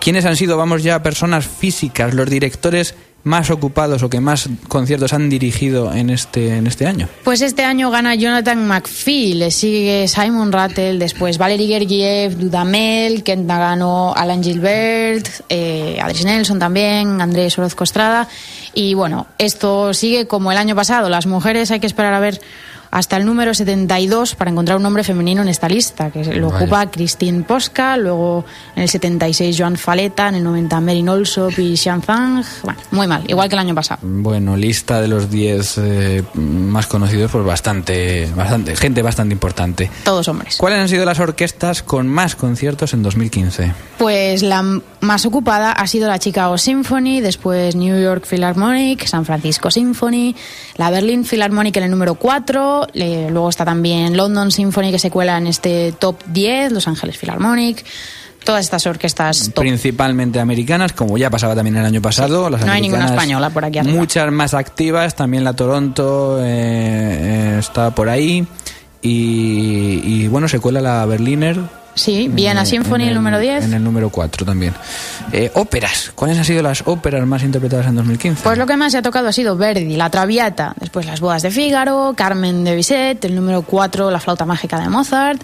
¿Quiénes 0.00 0.24
han 0.24 0.36
sido, 0.36 0.56
vamos 0.56 0.82
ya, 0.82 1.02
personas 1.02 1.46
físicas, 1.46 2.12
los 2.14 2.28
directores 2.28 2.94
más 3.24 3.50
ocupados 3.50 4.02
o 4.02 4.10
que 4.10 4.20
más 4.20 4.48
conciertos 4.68 5.12
han 5.12 5.28
dirigido 5.28 5.92
en 5.92 6.10
este, 6.10 6.56
en 6.56 6.66
este 6.66 6.86
año? 6.86 7.08
Pues 7.24 7.40
este 7.40 7.64
año 7.64 7.90
gana 7.90 8.14
Jonathan 8.14 8.66
McPhee, 8.66 9.34
le 9.34 9.50
sigue 9.50 10.06
Simon 10.08 10.52
Rattle, 10.52 10.98
después 10.98 11.38
Valery 11.38 11.66
Gergiev, 11.66 12.38
Dudamel, 12.38 13.22
Kent 13.24 13.46
Nagano, 13.46 14.14
Alan 14.14 14.42
Gilbert, 14.42 15.26
eh, 15.48 15.98
Adris 16.00 16.24
Nelson 16.24 16.58
también, 16.58 17.20
Andrés 17.20 17.58
Orozco 17.58 17.84
Estrada. 17.84 18.28
Y 18.74 18.94
bueno, 18.94 19.26
esto 19.38 19.94
sigue 19.94 20.26
como 20.26 20.52
el 20.52 20.58
año 20.58 20.74
pasado. 20.74 21.08
Las 21.08 21.26
mujeres 21.26 21.70
hay 21.70 21.80
que 21.80 21.86
esperar 21.86 22.12
a 22.12 22.20
ver 22.20 22.40
hasta 22.94 23.16
el 23.16 23.26
número 23.26 23.52
72 23.52 24.36
para 24.36 24.52
encontrar 24.52 24.76
un 24.76 24.84
nombre 24.84 25.02
femenino 25.02 25.42
en 25.42 25.48
esta 25.48 25.68
lista, 25.68 26.12
que 26.12 26.22
lo 26.36 26.48
Vaya. 26.48 26.64
ocupa 26.64 26.90
Christine 26.92 27.42
Posca, 27.42 27.96
luego 27.96 28.44
en 28.76 28.84
el 28.84 28.88
76 28.88 29.56
Joan 29.58 29.76
Faleta, 29.76 30.28
en 30.28 30.36
el 30.36 30.44
90 30.44 30.80
Merin 30.80 31.08
Olsop 31.08 31.58
y 31.58 31.76
Xian 31.76 32.02
Zhang. 32.02 32.44
Bueno, 32.62 32.78
muy 32.92 33.08
mal, 33.08 33.24
igual 33.26 33.48
que 33.48 33.56
el 33.56 33.58
año 33.58 33.74
pasado. 33.74 33.98
Bueno, 34.04 34.56
lista 34.56 35.00
de 35.00 35.08
los 35.08 35.28
10 35.28 35.78
eh, 35.78 36.22
más 36.34 36.86
conocidos, 36.86 37.32
pues 37.32 37.44
bastante, 37.44 38.30
bastante, 38.36 38.76
gente 38.76 39.02
bastante 39.02 39.32
importante. 39.32 39.90
Todos 40.04 40.28
hombres. 40.28 40.56
¿Cuáles 40.58 40.78
han 40.78 40.88
sido 40.88 41.04
las 41.04 41.18
orquestas 41.18 41.82
con 41.82 42.06
más 42.06 42.36
conciertos 42.36 42.94
en 42.94 43.02
2015? 43.02 43.72
Pues 43.98 44.44
la 44.44 44.62
más 45.00 45.26
ocupada 45.26 45.72
ha 45.72 45.86
sido 45.86 46.08
la 46.08 46.18
Chicago 46.18 46.58
Symphony, 46.58 47.20
después 47.20 47.74
New 47.74 48.00
York 48.00 48.24
Philharmonic, 48.24 49.04
San 49.06 49.24
Francisco 49.24 49.70
Symphony, 49.70 50.34
la 50.76 50.90
Berlin 50.90 51.24
Philharmonic 51.24 51.76
en 51.76 51.82
el 51.84 51.90
número 51.90 52.14
4, 52.14 52.83
luego 52.94 53.48
está 53.48 53.64
también 53.64 54.16
London 54.16 54.50
Symphony 54.50 54.90
que 54.90 54.98
se 54.98 55.10
cuela 55.10 55.38
en 55.38 55.46
este 55.46 55.92
top 55.92 56.16
10, 56.26 56.72
Los 56.72 56.88
Ángeles 56.88 57.18
Philharmonic, 57.18 57.84
todas 58.44 58.64
estas 58.64 58.86
orquestas 58.86 59.50
top. 59.54 59.62
Principalmente 59.62 60.38
americanas, 60.38 60.92
como 60.92 61.18
ya 61.18 61.30
pasaba 61.30 61.54
también 61.54 61.76
el 61.76 61.84
año 61.84 62.02
pasado. 62.02 62.48
Las 62.50 62.64
No 62.64 62.72
hay 62.72 62.82
ninguna 62.82 63.06
española 63.06 63.50
por 63.50 63.64
aquí 63.64 63.78
arriba. 63.78 63.98
Muchas 63.98 64.30
más 64.30 64.54
activas, 64.54 65.14
también 65.16 65.44
la 65.44 65.54
Toronto 65.54 66.38
eh, 66.40 66.44
eh, 66.44 67.56
está 67.58 67.94
por 67.94 68.08
ahí. 68.08 68.46
Y, 69.02 70.00
y, 70.02 70.28
bueno, 70.28 70.48
se 70.48 70.60
cuela 70.60 70.80
la 70.80 71.04
Berliner. 71.04 71.58
Sí, 71.94 72.28
Viena 72.28 72.60
en- 72.62 72.66
Symphony, 72.66 73.02
en 73.04 73.08
el 73.10 73.14
número 73.14 73.38
10. 73.38 73.64
En 73.64 73.74
el 73.74 73.82
número 73.84 74.10
4 74.10 74.44
también. 74.44 74.74
Eh, 75.32 75.50
óperas. 75.54 76.12
¿Cuáles 76.14 76.36
han 76.38 76.44
sido 76.44 76.62
las 76.62 76.82
óperas 76.86 77.26
más 77.26 77.42
interpretadas 77.42 77.86
en 77.86 77.94
2015? 77.96 78.42
Pues 78.42 78.58
lo 78.58 78.66
que 78.66 78.76
más 78.76 78.92
se 78.92 78.98
ha 78.98 79.02
tocado 79.02 79.28
ha 79.28 79.32
sido 79.32 79.56
Verdi, 79.56 79.96
La 79.96 80.10
Traviata, 80.10 80.74
después 80.80 81.06
Las 81.06 81.20
Bodas 81.20 81.42
de 81.42 81.50
Fígaro, 81.50 82.14
Carmen 82.16 82.64
de 82.64 82.74
Bizet, 82.74 83.24
el 83.24 83.34
número 83.34 83.62
4, 83.62 84.10
La 84.10 84.18
Flauta 84.20 84.44
Mágica 84.44 84.80
de 84.80 84.88
Mozart, 84.88 85.40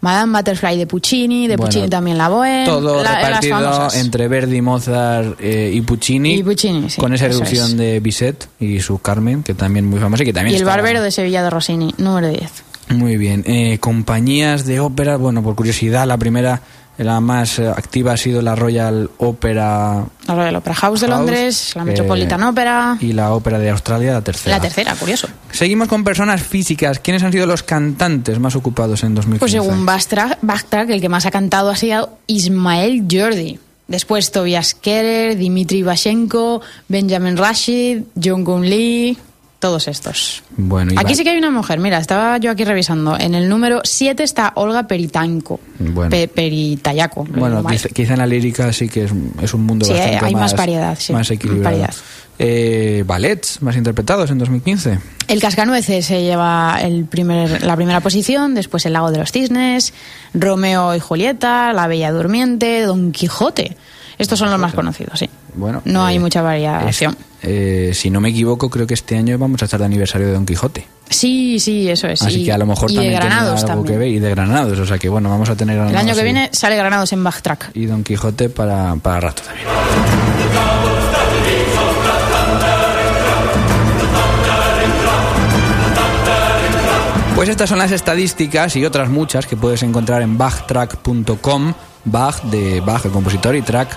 Madame 0.00 0.38
Butterfly 0.38 0.78
de 0.78 0.86
Puccini, 0.86 1.46
de 1.46 1.56
Bueno, 1.56 1.68
Puccini 1.68 1.88
también 1.90 2.16
La 2.16 2.30
Bohème, 2.30 2.64
Todo 2.64 3.02
la- 3.02 3.16
repartido 3.16 3.88
entre 3.94 4.28
Verdi, 4.28 4.62
Mozart 4.62 5.36
eh, 5.40 5.70
y 5.74 5.80
Puccini. 5.82 6.36
Y 6.36 6.42
Puccini, 6.42 6.88
sí, 6.88 6.98
con 7.00 7.12
esa 7.12 7.26
es. 7.26 7.76
de 7.76 8.00
Bizet 8.00 8.48
y 8.58 8.80
su 8.80 8.98
Carmen, 9.00 9.42
que 9.42 9.52
también 9.52 9.84
muy 9.86 10.00
famosa 10.00 10.22
y 10.22 10.26
que 10.26 10.32
también 10.32 10.54
Y 10.54 10.56
el 10.56 10.62
está- 10.62 10.74
Barbero 10.76 11.02
de 11.02 11.10
Sevilla 11.10 11.42
de 11.42 11.50
Rossini, 11.50 11.94
número 11.98 12.28
10. 12.28 12.50
Muy 12.90 13.16
bien. 13.16 13.44
Eh, 13.46 13.78
compañías 13.78 14.64
de 14.64 14.80
ópera, 14.80 15.16
bueno, 15.16 15.42
por 15.42 15.54
curiosidad, 15.54 16.06
la 16.06 16.18
primera, 16.18 16.60
la 16.98 17.20
más 17.20 17.58
eh, 17.58 17.68
activa 17.68 18.12
ha 18.12 18.16
sido 18.16 18.42
la 18.42 18.56
Royal 18.56 19.10
Opera 19.18 20.04
La 20.26 20.34
Royal 20.34 20.56
Opera 20.56 20.74
House 20.74 21.00
de 21.00 21.08
Londres, 21.08 21.72
la 21.76 21.82
eh, 21.82 21.84
Metropolitan 21.86 22.42
Opera, 22.42 22.98
y 23.00 23.12
la 23.12 23.32
Ópera 23.32 23.58
de 23.58 23.70
Australia, 23.70 24.12
la 24.12 24.22
tercera. 24.22 24.56
la 24.56 24.62
tercera, 24.62 24.94
curioso. 24.96 25.28
Seguimos 25.52 25.88
con 25.88 26.04
personas 26.04 26.42
físicas. 26.42 26.98
¿Quiénes 26.98 27.22
han 27.22 27.32
sido 27.32 27.46
los 27.46 27.62
cantantes 27.62 28.38
más 28.38 28.56
ocupados 28.56 29.04
en 29.04 29.14
2015? 29.14 29.38
Pues 29.38 29.52
según 29.52 29.86
Backtrack, 29.86 30.90
el 30.90 31.00
que 31.00 31.08
más 31.08 31.26
ha 31.26 31.30
cantado 31.30 31.70
ha 31.70 31.76
sido 31.76 32.18
Ismael 32.26 33.06
Jordi. 33.10 33.58
Después 33.86 34.30
Tobias 34.30 34.74
Kerer, 34.74 35.36
Dimitri 35.36 35.82
Vashenko, 35.82 36.60
Benjamin 36.88 37.36
Rashid, 37.36 38.02
John 38.22 38.44
Gun 38.44 38.68
Lee. 38.68 39.18
Todos 39.60 39.86
estos. 39.86 40.42
Bueno, 40.56 40.92
Aquí 40.96 41.12
va- 41.12 41.14
sí 41.14 41.22
que 41.22 41.30
hay 41.30 41.38
una 41.38 41.50
mujer, 41.52 41.78
mira, 41.78 41.98
estaba 41.98 42.38
yo 42.38 42.50
aquí 42.50 42.64
revisando. 42.64 43.16
En 43.16 43.34
el 43.36 43.48
número 43.48 43.80
7 43.84 44.24
está 44.24 44.52
Olga 44.56 44.88
Peritanco. 44.88 45.60
Bueno. 45.78 46.10
Pe- 46.10 46.26
Peritayaco. 46.26 47.24
Bueno, 47.30 47.64
quizá, 47.64 47.88
quizá 47.90 48.14
en 48.14 48.18
la 48.18 48.26
lírica 48.26 48.72
sí 48.72 48.88
que 48.88 49.04
es, 49.04 49.12
es 49.42 49.54
un 49.54 49.64
mundo 49.66 49.84
Sí, 49.84 49.92
bastante 49.92 50.24
hay 50.26 50.32
más, 50.32 50.40
más 50.42 50.56
variedad, 50.56 50.96
sí, 50.98 51.12
más 51.12 51.30
equilibrado. 51.30 51.64
variedad. 51.76 51.94
Eh, 52.42 53.04
ballets 53.06 53.60
más 53.60 53.76
interpretados 53.76 54.30
en 54.30 54.38
2015. 54.38 54.98
El 55.28 55.40
Cascanueces 55.42 56.06
se 56.06 56.22
lleva 56.22 56.78
el 56.80 57.04
primer, 57.04 57.62
la 57.62 57.76
primera 57.76 58.00
posición, 58.00 58.54
después 58.54 58.86
El 58.86 58.94
Lago 58.94 59.10
de 59.10 59.18
los 59.18 59.30
Cisnes, 59.30 59.92
Romeo 60.32 60.94
y 60.94 61.00
Julieta, 61.00 61.74
La 61.74 61.86
Bella 61.86 62.10
Durmiente, 62.12 62.80
Don 62.82 63.12
Quijote. 63.12 63.76
Estos 64.16 64.38
son 64.38 64.50
los 64.50 64.58
más 64.58 64.72
conocidos, 64.72 65.18
sí. 65.18 65.28
Bueno, 65.54 65.82
no 65.84 66.06
eh, 66.06 66.12
hay 66.12 66.18
mucha 66.18 66.42
variación. 66.42 67.12
es- 67.12 67.26
eh, 67.42 67.90
si 67.94 68.10
no 68.10 68.20
me 68.20 68.28
equivoco, 68.28 68.68
creo 68.68 68.86
que 68.86 68.94
este 68.94 69.16
año 69.16 69.38
vamos 69.38 69.62
a 69.62 69.64
estar 69.64 69.80
de 69.80 69.86
aniversario 69.86 70.26
de 70.26 70.34
Don 70.34 70.44
Quijote. 70.44 70.86
Sí, 71.08 71.58
sí, 71.58 71.88
eso 71.90 72.06
es. 72.06 72.20
Así 72.22 72.42
Y- 72.42 72.44
que 72.44 72.52
a 72.52 72.58
lo 72.58 72.66
mejor 72.66 72.90
y 72.90 72.94
también 72.94 73.14
de 73.14 73.18
Granados 73.20 73.60
algo 73.64 73.66
también. 73.66 73.92
que 73.94 73.98
ver. 73.98 74.08
Y 74.08 74.18
de 74.18 74.30
Granados, 74.30 74.78
o 74.78 74.86
sea 74.86 74.98
que 74.98 75.08
bueno, 75.08 75.28
vamos 75.30 75.48
a 75.50 75.56
tener 75.56 75.76
El 75.78 75.96
año 75.96 76.14
que 76.14 76.20
y- 76.20 76.24
viene 76.24 76.50
sale 76.52 76.76
Granados 76.76 77.12
en 77.12 77.24
Backtrack. 77.24 77.70
Y 77.74 77.86
Don 77.86 78.04
Quijote 78.04 78.48
para, 78.50 78.94
para 78.96 79.20
rato 79.20 79.42
también. 79.42 79.66
Pues 87.34 87.48
estas 87.48 87.70
son 87.70 87.78
las 87.78 87.90
estadísticas 87.92 88.76
y 88.76 88.84
otras 88.84 89.08
muchas 89.08 89.46
que 89.46 89.56
puedes 89.56 89.82
encontrar 89.82 90.20
en 90.20 90.36
backtrack.com, 90.36 91.72
Bach 92.04 92.42
de 92.44 92.80
Bach 92.80 93.04
el 93.06 93.12
compositor 93.12 93.56
y 93.56 93.62
track 93.62 93.88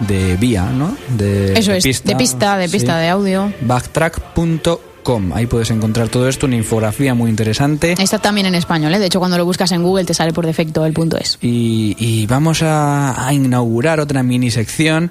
de 0.00 0.36
vía, 0.36 0.64
¿no? 0.64 0.96
De, 1.16 1.52
Eso 1.58 1.72
es, 1.72 1.82
de 2.04 2.16
pista, 2.16 2.56
de 2.56 2.68
pista 2.68 2.98
de 2.98 3.08
audio. 3.08 3.52
Backtrack.com, 3.62 5.32
ahí 5.34 5.46
puedes 5.46 5.70
encontrar 5.70 6.08
todo 6.08 6.28
esto, 6.28 6.46
una 6.46 6.56
infografía 6.56 7.14
muy 7.14 7.30
interesante. 7.30 7.94
Está 7.98 8.18
también 8.18 8.46
en 8.46 8.54
español, 8.54 8.94
¿eh? 8.94 8.98
de 8.98 9.06
hecho 9.06 9.18
cuando 9.18 9.36
lo 9.38 9.44
buscas 9.44 9.72
en 9.72 9.82
Google 9.82 10.04
te 10.04 10.14
sale 10.14 10.32
por 10.32 10.46
defecto 10.46 10.84
el 10.84 10.92
punto 10.92 11.16
es. 11.18 11.38
Y, 11.40 11.96
y 11.98 12.26
vamos 12.26 12.62
a, 12.62 13.26
a 13.26 13.32
inaugurar 13.32 14.00
otra 14.00 14.22
mini 14.22 14.50
sección. 14.50 15.10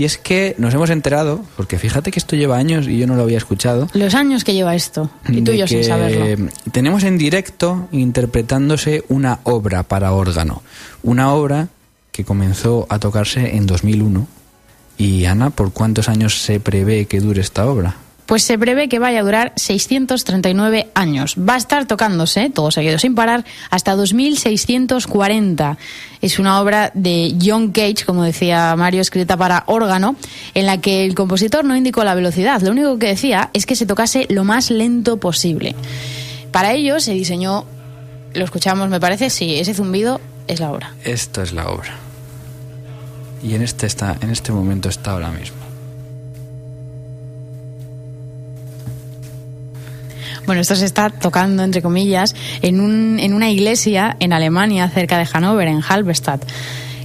Y 0.00 0.04
es 0.04 0.16
que 0.16 0.54
nos 0.58 0.72
hemos 0.72 0.90
enterado, 0.90 1.44
porque 1.56 1.76
fíjate 1.76 2.12
que 2.12 2.20
esto 2.20 2.36
lleva 2.36 2.56
años 2.56 2.86
y 2.86 2.98
yo 2.98 3.08
no 3.08 3.16
lo 3.16 3.22
había 3.22 3.36
escuchado. 3.36 3.88
Los 3.94 4.14
años 4.14 4.44
que 4.44 4.54
lleva 4.54 4.76
esto, 4.76 5.10
y 5.28 5.42
tú 5.42 5.50
y 5.50 5.58
yo 5.58 5.66
sin 5.66 5.82
saberlo. 5.82 6.48
Tenemos 6.70 7.02
en 7.02 7.18
directo 7.18 7.88
interpretándose 7.90 9.02
una 9.08 9.40
obra 9.42 9.82
para 9.82 10.12
órgano. 10.12 10.62
Una 11.02 11.32
obra 11.32 11.66
que 12.18 12.24
comenzó 12.24 12.84
a 12.88 12.98
tocarse 12.98 13.54
en 13.54 13.68
2001. 13.68 14.26
Y 14.96 15.26
Ana, 15.26 15.50
¿por 15.50 15.72
cuántos 15.72 16.08
años 16.08 16.42
se 16.42 16.58
prevé 16.58 17.06
que 17.06 17.20
dure 17.20 17.40
esta 17.40 17.64
obra? 17.64 17.94
Pues 18.26 18.42
se 18.42 18.58
prevé 18.58 18.88
que 18.88 18.98
vaya 18.98 19.20
a 19.20 19.22
durar 19.22 19.52
639 19.54 20.88
años. 20.94 21.36
Va 21.38 21.54
a 21.54 21.58
estar 21.58 21.86
tocándose, 21.86 22.50
todo 22.50 22.72
seguido 22.72 22.98
sin 22.98 23.14
parar, 23.14 23.44
hasta 23.70 23.94
2640. 23.94 25.78
Es 26.20 26.40
una 26.40 26.60
obra 26.60 26.90
de 26.92 27.36
John 27.40 27.70
Cage, 27.70 28.04
como 28.04 28.24
decía 28.24 28.74
Mario, 28.74 29.00
escrita 29.00 29.36
para 29.36 29.62
órgano, 29.68 30.16
en 30.54 30.66
la 30.66 30.80
que 30.80 31.04
el 31.04 31.14
compositor 31.14 31.64
no 31.64 31.76
indicó 31.76 32.02
la 32.02 32.16
velocidad. 32.16 32.60
Lo 32.62 32.72
único 32.72 32.98
que 32.98 33.06
decía 33.06 33.50
es 33.52 33.64
que 33.64 33.76
se 33.76 33.86
tocase 33.86 34.26
lo 34.28 34.42
más 34.42 34.72
lento 34.72 35.20
posible. 35.20 35.76
Para 36.50 36.72
ello 36.72 36.98
se 36.98 37.12
diseñó, 37.12 37.64
lo 38.34 38.44
escuchamos, 38.44 38.88
me 38.88 38.98
parece, 38.98 39.30
sí, 39.30 39.54
ese 39.54 39.72
zumbido 39.72 40.20
es 40.48 40.58
la 40.58 40.72
obra. 40.72 40.94
Esta 41.04 41.44
es 41.44 41.52
la 41.52 41.68
obra. 41.68 42.07
Y 43.42 43.54
en 43.54 43.62
este, 43.62 43.86
está, 43.86 44.16
en 44.20 44.30
este 44.30 44.52
momento 44.52 44.88
está 44.88 45.12
ahora 45.12 45.30
mismo. 45.30 45.56
Bueno, 50.46 50.62
esto 50.62 50.74
se 50.76 50.86
está 50.86 51.10
tocando, 51.10 51.62
entre 51.62 51.82
comillas, 51.82 52.34
en, 52.62 52.80
un, 52.80 53.18
en 53.20 53.34
una 53.34 53.50
iglesia 53.50 54.16
en 54.18 54.32
Alemania, 54.32 54.88
cerca 54.88 55.18
de 55.18 55.26
Hannover, 55.26 55.68
en 55.68 55.82
Halberstadt. 55.86 56.42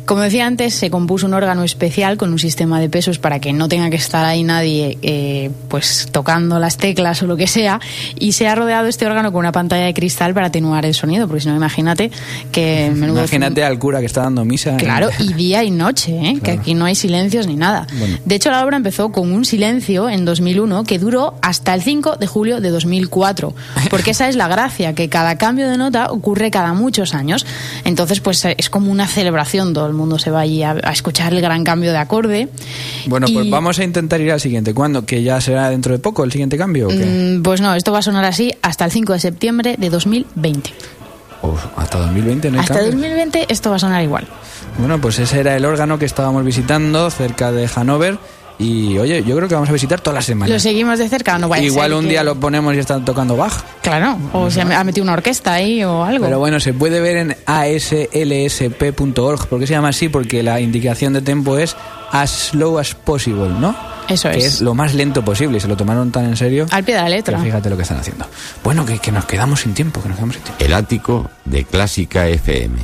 Como 0.06 0.22
decía 0.22 0.46
antes, 0.46 0.74
se 0.74 0.90
compuso 0.90 1.26
un 1.26 1.34
órgano 1.34 1.64
especial 1.64 2.18
con 2.18 2.32
un 2.32 2.40
sistema 2.40 2.80
de 2.80 2.90
pesos 2.90 3.20
para 3.20 3.40
que 3.40 3.54
no 3.54 3.68
tenga 3.68 3.90
que 3.90 3.96
estar 3.96 4.26
ahí 4.26 4.44
nadie 4.44 4.98
eh, 5.02 5.52
pues 5.70 6.08
tocando 6.12 6.60
las 6.60 6.78
teclas 6.78 7.22
o 7.24 7.28
lo 7.28 7.38
que 7.38 7.48
sea 7.48 7.80
y 8.20 8.34
se 8.34 8.48
ha 8.48 8.56
rodeado 8.56 8.88
este 8.88 9.06
órgano 9.06 9.32
con 9.32 9.40
una 9.40 9.52
pantalla 9.52 9.86
de 9.86 9.94
cristal 9.94 10.34
para 10.34 10.48
atenuar 10.48 10.86
el 10.86 10.94
sonido 10.94 11.28
porque 11.28 11.42
si 11.42 11.50
no 11.50 11.56
imagínate 11.56 12.12
que 12.52 12.92
Imagínate 12.96 13.64
al 13.64 13.80
cura 13.80 14.00
que 14.00 14.06
está 14.06 14.24
dando 14.24 14.46
misa. 14.46 14.78
Claro, 14.78 15.10
y 15.20 15.34
día 15.34 15.64
y 15.64 15.72
noche, 15.72 16.18
¿eh? 16.18 16.40
que 16.44 16.52
aquí 16.52 16.74
no 16.74 16.86
hay 16.86 16.96
silencios 16.96 17.48
ni 17.48 17.56
nada. 17.56 17.88
Bueno. 17.98 18.18
De 18.26 18.36
hecho, 18.36 18.52
la 18.52 18.64
obra 18.66 18.78
empezó 18.78 19.12
con 19.12 19.32
un 19.32 19.46
silencio 19.46 20.10
en 20.10 20.26
2001 20.26 20.84
que 20.84 21.00
duró 21.00 21.36
hasta 21.42 21.74
el 21.74 21.82
5 21.82 22.18
de 22.18 22.28
julio 22.28 22.62
de 22.62 22.70
2004, 22.70 23.54
porque 23.90 24.12
esa 24.12 24.30
es 24.30 24.36
la 24.36 24.48
gracia, 24.48 24.94
que 24.94 25.10
cada 25.10 25.38
cambio 25.38 25.70
de 25.70 25.78
nota 25.78 26.12
ocurre 26.12 26.52
cada 26.52 26.74
muchos 26.74 27.14
años. 27.14 27.46
Entonces, 27.86 28.20
pues 28.20 28.46
es 28.46 28.70
como 28.70 28.92
una 28.92 29.08
celebración, 29.08 29.74
todo 29.74 29.93
el 29.94 29.98
mundo 29.98 30.20
se 30.20 30.30
va 30.32 30.42
allí 30.42 30.62
a, 30.64 30.72
a 30.84 30.92
escuchar 30.92 31.34
el 31.34 31.42
gran 31.42 31.64
cambio 31.64 31.92
de 31.92 31.98
acorde. 31.98 32.50
Bueno, 33.06 33.28
pues 33.34 33.50
vamos 33.50 33.80
a 33.80 33.84
intentar 33.84 34.20
ir 34.22 34.32
al 34.32 34.40
siguiente. 34.42 34.74
¿Cuándo? 34.74 35.06
¿Que 35.06 35.24
ya 35.24 35.40
será 35.42 35.70
dentro 35.70 35.94
de 35.94 36.00
poco 36.00 36.24
el 36.24 36.32
siguiente 36.32 36.58
cambio 36.58 36.88
o 36.88 36.90
qué? 36.90 37.06
Mm, 37.38 37.42
Pues 37.44 37.62
no, 37.62 37.74
esto 37.76 37.92
va 37.92 38.00
a 38.00 38.02
sonar 38.02 38.26
así 38.26 38.54
hasta 38.62 38.86
el 38.86 38.92
5 38.92 39.14
de 39.14 39.20
septiembre 39.20 39.76
de 39.78 39.90
2020. 39.90 40.72
O 41.42 41.58
hasta 41.76 42.00
2020 42.00 42.52
no 42.52 42.58
hay 42.58 42.62
Hasta 42.62 42.74
cambio. 42.76 42.92
2020 42.92 43.46
esto 43.50 43.70
va 43.70 43.76
a 43.76 43.80
sonar 43.80 44.04
igual. 44.04 44.28
Bueno, 44.78 45.00
pues 45.02 45.20
ese 45.20 45.40
era 45.40 45.56
el 45.56 45.66
órgano 45.66 46.00
que 46.00 46.06
estábamos 46.06 46.44
visitando 46.46 47.10
cerca 47.12 47.52
de 47.52 47.68
Hannover. 47.68 48.18
Y 48.60 48.98
oye, 49.00 49.24
yo 49.24 49.36
creo 49.36 49.48
que 49.50 49.56
vamos 49.56 49.70
a 49.70 49.74
visitar 49.74 50.00
todas 50.00 50.16
las 50.16 50.26
semanas. 50.26 50.50
Lo 50.54 50.60
seguimos 50.60 51.00
de 51.00 51.10
cerca, 51.10 51.38
no 51.40 51.50
vaya 51.50 51.64
a 51.64 51.66
Igual 51.66 51.90
ser 51.90 51.98
un 51.98 52.04
que- 52.06 52.10
día 52.12 52.24
lo 52.24 52.36
ponemos 52.40 52.74
y 52.76 52.78
están 52.80 53.04
tocando 53.04 53.36
Bach. 53.36 53.54
Claro, 53.82 54.18
o 54.32 54.50
se 54.52 54.62
ha 54.62 54.84
metido 54.84 55.04
una 55.04 55.14
orquesta 55.14 55.54
ahí 55.54 55.84
o 55.84 56.04
algo. 56.04 56.24
Pero 56.26 56.40
bueno, 56.40 56.60
se 56.60 56.74
puede 56.74 57.00
ver 57.02 57.18
en 57.18 57.36
aslsp.org. 58.34 59.48
¿Por 59.48 59.60
qué 59.60 59.68
se 59.68 59.74
llama 59.74 59.90
así? 59.90 60.10
Porque 60.10 60.44
la 60.44 60.60
indicación 60.62 61.14
de 61.14 61.22
tempo 61.22 61.58
es 61.58 61.76
as 62.12 62.30
slow 62.52 62.78
as 62.80 62.94
possible, 62.96 63.50
¿no? 63.60 63.76
Eso 64.08 64.30
que 64.30 64.38
es. 64.38 64.46
es 64.46 64.62
lo 64.62 64.74
más 64.76 64.94
lento 64.94 65.24
posible. 65.26 65.58
Y 65.58 65.60
se 65.62 65.68
lo 65.68 65.76
tomaron 65.78 66.12
tan 66.12 66.26
en 66.26 66.38
serio. 66.38 66.66
Al 66.72 66.84
pie 66.84 66.96
de 66.96 67.02
la 67.02 67.10
letra. 67.10 67.40
fíjate 67.40 67.70
lo 67.70 67.76
que 67.78 67.84
están 67.84 67.98
haciendo. 68.00 68.26
Bueno, 68.64 68.86
que, 68.86 69.00
que 69.00 69.12
nos 69.12 69.26
quedamos 69.26 69.62
sin 69.62 69.74
tiempo, 69.74 70.02
que 70.02 70.10
nos 70.10 70.18
quedamos 70.18 70.36
sin 70.36 70.44
tiempo. 70.44 70.64
El 70.64 70.74
ático 70.74 71.30
de 71.46 71.64
Clásica 71.66 72.28
FM. 72.28 72.78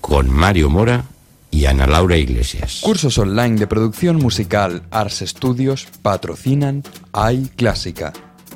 Con 0.00 0.30
Mario 0.30 0.70
Mora 0.70 1.04
y 1.50 1.66
Ana 1.66 1.86
Laura 1.86 2.16
Iglesias. 2.16 2.80
Cursos 2.82 3.18
online 3.18 3.56
de 3.56 3.66
producción 3.66 4.16
musical 4.16 4.82
Ars 4.90 5.22
Studios 5.26 5.88
patrocinan 6.02 6.82
AI 7.12 7.50
Clásica. 7.56 8.12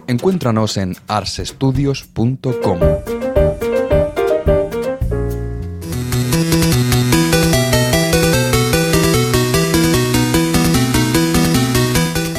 Encuéntranos 0.07 0.77
en 0.77 0.97
arsestudios.com. 1.09 2.79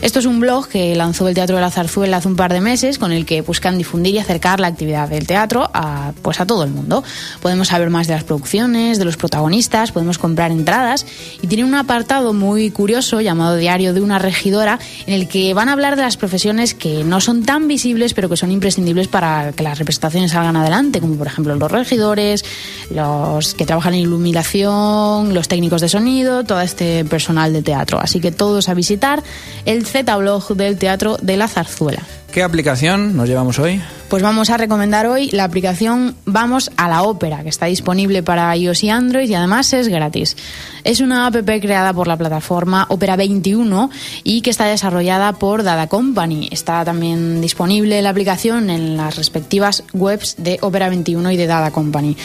Esto 0.02 0.20
es 0.20 0.26
un 0.26 0.40
blog 0.40 0.70
que 0.70 0.96
lanzó 0.96 1.28
el 1.28 1.36
Teatro 1.36 1.58
de 1.58 1.62
la 1.62 1.72
Zarzuela 1.72 2.16
hace 2.18 2.30
un 2.30 2.38
par 2.38 2.54
de 2.54 2.62
meses, 2.62 3.00
con 3.00 3.12
el 3.12 3.26
que 3.26 3.42
buscan 3.42 3.78
difundir 3.78 4.16
y 4.16 4.20
acercar 4.20 4.62
la 4.62 4.68
actividad 4.68 5.10
del 5.10 5.28
teatro 5.28 5.70
a, 5.74 6.14
pues 6.22 6.40
a 6.40 6.46
todo 6.46 6.64
el 6.64 6.70
mundo. 6.70 7.04
Podemos 7.42 7.68
saber 7.68 7.90
más 7.90 8.08
de 8.08 8.14
las 8.14 8.24
producciones, 8.24 8.98
de 8.98 9.04
los 9.04 9.18
protagonistas, 9.18 9.92
podemos 9.92 10.18
comprar 10.18 10.52
entradas, 10.52 11.06
y 11.42 11.48
tiene 11.48 11.66
un 11.66 11.76
apartado 11.76 12.32
muy 12.32 12.72
curioso 12.72 12.93
llamado 13.02 13.56
Diario 13.56 13.94
de 13.94 14.02
una 14.02 14.20
regidora, 14.20 14.80
en 15.06 15.14
el 15.14 15.28
que 15.28 15.54
van 15.54 15.70
a 15.70 15.74
hablar 15.74 15.96
de 15.96 16.04
las 16.04 16.18
profesiones 16.18 16.74
que 16.74 17.04
no 17.04 17.22
son 17.22 17.44
tan 17.44 17.68
visibles, 17.68 18.14
pero 18.14 18.30
que 18.30 18.38
son 18.38 18.52
imprescindibles 18.52 19.08
para 19.08 19.52
que 19.54 19.64
las 19.64 19.80
representaciones 19.80 20.32
salgan 20.32 20.56
adelante, 20.56 21.00
como 21.00 21.16
por 21.16 21.28
ejemplo 21.28 21.56
los 21.56 21.72
regidores, 21.72 22.46
los 22.90 23.54
que 23.54 23.66
trabajan 23.66 23.94
en 23.94 24.02
iluminación, 24.02 25.34
los 25.34 25.48
técnicos 25.48 25.82
de 25.82 25.90
sonido, 25.90 26.44
todo 26.44 26.62
este 26.62 27.06
personal 27.06 27.54
de 27.54 27.62
teatro. 27.62 28.00
Así 28.00 28.20
que 28.20 28.32
todos 28.32 28.70
a 28.70 28.74
visitar 28.74 29.24
el 29.66 29.86
Z-Blog 29.86 30.56
del 30.56 30.78
Teatro 30.78 31.18
de 31.22 31.38
la 31.38 31.48
Zarzuela. 31.48 32.04
¿Qué 32.34 32.42
aplicación 32.42 33.16
nos 33.16 33.30
llevamos 33.30 33.60
hoy? 33.60 33.80
Pues 34.10 34.24
vamos 34.24 34.50
a 34.50 34.58
recomendar 34.58 35.06
hoy 35.06 35.30
la 35.30 35.44
aplicación 35.44 36.16
Vamos 36.26 36.72
a 36.78 36.90
la 36.90 37.04
Ópera, 37.04 37.44
que 37.44 37.50
está 37.50 37.68
disponible 37.68 38.24
para 38.24 38.58
iOS 38.58 38.84
y 38.86 38.90
Android 38.90 39.30
y 39.30 39.36
además 39.36 39.72
es 39.74 39.88
gratis. 39.88 40.36
Es 40.84 41.00
una 41.00 41.28
app 41.28 41.36
creada 41.46 41.94
por 41.94 42.08
la 42.08 42.18
plataforma 42.18 42.88
Opera 42.90 43.18
21 43.18 43.92
y 44.24 44.42
que 44.42 44.50
está 44.50 44.66
desarrollada 44.66 45.34
por 45.34 45.62
Dada 45.62 45.86
Company. 45.86 46.50
Está 46.52 46.84
también 46.84 47.40
disponible 47.40 48.02
la 48.02 48.10
aplicación 48.10 48.72
en 48.72 48.98
las 48.98 49.16
respectivas 49.16 49.84
webs 49.94 50.34
de 50.40 50.58
Opera 50.62 50.90
21 50.90 51.34
y 51.34 51.38
de 51.38 51.46
Dada 51.46 51.70
Company. 51.70 52.18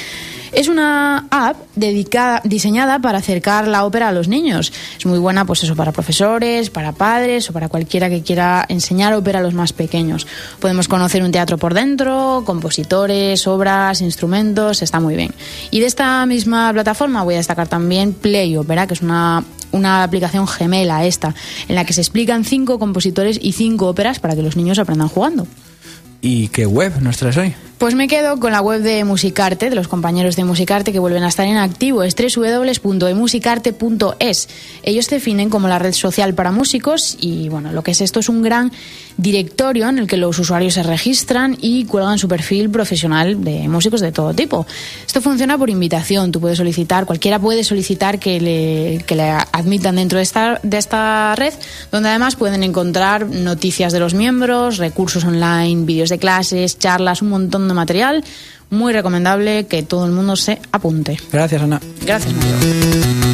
Es 0.52 0.68
una 0.68 1.26
app 1.30 1.56
dedicada, 1.76 2.40
diseñada 2.44 2.98
para 2.98 3.18
acercar 3.18 3.68
la 3.68 3.84
ópera 3.84 4.08
a 4.08 4.12
los 4.12 4.28
niños. 4.28 4.72
Es 4.98 5.06
muy 5.06 5.18
buena, 5.18 5.44
pues 5.44 5.62
eso, 5.64 5.76
para 5.76 5.92
profesores, 5.92 6.70
para 6.70 6.92
padres 6.92 7.50
o 7.50 7.52
para 7.52 7.68
cualquiera 7.68 8.08
que 8.08 8.22
quiera 8.22 8.64
enseñar 8.68 9.12
ópera 9.14 9.40
a 9.40 9.42
los 9.42 9.54
más 9.54 9.72
pequeños. 9.72 10.26
Podemos 10.60 10.88
conocer 10.88 11.22
un 11.22 11.32
teatro 11.32 11.58
por 11.58 11.74
dentro, 11.74 12.42
compositores, 12.46 13.46
obras, 13.46 14.00
instrumentos, 14.00 14.82
está 14.82 15.00
muy 15.00 15.16
bien. 15.16 15.34
Y 15.70 15.80
de 15.80 15.86
esta 15.86 16.24
misma 16.26 16.72
plataforma 16.72 17.22
voy 17.22 17.34
a 17.34 17.38
destacar 17.38 17.68
también 17.68 18.12
Play 18.12 18.56
Opera, 18.56 18.86
que 18.86 18.94
es 18.94 19.02
una 19.02 19.44
una 19.70 20.02
aplicación 20.02 20.48
gemela 20.48 21.04
esta, 21.04 21.34
en 21.68 21.74
la 21.74 21.84
que 21.84 21.92
se 21.92 22.00
explican 22.00 22.44
cinco 22.44 22.78
compositores 22.78 23.38
y 23.40 23.52
cinco 23.52 23.88
óperas 23.88 24.18
para 24.18 24.34
que 24.34 24.42
los 24.42 24.56
niños 24.56 24.78
aprendan 24.78 25.08
jugando. 25.08 25.46
¿Y 26.20 26.48
qué 26.48 26.66
web 26.66 27.00
nos 27.00 27.16
traes 27.16 27.36
hoy? 27.36 27.54
Pues 27.78 27.94
me 27.94 28.08
quedo 28.08 28.40
con 28.40 28.50
la 28.50 28.60
web 28.60 28.82
de 28.82 29.04
Musicarte, 29.04 29.70
de 29.70 29.76
los 29.76 29.86
compañeros 29.86 30.34
de 30.34 30.42
Musicarte 30.42 30.90
que 30.90 30.98
vuelven 30.98 31.22
a 31.22 31.28
estar 31.28 31.46
en 31.46 31.58
activo, 31.58 32.02
es 32.02 32.16
www.emusicarte.es. 32.16 34.48
Ellos 34.82 35.08
definen 35.08 35.48
como 35.48 35.68
la 35.68 35.78
red 35.78 35.92
social 35.92 36.34
para 36.34 36.50
músicos 36.50 37.16
y 37.20 37.48
bueno, 37.48 37.70
lo 37.70 37.84
que 37.84 37.92
es 37.92 38.00
esto 38.00 38.18
es 38.18 38.28
un 38.28 38.42
gran 38.42 38.72
directorio 39.16 39.88
en 39.88 40.00
el 40.00 40.08
que 40.08 40.16
los 40.16 40.40
usuarios 40.40 40.74
se 40.74 40.82
registran 40.82 41.56
y 41.60 41.84
cuelgan 41.84 42.18
su 42.18 42.26
perfil 42.26 42.68
profesional 42.68 43.44
de 43.44 43.68
músicos 43.68 44.00
de 44.00 44.10
todo 44.10 44.34
tipo. 44.34 44.66
Esto 45.06 45.20
funciona 45.20 45.56
por 45.56 45.70
invitación, 45.70 46.32
tú 46.32 46.40
puedes 46.40 46.58
solicitar, 46.58 47.06
cualquiera 47.06 47.38
puede 47.38 47.62
solicitar 47.62 48.18
que 48.18 48.40
le, 48.40 49.04
que 49.06 49.14
le 49.14 49.30
admitan 49.30 49.94
dentro 49.94 50.18
de 50.18 50.24
esta, 50.24 50.58
de 50.64 50.78
esta 50.78 51.36
red, 51.36 51.54
donde 51.92 52.08
además 52.08 52.34
pueden 52.34 52.64
encontrar 52.64 53.28
noticias 53.28 53.92
de 53.92 54.00
los 54.00 54.14
miembros, 54.14 54.78
recursos 54.78 55.24
online, 55.24 55.84
vídeos 55.84 56.07
de 56.08 56.18
clases, 56.18 56.78
charlas, 56.78 57.22
un 57.22 57.30
montón 57.30 57.68
de 57.68 57.74
material. 57.74 58.24
Muy 58.70 58.92
recomendable 58.92 59.66
que 59.66 59.82
todo 59.82 60.04
el 60.04 60.12
mundo 60.12 60.36
se 60.36 60.60
apunte. 60.72 61.18
Gracias, 61.32 61.62
Ana. 61.62 61.80
Gracias, 62.02 62.34
Mario. 62.34 63.28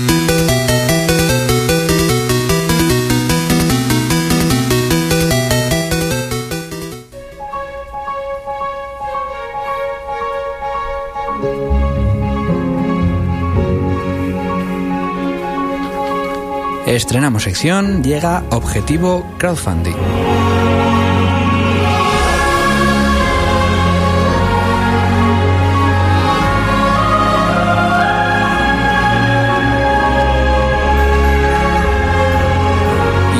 Estrenamos 16.86 17.42
sección, 17.42 18.04
llega 18.04 18.44
Objetivo 18.50 19.26
Crowdfunding. 19.38 19.96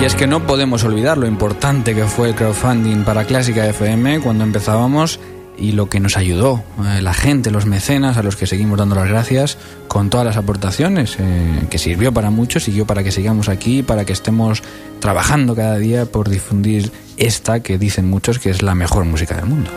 Y 0.05 0.07
es 0.07 0.17
que 0.17 0.27
no 0.27 0.47
podemos 0.47 0.85
olvidar 0.85 1.17
lo 1.17 1.27
importante 1.27 1.95
que 1.95 2.05
fue 2.05 2.29
el 2.29 2.35
crowdfunding 2.35 3.05
para 3.05 3.25
Clásica 3.25 3.67
FM 3.67 4.21
cuando 4.21 4.45
empezábamos 4.45 5.19
y 5.57 5.73
lo 5.73 5.89
que 5.89 5.99
nos 5.99 6.19
ayudó, 6.19 6.63
eh, 6.85 7.01
la 7.01 7.15
gente, 7.15 7.51
los 7.51 7.65
mecenas, 7.65 8.19
a 8.19 8.23
los 8.23 8.37
que 8.37 8.47
seguimos 8.47 8.79
dando 8.79 8.97
las 8.97 9.09
gracias 9.09 9.57
con 9.89 10.11
todas 10.11 10.27
las 10.27 10.37
aportaciones, 10.37 11.17
eh, 11.19 11.63
que 11.71 11.79
sirvió 11.79 12.13
para 12.13 12.29
muchos, 12.29 12.65
sirvió 12.65 12.87
para 12.87 13.03
que 13.03 13.13
sigamos 13.13 13.49
aquí, 13.49 13.83
para 13.83 14.05
que 14.05 14.13
estemos 14.13 14.63
trabajando 15.01 15.57
cada 15.57 15.79
día 15.79 16.05
por 16.05 16.29
difundir 16.29 16.93
esta 17.17 17.61
que 17.61 17.79
dicen 17.79 18.07
muchos 18.07 18.39
que 18.39 18.51
es 18.51 18.61
la 18.61 18.75
mejor 18.75 19.07
música 19.07 19.37
del 19.37 19.47
mundo. 19.47 19.71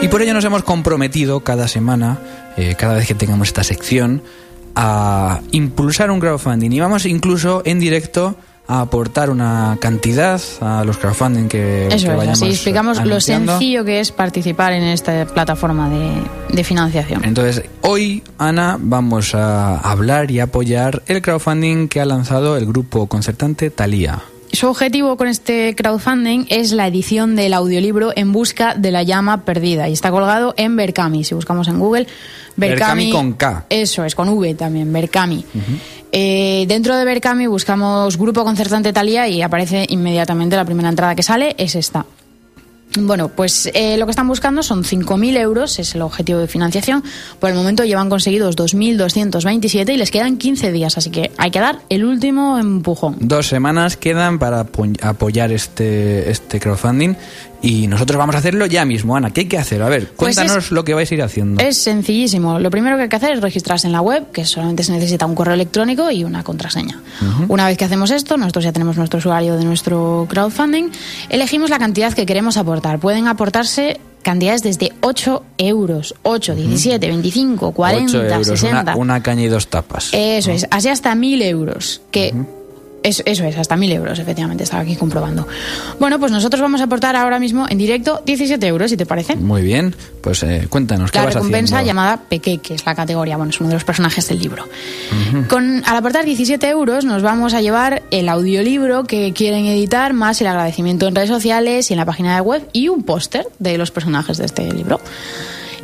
Y 0.00 0.08
por 0.08 0.22
ello 0.22 0.32
nos 0.32 0.46
hemos 0.46 0.62
comprometido 0.62 1.40
cada 1.40 1.68
semana, 1.68 2.20
eh, 2.56 2.74
cada 2.74 2.94
vez 2.94 3.06
que 3.06 3.14
tengamos 3.14 3.48
esta 3.48 3.64
sección, 3.64 4.22
a 4.74 5.40
impulsar 5.52 6.10
un 6.10 6.20
crowdfunding. 6.20 6.70
Y 6.72 6.80
vamos 6.80 7.06
incluso 7.06 7.62
en 7.64 7.80
directo 7.80 8.36
a 8.66 8.80
aportar 8.80 9.28
una 9.28 9.76
cantidad 9.80 10.40
a 10.60 10.84
los 10.84 10.96
crowdfunding 10.96 11.48
que, 11.48 11.86
Eso 11.88 12.06
que 12.06 12.12
es, 12.12 12.16
vayamos 12.16 12.42
así 12.42 12.50
explicamos 12.50 13.04
lo 13.04 13.20
sencillo 13.20 13.84
que 13.84 14.00
es 14.00 14.10
participar 14.10 14.72
en 14.72 14.84
esta 14.84 15.26
plataforma 15.26 15.90
de, 15.90 16.22
de 16.50 16.64
financiación. 16.64 17.24
Entonces, 17.24 17.64
hoy, 17.82 18.22
Ana, 18.38 18.78
vamos 18.80 19.34
a 19.34 19.78
hablar 19.78 20.30
y 20.30 20.40
apoyar 20.40 21.02
el 21.06 21.20
crowdfunding 21.20 21.88
que 21.88 22.00
ha 22.00 22.06
lanzado 22.06 22.56
el 22.56 22.64
grupo 22.64 23.06
concertante 23.06 23.70
Thalía. 23.70 24.22
Su 24.54 24.68
objetivo 24.68 25.16
con 25.16 25.26
este 25.26 25.74
crowdfunding 25.74 26.46
es 26.48 26.70
la 26.70 26.86
edición 26.86 27.34
del 27.34 27.54
audiolibro 27.54 28.12
En 28.14 28.30
busca 28.30 28.74
de 28.74 28.92
la 28.92 29.02
llama 29.02 29.44
perdida 29.44 29.88
y 29.88 29.92
está 29.92 30.12
colgado 30.12 30.54
en 30.56 30.76
Berkami. 30.76 31.24
Si 31.24 31.34
buscamos 31.34 31.66
en 31.66 31.80
Google, 31.80 32.06
Berkami 32.54 33.10
con 33.10 33.32
K. 33.32 33.66
Eso 33.68 34.04
es, 34.04 34.14
con 34.14 34.28
V 34.28 34.54
también, 34.54 34.92
Berkami. 34.92 35.44
Eh, 36.12 36.66
dentro 36.68 36.96
de 36.96 37.04
Berkami 37.04 37.48
buscamos 37.48 38.16
Grupo 38.16 38.44
Concertante 38.44 38.92
Talía 38.92 39.26
y 39.26 39.42
aparece 39.42 39.86
inmediatamente 39.88 40.54
la 40.54 40.64
primera 40.64 40.88
entrada 40.88 41.16
que 41.16 41.24
sale, 41.24 41.56
es 41.58 41.74
esta. 41.74 42.06
Bueno, 42.96 43.28
pues 43.28 43.68
eh, 43.74 43.96
lo 43.96 44.06
que 44.06 44.10
están 44.10 44.28
buscando 44.28 44.62
son 44.62 44.84
5.000 44.84 45.36
euros, 45.38 45.78
es 45.80 45.94
el 45.96 46.02
objetivo 46.02 46.38
de 46.38 46.46
financiación. 46.46 47.02
Por 47.40 47.50
el 47.50 47.56
momento 47.56 47.84
llevan 47.84 48.08
conseguidos 48.08 48.56
2.227 48.56 49.92
y 49.92 49.96
les 49.96 50.10
quedan 50.12 50.36
15 50.36 50.70
días, 50.70 50.96
así 50.96 51.10
que 51.10 51.32
hay 51.36 51.50
que 51.50 51.58
dar 51.58 51.80
el 51.88 52.04
último 52.04 52.56
empujón. 52.58 53.16
Dos 53.20 53.48
semanas 53.48 53.96
quedan 53.96 54.38
para 54.38 54.64
apo- 54.66 54.96
apoyar 55.02 55.50
este, 55.50 56.30
este 56.30 56.60
crowdfunding 56.60 57.14
y 57.64 57.86
nosotros 57.86 58.18
vamos 58.18 58.34
a 58.34 58.38
hacerlo 58.38 58.66
ya 58.66 58.84
mismo, 58.84 59.16
Ana. 59.16 59.30
¿Qué 59.32 59.42
hay 59.42 59.46
que 59.46 59.56
hacer? 59.56 59.80
A 59.80 59.88
ver, 59.88 60.12
Pues 60.16 60.36
cuéntanos 60.36 60.70
lo 60.70 60.84
que 60.84 60.92
vais 60.92 61.10
a 61.10 61.14
ir 61.14 61.22
haciendo. 61.22 61.62
Es 61.62 61.78
sencillísimo. 61.78 62.58
Lo 62.58 62.70
primero 62.70 62.96
que 62.96 63.04
hay 63.04 63.08
que 63.08 63.16
hacer 63.16 63.32
es 63.32 63.40
registrarse 63.40 63.86
en 63.86 63.94
la 63.94 64.02
web, 64.02 64.30
que 64.32 64.44
solamente 64.44 64.82
se 64.82 64.92
necesita 64.92 65.24
un 65.24 65.34
correo 65.34 65.54
electrónico 65.54 66.10
y 66.10 66.24
una 66.24 66.44
contraseña. 66.44 67.00
Una 67.48 67.66
vez 67.66 67.78
que 67.78 67.86
hacemos 67.86 68.10
esto, 68.10 68.36
nosotros 68.36 68.64
ya 68.64 68.72
tenemos 68.72 68.98
nuestro 68.98 69.18
usuario 69.18 69.56
de 69.56 69.64
nuestro 69.64 70.26
crowdfunding, 70.28 70.90
elegimos 71.30 71.70
la 71.70 71.78
cantidad 71.78 72.12
que 72.12 72.26
queremos 72.26 72.58
aportar. 72.58 72.98
Pueden 72.98 73.28
aportarse 73.28 73.98
cantidades 74.22 74.62
desde 74.62 74.92
8 75.00 75.42
euros, 75.56 76.14
8, 76.22 76.54
17, 76.54 77.06
25, 77.06 77.72
40, 77.72 78.04
Ocho 78.04 78.24
euros, 78.24 78.46
60. 78.46 78.82
Una, 78.82 78.96
una 78.96 79.22
caña 79.22 79.42
y 79.42 79.48
dos 79.48 79.68
tapas. 79.68 80.10
Eso 80.12 80.50
es, 80.50 80.66
así 80.70 80.90
hasta 80.90 81.14
1.000 81.14 81.42
euros, 81.44 82.02
que... 82.10 82.34
Eso, 83.04 83.22
eso 83.26 83.44
es, 83.44 83.56
hasta 83.58 83.76
1.000 83.76 83.92
euros, 83.92 84.18
efectivamente, 84.18 84.64
estaba 84.64 84.82
aquí 84.82 84.96
comprobando. 84.96 85.46
Bueno, 86.00 86.18
pues 86.18 86.32
nosotros 86.32 86.60
vamos 86.62 86.80
a 86.80 86.84
aportar 86.84 87.14
ahora 87.16 87.38
mismo 87.38 87.66
en 87.68 87.76
directo 87.76 88.22
17 88.24 88.66
euros, 88.66 88.90
si 88.90 88.96
te 88.96 89.04
parece. 89.04 89.36
Muy 89.36 89.62
bien, 89.62 89.94
pues 90.22 90.42
eh, 90.42 90.66
cuéntanos, 90.70 91.12
¿qué 91.12 91.18
La 91.18 91.26
vas 91.26 91.34
recompensa 91.34 91.76
haciendo? 91.76 91.90
llamada 91.90 92.22
Peque, 92.28 92.58
que 92.58 92.74
es 92.74 92.86
la 92.86 92.94
categoría, 92.94 93.36
bueno, 93.36 93.50
es 93.50 93.60
uno 93.60 93.68
de 93.68 93.74
los 93.74 93.84
personajes 93.84 94.26
del 94.28 94.38
libro. 94.38 94.64
Con, 95.48 95.82
al 95.84 95.96
aportar 95.96 96.24
17 96.24 96.66
euros 96.68 97.04
nos 97.04 97.22
vamos 97.22 97.52
a 97.52 97.60
llevar 97.60 98.02
el 98.10 98.28
audiolibro 98.28 99.04
que 99.04 99.34
quieren 99.34 99.66
editar, 99.66 100.14
más 100.14 100.40
el 100.40 100.46
agradecimiento 100.46 101.06
en 101.06 101.14
redes 101.14 101.28
sociales 101.28 101.90
y 101.90 101.94
en 101.94 101.98
la 101.98 102.06
página 102.06 102.34
de 102.36 102.40
web 102.40 102.66
y 102.72 102.88
un 102.88 103.02
póster 103.02 103.46
de 103.58 103.76
los 103.76 103.90
personajes 103.90 104.38
de 104.38 104.46
este 104.46 104.72
libro. 104.72 104.98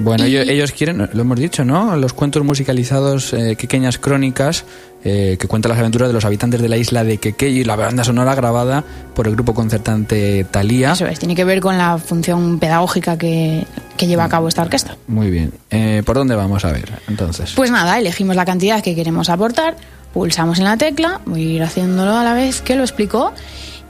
Bueno, 0.01 0.27
Y- 0.27 0.37
ellos, 0.37 0.49
ellos 0.49 0.73
quieren, 0.73 1.09
lo 1.13 1.21
hemos 1.21 1.39
dicho, 1.39 1.65
¿no? 1.65 1.95
Los 1.97 2.13
cuentos 2.15 2.43
musicalizados, 2.45 3.33
eh, 3.35 3.55
pequeñas 3.61 3.99
crónicas, 3.99 4.65
eh, 5.05 5.37
que 5.39 5.47
cuentan 5.47 5.71
las 5.71 5.79
aventuras 5.79 6.09
de 6.09 6.15
los 6.15 6.25
habitantes 6.25 6.61
de 6.61 6.69
la 6.69 6.77
isla 6.79 7.05
de 7.05 7.19
Quequey 7.19 7.59
y 7.59 7.65
la 7.65 7.77
banda 7.77 8.03
sonora 8.03 8.35
grabada 8.35 8.83
por 9.15 9.27
el 9.29 9.35
grupo 9.35 9.55
concertante 9.55 10.45
Thalía. 10.51 10.93
Eso 10.93 11.07
es, 11.07 11.19
tiene 11.19 11.35
que 11.35 11.45
ver 11.45 11.61
con 11.61 11.77
la 11.79 11.99
función 11.99 12.59
pedagógica 12.59 13.17
que, 13.19 13.65
que 13.97 14.07
lleva 14.07 14.25
a 14.25 14.29
cabo 14.29 14.49
esta 14.49 14.63
orquesta. 14.63 14.97
Muy 15.07 15.31
bien. 15.31 15.53
Eh, 15.71 16.03
¿Por 16.05 16.17
dónde 16.17 16.35
vamos 16.35 16.65
a 16.65 16.73
ver, 16.73 16.91
entonces? 17.09 17.53
Pues 17.55 17.71
nada, 17.71 17.99
elegimos 17.99 18.37
la 18.37 18.45
cantidad 18.45 18.83
que 18.83 18.95
queremos 18.95 19.29
aportar, 19.29 19.77
pulsamos 20.15 20.59
en 20.59 20.65
la 20.65 20.77
tecla, 20.77 21.21
voy 21.27 21.43
a 21.43 21.51
ir 21.57 21.63
haciéndolo 21.63 22.17
a 22.17 22.25
la 22.25 22.35
vez 22.35 22.63
que 22.63 22.75
lo 22.75 22.83
explico, 22.83 23.33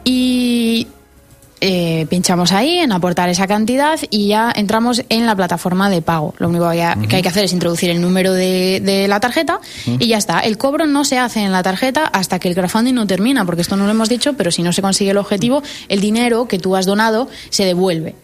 y 0.05 0.87
eh, 1.61 2.07
pinchamos 2.09 2.53
ahí 2.53 2.79
en 2.79 2.93
aportar 2.93 3.29
esa 3.29 3.47
cantidad 3.47 3.99
y 4.09 4.29
ya 4.29 4.53
entramos 4.55 5.05
en 5.09 5.27
la 5.27 5.37
plataforma 5.37 5.91
de 5.91 6.03
pago. 6.03 6.35
Lo 6.39 6.49
único 6.49 6.71
que 6.71 6.83
hay 6.83 7.07
que 7.07 7.17
hay 7.17 7.23
que 7.23 7.29
hacer 7.29 7.45
es 7.45 7.53
introducir 7.53 7.91
el 7.91 8.01
número 8.01 8.33
de, 8.33 8.81
de 8.81 9.09
la 9.09 9.21
tarjeta 9.21 9.61
y 9.87 10.07
ya 10.07 10.19
está. 10.19 10.41
El 10.41 10.59
cobro 10.59 10.87
no 10.87 11.05
se 11.05 11.19
hace 11.19 11.41
en 11.41 11.53
la 11.53 11.63
tarjeta 11.63 12.07
hasta 12.07 12.39
que 12.39 12.49
el 12.49 12.55
crowdfunding 12.55 12.95
no 12.95 13.07
termina, 13.07 13.45
porque 13.45 13.63
esto 13.63 13.77
no 13.77 13.85
lo 13.85 13.91
hemos 13.91 14.09
dicho, 14.09 14.35
pero 14.35 14.51
si 14.51 14.63
no 14.63 14.73
se 14.73 14.83
consigue 14.83 15.11
el 15.11 15.19
objetivo, 15.19 15.63
el 15.89 16.01
dinero 16.01 16.49
que 16.49 16.59
tú 16.59 16.77
has 16.77 16.87
donado 16.87 17.29
se 17.51 17.65
devuelve. 17.65 18.15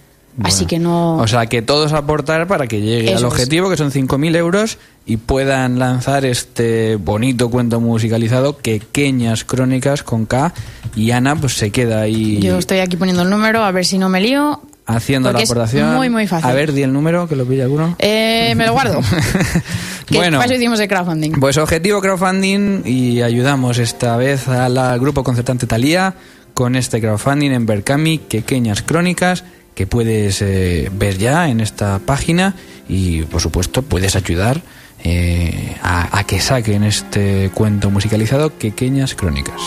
Así 0.43 0.66
que 0.66 0.78
no... 0.78 1.16
O 1.16 1.26
sea, 1.26 1.47
que 1.47 1.62
todos 1.62 1.93
aportar 1.93 2.47
para 2.47 2.66
que 2.66 2.80
llegue 2.80 3.09
Eso 3.12 3.26
al 3.26 3.32
es. 3.32 3.32
objetivo, 3.32 3.70
que 3.70 3.76
son 3.76 3.91
5.000 3.91 4.37
euros, 4.37 4.78
y 5.07 5.16
puedan 5.16 5.78
lanzar 5.78 6.24
este 6.26 6.97
bonito 6.97 7.49
cuento 7.51 7.80
musicalizado, 7.80 8.55
Pequeñas 8.57 9.45
Crónicas 9.45 10.03
con 10.03 10.26
K, 10.26 10.53
y 10.95 11.11
Ana 11.12 11.37
pues 11.37 11.55
se 11.55 11.70
queda 11.70 12.03
ahí 12.03 12.41
Yo 12.41 12.59
estoy 12.59 12.80
aquí 12.80 12.97
poniendo 12.97 13.22
el 13.22 13.30
número, 13.30 13.62
a 13.62 13.70
ver 13.70 13.84
si 13.87 13.99
no 13.99 14.09
me 14.09 14.20
lío. 14.20 14.61
haciendo 14.84 15.28
la 15.30 15.32
porque 15.32 15.45
es 15.45 15.51
aportación. 15.51 15.95
muy, 15.95 16.11
muy 16.11 16.26
fácil. 16.26 16.51
A 16.51 16.55
ver, 16.55 16.72
di 16.72 16.82
el 16.82 16.93
número, 16.93 17.26
que 17.28 17.34
lo 17.37 17.47
pilla 17.47 17.64
alguno. 17.64 17.97
Eh, 17.99 18.53
me 18.57 18.66
lo 18.66 18.72
guardo. 18.72 19.01
que 20.07 20.16
Bueno. 20.16 20.39
para 20.39 20.47
eso 20.53 20.55
hicimos 20.55 20.78
el 20.80 20.89
crowdfunding. 20.89 21.32
Pues 21.41 21.57
objetivo 21.57 22.01
crowdfunding 22.01 22.82
y 22.84 23.22
ayudamos 23.22 23.78
esta 23.78 24.16
vez 24.16 24.49
al 24.49 25.01
grupo 25.01 25.24
concertante 25.24 25.66
Talía 25.66 26.14
con 26.55 26.76
este 26.76 27.01
crowdfunding 27.01 27.51
en 27.53 27.66
Berkami, 27.66 28.18
Pequeñas 28.18 28.82
Crónicas 28.82 29.45
que 29.77 29.87
puedes 29.87 30.43
eh, 30.43 30.91
ver 30.93 31.16
ya 31.18 31.49
en 31.49 31.61
esta 31.61 32.01
página 32.01 32.57
y 32.89 33.22
por 33.22 33.41
supuesto 33.41 33.83
puedes 33.83 34.16
ayudar 34.16 34.61
eh, 35.05 35.77
a, 35.83 36.18
a 36.18 36.24
que 36.24 36.41
saquen 36.41 36.83
este 36.83 37.51
cuento 37.55 37.91
musicalizado 37.91 38.51
Pequeñas 38.51 39.14
Crónicas. 39.14 39.61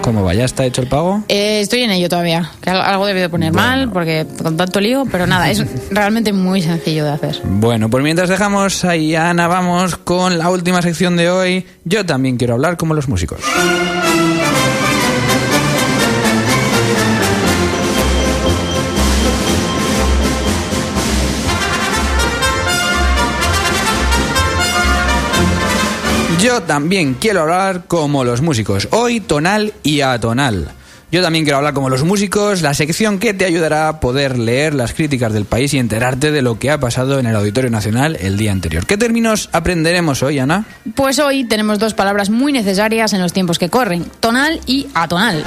¿Cómo 0.00 0.22
va? 0.22 0.34
¿Ya 0.34 0.44
está 0.44 0.66
hecho 0.66 0.82
el 0.82 0.86
pago? 0.88 1.24
Eh, 1.28 1.60
estoy 1.60 1.80
en 1.80 1.90
ello 1.90 2.10
todavía. 2.10 2.50
Que 2.60 2.68
al- 2.68 2.82
algo 2.82 3.06
debe 3.06 3.20
de 3.20 3.28
poner 3.30 3.52
mal 3.54 3.90
porque 3.90 4.26
con 4.42 4.54
tanto 4.56 4.78
lío, 4.78 5.04
pero 5.10 5.26
nada, 5.26 5.50
es 5.50 5.64
realmente 5.90 6.30
muy 6.34 6.60
sencillo 6.60 7.06
de 7.06 7.12
hacer. 7.12 7.40
Bueno, 7.44 7.88
pues 7.88 8.04
mientras 8.04 8.28
dejamos 8.28 8.84
ahí 8.84 9.14
a 9.14 9.30
Ana, 9.30 9.48
vamos 9.48 9.96
con 9.96 10.36
la 10.38 10.50
última 10.50 10.82
sección 10.82 11.16
de 11.16 11.30
hoy. 11.30 11.66
Yo 11.84 12.04
también 12.04 12.36
quiero 12.36 12.52
hablar 12.52 12.76
como 12.76 12.92
los 12.92 13.08
músicos. 13.08 13.40
Yo 26.54 26.62
también 26.62 27.14
quiero 27.14 27.40
hablar 27.40 27.86
como 27.88 28.22
los 28.22 28.40
músicos, 28.40 28.86
hoy 28.92 29.18
tonal 29.18 29.72
y 29.82 30.02
atonal. 30.02 30.68
Yo 31.10 31.20
también 31.20 31.44
quiero 31.44 31.56
hablar 31.56 31.74
como 31.74 31.90
los 31.90 32.04
músicos, 32.04 32.62
la 32.62 32.74
sección 32.74 33.18
que 33.18 33.34
te 33.34 33.44
ayudará 33.44 33.88
a 33.88 33.98
poder 33.98 34.38
leer 34.38 34.72
las 34.72 34.94
críticas 34.94 35.32
del 35.32 35.46
país 35.46 35.74
y 35.74 35.80
enterarte 35.80 36.30
de 36.30 36.42
lo 36.42 36.60
que 36.60 36.70
ha 36.70 36.78
pasado 36.78 37.18
en 37.18 37.26
el 37.26 37.34
Auditorio 37.34 37.70
Nacional 37.70 38.16
el 38.20 38.36
día 38.36 38.52
anterior. 38.52 38.86
¿Qué 38.86 38.96
términos 38.96 39.48
aprenderemos 39.50 40.22
hoy, 40.22 40.38
Ana? 40.38 40.64
Pues 40.94 41.18
hoy 41.18 41.42
tenemos 41.42 41.80
dos 41.80 41.92
palabras 41.92 42.30
muy 42.30 42.52
necesarias 42.52 43.12
en 43.14 43.20
los 43.20 43.32
tiempos 43.32 43.58
que 43.58 43.68
corren, 43.68 44.04
tonal 44.20 44.60
y 44.64 44.86
atonal. 44.94 45.42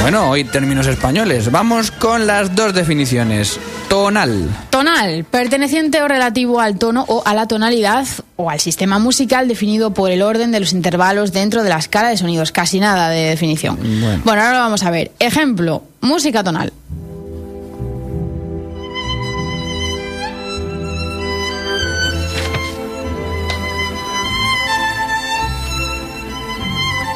Bueno, 0.00 0.30
hoy 0.30 0.44
términos 0.44 0.86
españoles. 0.86 1.50
Vamos 1.50 1.90
con 1.90 2.26
las 2.26 2.56
dos 2.56 2.72
definiciones. 2.72 3.60
Tonal. 3.90 4.48
Tonal, 4.70 5.24
perteneciente 5.24 6.00
o 6.00 6.06
relativo 6.06 6.60
al 6.60 6.78
tono 6.78 7.04
o 7.08 7.24
a 7.26 7.34
la 7.34 7.48
tonalidad 7.48 8.06
o 8.36 8.48
al 8.48 8.60
sistema 8.60 9.00
musical 9.00 9.48
definido 9.48 9.92
por 9.92 10.12
el 10.12 10.22
orden 10.22 10.52
de 10.52 10.60
los 10.60 10.72
intervalos 10.72 11.32
dentro 11.32 11.64
de 11.64 11.70
la 11.70 11.78
escala 11.78 12.08
de 12.08 12.16
sonidos. 12.16 12.52
Casi 12.52 12.78
nada 12.78 13.08
de 13.08 13.22
definición. 13.22 13.76
Bueno. 14.22 14.22
ahora 14.26 14.52
lo 14.52 14.58
vamos 14.60 14.84
a 14.84 14.92
ver. 14.92 15.10
Ejemplo, 15.18 15.82
música 16.02 16.44
tonal. 16.44 16.72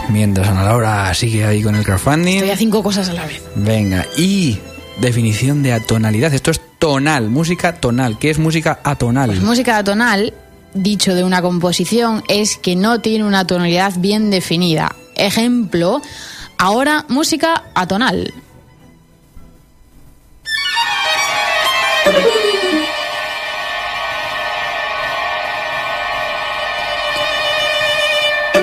Mientras 0.09 0.49
Ana 0.49 0.65
Laura 0.65 1.15
sigue 1.15 1.45
ahí 1.45 1.63
con 1.63 1.77
el 1.77 1.85
crowdfunding. 1.85 2.39
Estoy 2.39 2.51
a 2.51 2.57
cinco 2.57 2.83
cosas 2.83 3.09
a 3.11 3.13
la 3.13 3.27
vez. 3.27 3.41
Venga, 3.55 4.05
y 4.17 4.59
definición 5.01 5.63
de 5.63 5.73
atonalidad. 5.73 6.33
Esto 6.35 6.51
es 6.51 6.61
tonal, 6.79 7.31
música 7.31 7.75
tonal. 7.75 8.19
¿Qué 8.19 8.31
es 8.31 8.39
música 8.39 8.81
atonal? 8.85 9.31
Pues 9.31 9.43
música 9.43 9.83
tonal, 9.83 10.35
dicho 10.75 11.15
de 11.15 11.25
una 11.25 11.43
composición, 11.43 12.23
es 12.29 12.57
que 12.57 12.77
no 12.77 13.01
tiene 13.01 13.25
una 13.25 13.47
tonalidad 13.47 13.93
bien 13.97 14.31
definida. 14.31 14.95
Ejemplo, 15.17 16.03
ahora 16.59 17.05
música 17.09 17.65
atonal. 17.75 18.33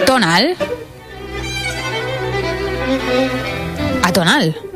Tonal. 0.05 0.55
Atonal. 4.03 4.70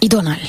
Y 0.00 0.08
tonal. 0.08 0.40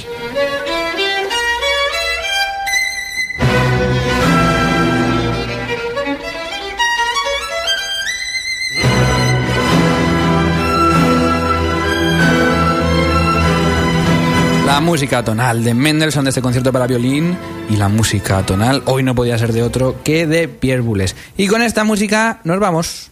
La 14.66 14.80
música 14.82 15.24
tonal 15.24 15.64
de 15.64 15.74
Mendelssohn 15.74 16.24
de 16.24 16.30
este 16.30 16.42
concierto 16.42 16.72
para 16.72 16.86
violín 16.86 17.36
y 17.70 17.76
la 17.76 17.90
música 17.90 18.46
tonal 18.46 18.84
hoy 18.86 19.04
no 19.04 19.16
podía 19.16 19.38
ser 19.38 19.52
de 19.52 19.64
otro 19.64 20.04
que 20.04 20.28
de 20.28 20.48
Pierre 20.48 20.82
Boulez. 20.82 21.16
Y 21.38 21.48
con 21.48 21.64
esta 21.64 21.84
música 21.84 22.40
nos 22.44 22.60
vamos. 22.60 23.10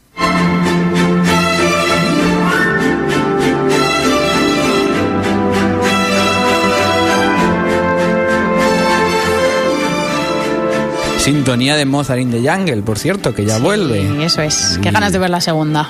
Sintonía 11.32 11.76
de 11.76 11.84
Mozart 11.84 12.22
in 12.22 12.32
the 12.32 12.40
Jungle, 12.40 12.84
por 12.84 12.98
cierto, 12.98 13.36
que 13.36 13.44
ya 13.44 13.58
vuelve. 13.58 14.02
Y 14.02 14.24
eso 14.24 14.42
es. 14.42 14.80
Qué 14.82 14.92
ganas 14.92 15.12
de 15.12 15.20
ver 15.20 15.30
la 15.30 15.42
segunda. 15.42 15.90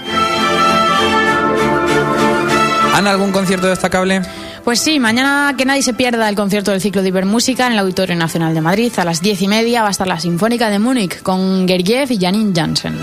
¿Han 2.96 3.06
algún 3.06 3.32
concierto 3.32 3.68
destacable? 3.68 4.24
Pues 4.64 4.80
sí, 4.80 5.00
mañana 5.00 5.54
que 5.56 5.64
nadie 5.64 5.84
se 5.84 5.94
pierda 5.94 6.28
el 6.28 6.36
concierto 6.36 6.72
del 6.72 6.82
ciclo 6.82 7.04
de 7.04 7.10
Ibermúsica 7.10 7.68
en 7.68 7.74
el 7.74 7.80
Auditorio 7.80 8.16
Nacional 8.16 8.56
de 8.56 8.62
Madrid. 8.62 8.92
A 8.98 9.06
las 9.06 9.22
diez 9.22 9.40
y 9.44 9.48
media 9.48 9.84
va 9.84 9.90
a 9.90 9.92
estar 9.92 10.08
la 10.08 10.20
Sinfónica 10.20 10.72
de 10.72 10.80
Múnich 10.80 11.22
con 11.22 11.68
Gergiev 11.68 12.12
y 12.12 12.18
Janine 12.20 12.52
Janssen. 12.56 12.96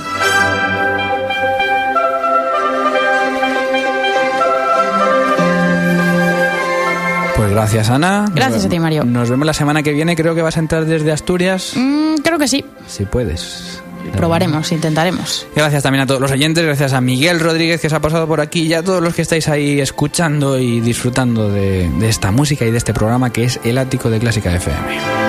Pues 7.36 7.50
gracias, 7.50 7.90
Ana. 7.90 8.26
Gracias 8.32 8.58
Nos- 8.58 8.66
a 8.66 8.68
ti, 8.68 8.78
Mario. 8.78 9.04
Nos 9.04 9.28
vemos 9.28 9.44
la 9.46 9.52
semana 9.54 9.82
que 9.82 9.92
viene. 9.92 10.14
Creo 10.16 10.34
que 10.34 10.42
vas 10.42 10.56
a 10.56 10.60
entrar 10.60 10.84
desde 10.86 11.10
Asturias. 11.12 11.72
Mm, 11.74 12.13
que 12.44 12.48
sí. 12.48 12.64
Si 12.86 13.06
puedes. 13.06 13.80
Probaremos, 14.12 14.70
intentaremos. 14.70 15.46
Gracias 15.56 15.82
también 15.82 16.02
a 16.02 16.06
todos 16.06 16.20
los 16.20 16.30
oyentes, 16.30 16.62
gracias 16.62 16.92
a 16.92 17.00
Miguel 17.00 17.40
Rodríguez 17.40 17.80
que 17.80 17.88
se 17.88 17.96
ha 17.96 18.00
pasado 18.00 18.26
por 18.28 18.42
aquí 18.42 18.62
y 18.66 18.74
a 18.74 18.82
todos 18.82 19.02
los 19.02 19.14
que 19.14 19.22
estáis 19.22 19.48
ahí 19.48 19.80
escuchando 19.80 20.58
y 20.58 20.80
disfrutando 20.80 21.48
de, 21.48 21.88
de 21.88 22.08
esta 22.08 22.30
música 22.30 22.66
y 22.66 22.70
de 22.70 22.76
este 22.76 22.92
programa 22.92 23.30
que 23.30 23.44
es 23.44 23.58
El 23.64 23.78
Ático 23.78 24.10
de 24.10 24.18
Clásica 24.18 24.54
FM. 24.54 25.23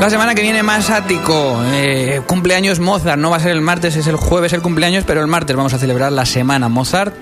La 0.00 0.10
semana 0.10 0.34
que 0.34 0.42
viene 0.42 0.62
más 0.62 0.90
ático. 0.90 1.60
Eh, 1.72 2.22
cumpleaños 2.26 2.78
Mozart. 2.78 3.18
No 3.18 3.30
va 3.30 3.36
a 3.38 3.40
ser 3.40 3.50
el 3.50 3.60
martes, 3.60 3.96
es 3.96 4.06
el 4.06 4.16
jueves 4.16 4.52
el 4.52 4.62
cumpleaños, 4.62 5.04
pero 5.04 5.20
el 5.20 5.26
martes 5.26 5.56
vamos 5.56 5.74
a 5.74 5.78
celebrar 5.78 6.12
la 6.12 6.24
semana 6.24 6.68
Mozart. 6.68 7.14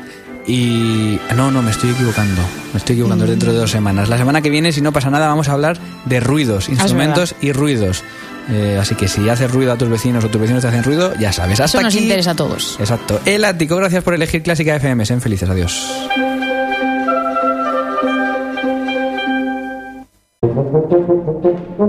Y. 0.46 1.18
No, 1.34 1.50
no, 1.50 1.62
me 1.62 1.70
estoy 1.70 1.90
equivocando. 1.90 2.42
Me 2.72 2.78
estoy 2.78 2.94
equivocando, 2.94 3.24
es 3.24 3.30
dentro 3.30 3.52
de 3.52 3.58
dos 3.58 3.70
semanas. 3.70 4.08
La 4.08 4.18
semana 4.18 4.42
que 4.42 4.50
viene, 4.50 4.72
si 4.72 4.82
no 4.82 4.92
pasa 4.92 5.10
nada, 5.10 5.26
vamos 5.26 5.48
a 5.48 5.52
hablar 5.52 5.78
de 6.04 6.20
ruidos, 6.20 6.68
instrumentos 6.68 7.34
y 7.40 7.52
ruidos. 7.52 8.04
Eh, 8.50 8.78
así 8.80 8.94
que 8.94 9.08
si 9.08 9.28
haces 9.28 9.50
ruido 9.50 9.72
a 9.72 9.76
tus 9.76 9.88
vecinos 9.88 10.22
o 10.24 10.28
tus 10.28 10.40
vecinos 10.40 10.62
te 10.62 10.68
hacen 10.68 10.84
ruido, 10.84 11.14
ya 11.18 11.32
sabes. 11.32 11.58
Hasta 11.58 11.78
Eso 11.78 11.82
nos 11.82 11.94
aquí. 11.94 12.04
interesa 12.04 12.32
a 12.32 12.36
todos. 12.36 12.76
Exacto. 12.78 13.18
El 13.24 13.44
ático, 13.44 13.74
gracias 13.74 14.04
por 14.04 14.14
elegir 14.14 14.42
Clásica 14.42 14.76
FM. 14.76 15.04
Sean 15.06 15.20
felices, 15.20 15.48
adiós. 15.48 15.88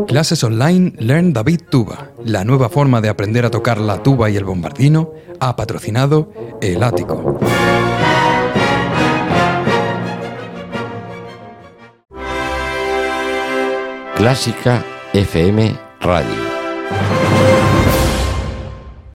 Clases 0.07 0.43
online 0.43 0.93
Learn 0.99 1.33
David 1.33 1.61
Tuba, 1.69 2.11
la 2.23 2.43
nueva 2.43 2.69
forma 2.69 3.01
de 3.01 3.09
aprender 3.09 3.45
a 3.45 3.51
tocar 3.51 3.79
la 3.79 4.01
tuba 4.03 4.29
y 4.29 4.37
el 4.37 4.43
bombardino, 4.43 5.11
ha 5.39 5.55
patrocinado 5.55 6.31
El 6.61 6.83
Ático. 6.83 7.39
Clásica 14.15 14.83
FM 15.13 15.75
Radio. 16.01 17.26